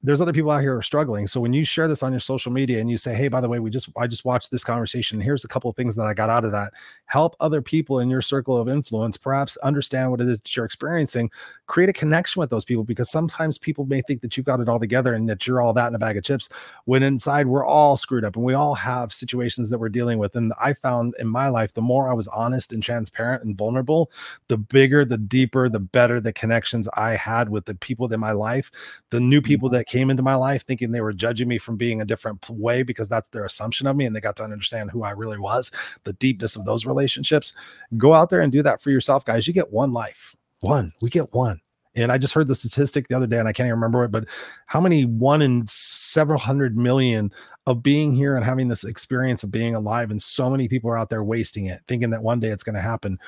there's 0.03 0.21
other 0.21 0.33
people 0.33 0.51
out 0.51 0.63
here 0.63 0.73
who 0.73 0.79
are 0.79 0.83
struggling. 0.83 1.27
So 1.27 1.41
when 1.41 1.53
you 1.53 1.65
share 1.65 1.87
this 1.87 2.03
on 2.03 2.13
your 2.13 2.21
social 2.21 2.51
media 2.51 2.81
and 2.81 2.91
you 2.91 2.97
say, 2.97 3.15
"Hey, 3.15 3.29
by 3.29 3.41
the 3.41 3.49
way, 3.49 3.59
we 3.59 3.71
just 3.71 3.91
I 3.97 4.07
just 4.07 4.25
watched 4.25 4.51
this 4.51 4.65
conversation. 4.65 5.21
Here's 5.21 5.45
a 5.45 5.49
couple 5.49 5.69
of 5.69 5.77
things 5.77 5.95
that 5.97 6.07
I 6.07 6.15
got 6.15 6.31
out 6.31 6.45
of 6.45 6.53
that." 6.53 6.73
Help 7.05 7.37
other 7.41 7.61
people 7.61 8.01
in 8.01 8.09
your 8.09 8.23
circle 8.23 8.57
of 8.57 8.69
influence 8.69 9.17
perhaps 9.17 9.57
understand 9.59 10.11
what 10.11 10.21
it 10.21 10.29
is 10.29 10.39
that 10.39 10.57
you're 10.57 10.65
experiencing. 10.65 11.31
Create 11.67 11.91
a 11.91 11.93
connection 11.93 12.41
with 12.41 12.49
those 12.49 12.65
people 12.65 12.85
because 12.85 13.11
sometimes 13.11 13.59
people 13.59 13.85
may 13.85 14.01
think 14.01 14.23
that 14.23 14.37
you've 14.37 14.47
got 14.47 14.61
it 14.61 14.69
all 14.69 14.79
together 14.79 15.13
and 15.13 15.29
that 15.29 15.47
you're 15.47 15.61
all 15.61 15.75
that 15.75 15.89
in 15.89 15.95
a 15.95 15.99
bag 15.99 16.17
of 16.17 16.25
chips. 16.25 16.49
When 16.87 17.03
inside 17.03 17.47
we're 17.47 17.67
all 17.67 17.97
screwed 17.97 18.25
up 18.25 18.37
and 18.37 18.45
we 18.45 18.55
all 18.55 18.75
have 18.75 19.13
situations 19.13 19.69
that 19.69 19.79
we're 19.79 19.91
dealing 19.91 20.19
with. 20.19 20.35
And 20.35 20.53
I 20.59 20.73
found 20.73 21.15
in 21.19 21.29
my 21.29 21.49
life, 21.49 21.75
the 21.75 21.83
more 21.83 22.09
I 22.09 22.15
was 22.15 22.29
honest 22.29 22.73
and 22.73 22.83
transparent 22.83 23.45
and 23.45 23.57
vulnerable, 23.57 24.11
the 24.49 24.57
bigger, 24.57 25.05
the 25.05 25.19
deeper, 25.19 25.69
the 25.69 25.79
better 25.79 26.21
the 26.21 26.33
connections 26.33 26.89
I 26.95 27.17
had 27.17 27.51
with 27.51 27.67
the 27.67 27.75
people 27.75 28.11
in 28.13 28.21
my 28.21 28.33
life, 28.33 28.71
the 29.11 29.21
new 29.21 29.43
people 29.43 29.69
mm-hmm. 29.69 29.77
that 29.77 29.90
came 29.91 30.09
into 30.09 30.23
my 30.23 30.37
life 30.37 30.65
thinking 30.65 30.93
they 30.93 31.01
were 31.01 31.13
judging 31.13 31.49
me 31.49 31.59
from 31.59 31.77
being 31.77 32.01
a 32.01 32.05
different 32.05 32.49
way 32.49 32.85
because 32.85 33.09
that's 33.09 33.29
their 33.31 33.45
assumption 33.45 33.89
of 33.89 33.97
me 33.97 34.07
and 34.07 34.15
they 34.15 34.21
got 34.21 34.37
to 34.37 34.45
understand 34.45 34.89
who 34.89 35.03
I 35.03 35.11
really 35.11 35.37
was, 35.37 35.73
the 36.05 36.13
deepness 36.13 36.55
of 36.55 36.65
those 36.65 36.87
relationships. 36.87 37.53
Go 37.97 38.15
out 38.15 38.31
there 38.31 38.41
and 38.41 38.53
do 38.53 38.63
that 38.63 38.81
for 38.81 38.91
yourself, 38.91 39.25
guys. 39.25 39.49
You 39.49 39.53
get 39.53 39.73
one 39.73 39.93
life. 39.93 40.37
One. 40.61 40.93
We 41.01 41.11
get 41.11 41.35
one. 41.35 41.61
And 41.97 42.13
I 42.13 42.19
just 42.19 42.35
heard 42.35 42.47
the 42.47 42.55
statistic 42.55 43.09
the 43.09 43.17
other 43.17 43.27
day, 43.27 43.41
and 43.41 43.49
I 43.49 43.53
can't 43.53 43.67
even 43.67 43.81
remember 43.81 44.05
it, 44.05 44.13
but 44.13 44.27
how 44.67 44.81
many 44.81 45.07
one 45.07 45.43
in 45.43 45.67
several 45.67 46.39
hundred 46.39 46.77
million 46.77 47.33
of 47.67 47.83
being 47.83 48.13
here 48.13 48.37
and 48.37 48.45
having 48.45 48.69
this 48.69 48.85
experience 48.85 49.43
of 49.43 49.51
being 49.51 49.75
alive. 49.75 50.11
And 50.11 50.21
so 50.21 50.49
many 50.51 50.67
people 50.67 50.91
are 50.91 50.99
out 50.99 51.11
there 51.11 51.23
wasting 51.23 51.67
it, 51.67 51.81
thinking 51.87 52.11
that 52.11 52.23
one 52.23 52.41
day 52.41 52.49
it's 52.49 52.65
going 52.65 52.75
to 52.75 52.81
happen. 52.81 53.19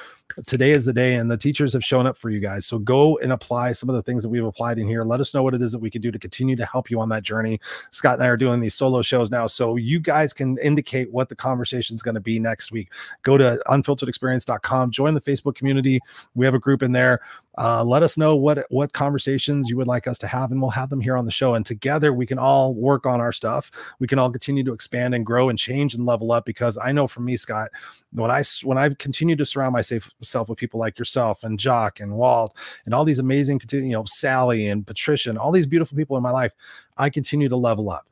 Today 0.46 0.70
is 0.70 0.84
the 0.84 0.92
day, 0.92 1.14
and 1.14 1.30
the 1.30 1.36
teachers 1.36 1.72
have 1.72 1.84
shown 1.84 2.06
up 2.06 2.16
for 2.16 2.30
you 2.30 2.40
guys. 2.40 2.66
So 2.66 2.78
go 2.78 3.18
and 3.18 3.32
apply 3.32 3.72
some 3.72 3.88
of 3.88 3.94
the 3.94 4.02
things 4.02 4.22
that 4.22 4.28
we've 4.28 4.44
applied 4.44 4.78
in 4.78 4.86
here. 4.86 5.04
Let 5.04 5.20
us 5.20 5.34
know 5.34 5.42
what 5.42 5.54
it 5.54 5.62
is 5.62 5.72
that 5.72 5.78
we 5.78 5.90
can 5.90 6.02
do 6.02 6.10
to 6.10 6.18
continue 6.18 6.56
to 6.56 6.64
help 6.64 6.90
you 6.90 7.00
on 7.00 7.08
that 7.10 7.22
journey. 7.22 7.60
Scott 7.90 8.14
and 8.14 8.22
I 8.22 8.28
are 8.28 8.36
doing 8.36 8.60
these 8.60 8.74
solo 8.74 9.02
shows 9.02 9.30
now, 9.30 9.46
so 9.46 9.76
you 9.76 10.00
guys 10.00 10.32
can 10.32 10.58
indicate 10.58 11.10
what 11.10 11.28
the 11.28 11.36
conversation 11.36 11.94
is 11.94 12.02
going 12.02 12.14
to 12.14 12.20
be 12.20 12.38
next 12.38 12.72
week. 12.72 12.90
Go 13.22 13.36
to 13.36 13.60
unfilteredexperience.com, 13.66 14.90
join 14.90 15.14
the 15.14 15.20
Facebook 15.20 15.54
community. 15.54 16.00
We 16.34 16.44
have 16.44 16.54
a 16.54 16.58
group 16.58 16.82
in 16.82 16.92
there. 16.92 17.20
Uh, 17.58 17.84
let 17.84 18.02
us 18.02 18.16
know 18.16 18.34
what 18.34 18.64
what 18.70 18.94
conversations 18.94 19.68
you 19.68 19.76
would 19.76 19.86
like 19.86 20.06
us 20.06 20.16
to 20.18 20.26
have, 20.26 20.52
and 20.52 20.62
we'll 20.62 20.70
have 20.70 20.88
them 20.88 21.00
here 21.00 21.16
on 21.16 21.26
the 21.26 21.30
show. 21.30 21.54
And 21.54 21.66
together, 21.66 22.12
we 22.12 22.24
can 22.24 22.38
all 22.38 22.74
work 22.74 23.04
on 23.04 23.20
our 23.20 23.32
stuff. 23.32 23.70
We 23.98 24.06
can 24.06 24.18
all 24.18 24.30
continue 24.30 24.64
to 24.64 24.72
expand 24.72 25.14
and 25.14 25.26
grow 25.26 25.50
and 25.50 25.58
change 25.58 25.94
and 25.94 26.06
level 26.06 26.32
up. 26.32 26.46
Because 26.46 26.78
I 26.78 26.92
know 26.92 27.06
for 27.06 27.20
me, 27.20 27.36
Scott, 27.36 27.70
when 28.12 28.30
I 28.30 28.42
when 28.62 28.78
I've 28.78 28.96
continued 28.96 29.38
to 29.38 29.44
surround 29.44 29.74
myself 29.74 30.10
with 30.48 30.58
people 30.58 30.80
like 30.80 30.98
yourself 30.98 31.44
and 31.44 31.58
Jock 31.58 32.00
and 32.00 32.16
Walt 32.16 32.56
and 32.84 32.94
all 32.94 33.04
these 33.04 33.18
amazing, 33.18 33.60
you 33.70 33.90
know, 33.90 34.04
Sally 34.06 34.68
and 34.68 34.86
Patricia 34.86 35.30
and 35.30 35.38
all 35.38 35.52
these 35.52 35.66
beautiful 35.66 35.96
people 35.96 36.16
in 36.16 36.22
my 36.22 36.30
life, 36.30 36.52
I 36.96 37.10
continue 37.10 37.48
to 37.48 37.56
level 37.56 37.90
up 37.90 38.06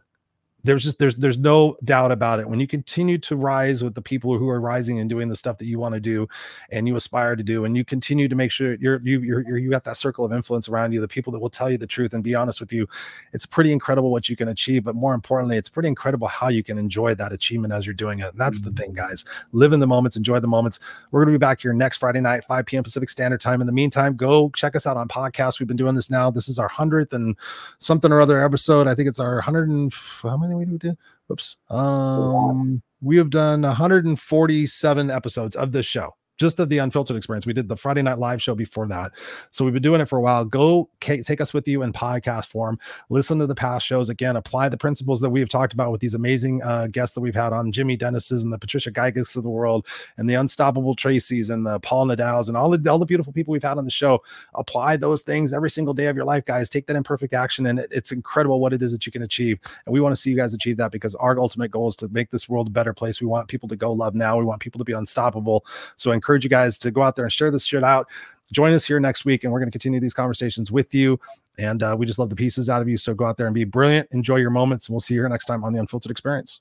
there's 0.65 0.85
just 0.85 0.99
there's 0.99 1.17
there's 1.17 1.39
no 1.39 1.77
doubt 1.85 2.13
about 2.13 2.41
it. 2.41 2.49
When 2.49 2.61
you 2.61 2.67
continue 2.67 3.19
to 3.19 3.37
rise 3.37 3.83
with 3.83 3.95
the 3.95 4.03
people 4.03 4.37
who 4.37 4.49
are 4.49 4.61
rising 4.61 4.99
and 4.99 5.09
doing 5.09 5.29
the 5.29 5.37
stuff 5.37 5.59
that 5.59 5.67
you 5.67 5.79
want 5.79 5.95
to 5.95 6.01
do 6.01 6.29
and 6.71 6.87
you 6.87 6.97
aspire 6.97 7.37
to 7.37 7.43
do 7.43 7.65
and 7.65 7.77
you 7.77 7.85
continue 7.85 8.29
to 8.29 8.35
make 8.35 8.51
sure 8.51 8.75
you're 8.75 9.01
you 9.03 9.21
you're, 9.21 9.41
you're 9.47 9.59
you 9.59 9.71
got 9.71 9.85
that 9.85 9.97
circle 9.97 10.25
of 10.25 10.33
influence 10.33 10.69
around 10.69 10.93
you 10.93 11.01
the 11.01 11.09
people 11.09 11.33
that 11.33 11.39
will 11.39 11.51
tell 11.51 11.71
you 11.71 11.79
the 11.79 11.87
truth 11.87 12.13
and 12.13 12.23
be 12.23 12.35
honest 12.35 12.61
with 12.61 12.73
you 12.73 12.87
it's 13.33 13.47
pretty 13.47 13.73
incredible 13.73 14.11
what 14.11 14.29
you 14.29 14.37
can 14.37 14.49
achieve 14.49 14.85
but 14.85 14.95
more 14.95 15.15
importantly 15.15 15.57
it's 15.57 15.69
pretty 15.69 15.89
incredible 15.89 16.27
how 16.27 16.49
you 16.49 16.63
can 16.63 16.79
enjoy 16.79 17.15
that 17.15 17.33
achievement 17.33 17.73
as 17.73 17.87
you're 17.87 17.95
doing 17.95 18.21
it. 18.21 18.29
And 18.33 18.39
that's 18.41 18.61
mm-hmm. 18.61 18.75
the 18.75 18.83
thing 18.83 18.93
guys. 18.93 19.25
Live 19.53 19.73
in 19.73 19.81
the 19.81 19.87
moments 19.87 20.17
enjoy 20.17 20.41
the 20.41 20.49
moments. 20.49 20.79
We're 21.11 21.25
going 21.25 21.33
to 21.33 21.39
be 21.39 21.43
back 21.43 21.61
here 21.61 21.73
next 21.73 21.99
friday 21.99 22.21
night 22.21 22.45
5 22.45 22.67
p.m 22.67 22.83
pacific 22.83 23.09
standard 23.09 23.41
time. 23.41 23.61
In 23.61 23.67
the 23.67 23.73
meantime 23.73 24.17
go 24.17 24.51
check 24.51 24.77
us 24.77 24.87
out 24.87 24.97
on 24.97 25.09
podcast. 25.09 25.59
We've 25.59 25.69
been 25.69 25.77
doing 25.77 25.95
this 25.95 26.11
now. 26.11 26.31
This 26.31 26.49
is 26.49 26.59
our 26.59 26.69
100th 26.69 27.13
and 27.13 27.37
something 27.79 28.13
or 28.13 28.21
other 28.21 28.43
episode. 28.45 28.87
I 28.87 28.95
think 28.95 29.09
it's 29.09 29.21
our 29.21 29.35
100 29.35 29.69
and 29.69 29.93
how 30.23 30.37
many 30.37 30.50
we 30.57 30.65
do? 30.79 30.97
Oops. 31.31 31.57
Um, 31.69 32.83
we 33.01 33.17
have 33.17 33.31
done 33.31 33.63
147 33.63 35.11
episodes 35.11 35.57
of 35.57 35.73
this 35.73 35.87
show 35.87 36.15
just 36.41 36.59
of 36.59 36.71
the 36.71 36.79
unfiltered 36.79 37.17
experience. 37.17 37.47
We 37.47 37.53
did 37.53 37.69
the 37.69 37.77
Friday 37.77 38.01
night 38.01 38.19
live 38.19 38.41
show 38.41 38.55
before 38.55 38.87
that. 38.89 39.13
So 39.51 39.65
we've 39.65 39.75
been 39.75 39.83
doing 39.83 40.01
it 40.01 40.07
for 40.07 40.19
a 40.19 40.23
while. 40.23 40.45
Go 40.45 40.89
take 41.01 41.41
us 41.41 41.53
with 41.53 41.69
you 41.69 41.83
in 41.83 41.93
podcast 41.93 42.49
form. 42.49 42.79
Listen 43.11 43.39
to 43.39 43.47
the 43.47 43.55
past 43.55 43.87
shows 43.87 44.09
again. 44.09 44.37
Apply 44.37 44.71
the 44.71 44.79
principles 44.79 45.21
that 45.21 45.29
we've 45.29 45.51
talked 45.51 45.75
about 45.75 45.93
with 45.93 46.01
these 46.01 46.15
amazing 46.15 46.63
uh, 46.63 46.87
guests 46.87 47.15
that 47.15 47.21
we've 47.21 47.35
had 47.35 47.53
on 47.53 47.71
Jimmy 47.73 47.97
Dennis's 47.97 48.43
and 48.43 48.53
the 48.53 48.59
Patricia 48.59 48.91
Geiges 48.91 49.37
of 49.37 49.43
the 49.43 49.51
world 49.51 49.87
and 50.17 50.29
the 50.29 50.35
Unstoppable 50.35 50.95
Tracy's 50.95 51.51
and 51.51 51.67
the 51.67 51.79
Paul 51.81 52.07
Nadal's 52.07 52.49
and 52.49 52.57
all 52.57 52.71
the 52.71 52.91
all 52.91 52.99
the 52.99 53.05
beautiful 53.05 53.33
people 53.33 53.53
we've 53.53 53.63
had 53.63 53.77
on 53.77 53.85
the 53.85 53.91
show. 53.91 54.23
Apply 54.55 54.97
those 54.97 55.21
things 55.21 55.53
every 55.53 55.71
single 55.71 55.93
day 55.93 56.07
of 56.07 56.17
your 56.17 56.25
life, 56.25 56.47
guys. 56.47 56.71
Take 56.71 56.87
that 56.87 56.97
imperfect 56.97 57.35
action, 57.35 57.67
and 57.67 57.79
it, 57.79 57.89
it's 57.93 58.13
incredible 58.13 58.61
what 58.61 58.73
it 58.73 58.81
is 58.81 58.93
that 58.93 59.05
you 59.05 59.13
can 59.13 59.23
achieve. 59.23 59.59
And 59.85 59.93
we 59.93 60.01
want 60.01 60.15
to 60.15 60.21
see 60.21 60.31
you 60.31 60.37
guys 60.37 60.55
achieve 60.55 60.79
that 60.79 60.91
because 60.91 61.15
our 61.17 61.39
ultimate 61.39 61.71
goal 61.71 61.89
is 61.89 61.97
to 61.97 62.09
make 62.09 62.31
this 62.31 62.49
world 62.49 62.69
a 62.69 62.71
better 62.71 62.95
place. 62.95 63.21
We 63.21 63.27
want 63.27 63.49
people 63.49 63.69
to 63.69 63.77
go 63.77 63.93
love 63.93 64.15
now. 64.15 64.39
We 64.39 64.45
want 64.45 64.63
people 64.63 64.79
to 64.79 64.85
be 64.85 64.95
unstoppable. 64.95 65.67
So 65.97 66.13
encourage 66.13 66.30
encourage 66.31 66.45
you 66.45 66.51
guys 66.51 66.79
to 66.79 66.93
go 66.93 67.03
out 67.03 67.17
there 67.17 67.25
and 67.25 67.33
share 67.33 67.51
this 67.51 67.67
shit 67.67 67.83
out. 67.83 68.07
Join 68.53 68.73
us 68.73 68.85
here 68.85 69.01
next 69.01 69.25
week, 69.25 69.43
and 69.43 69.53
we're 69.53 69.59
going 69.59 69.69
to 69.69 69.73
continue 69.73 69.99
these 69.99 70.15
conversations 70.15 70.71
with 70.71 70.95
you. 70.95 71.19
And 71.59 71.83
uh, 71.83 71.97
we 71.99 72.07
just 72.07 72.21
love 72.21 72.31
the 72.31 72.37
pieces 72.37 72.71
out 72.71 72.81
of 72.81 72.89
you. 72.89 72.97
So 72.97 73.15
go 73.15 73.25
out 73.25 73.37
there 73.37 73.47
and 73.47 73.55
be 73.55 73.65
brilliant. 73.65 74.09
Enjoy 74.13 74.37
your 74.37 74.51
moments, 74.51 74.87
and 74.87 74.95
we'll 74.95 75.01
see 75.01 75.15
you 75.15 75.21
here 75.21 75.29
next 75.29 75.47
time 75.47 75.65
on 75.65 75.73
the 75.73 75.81
Unfiltered 75.81 76.11
Experience. 76.11 76.61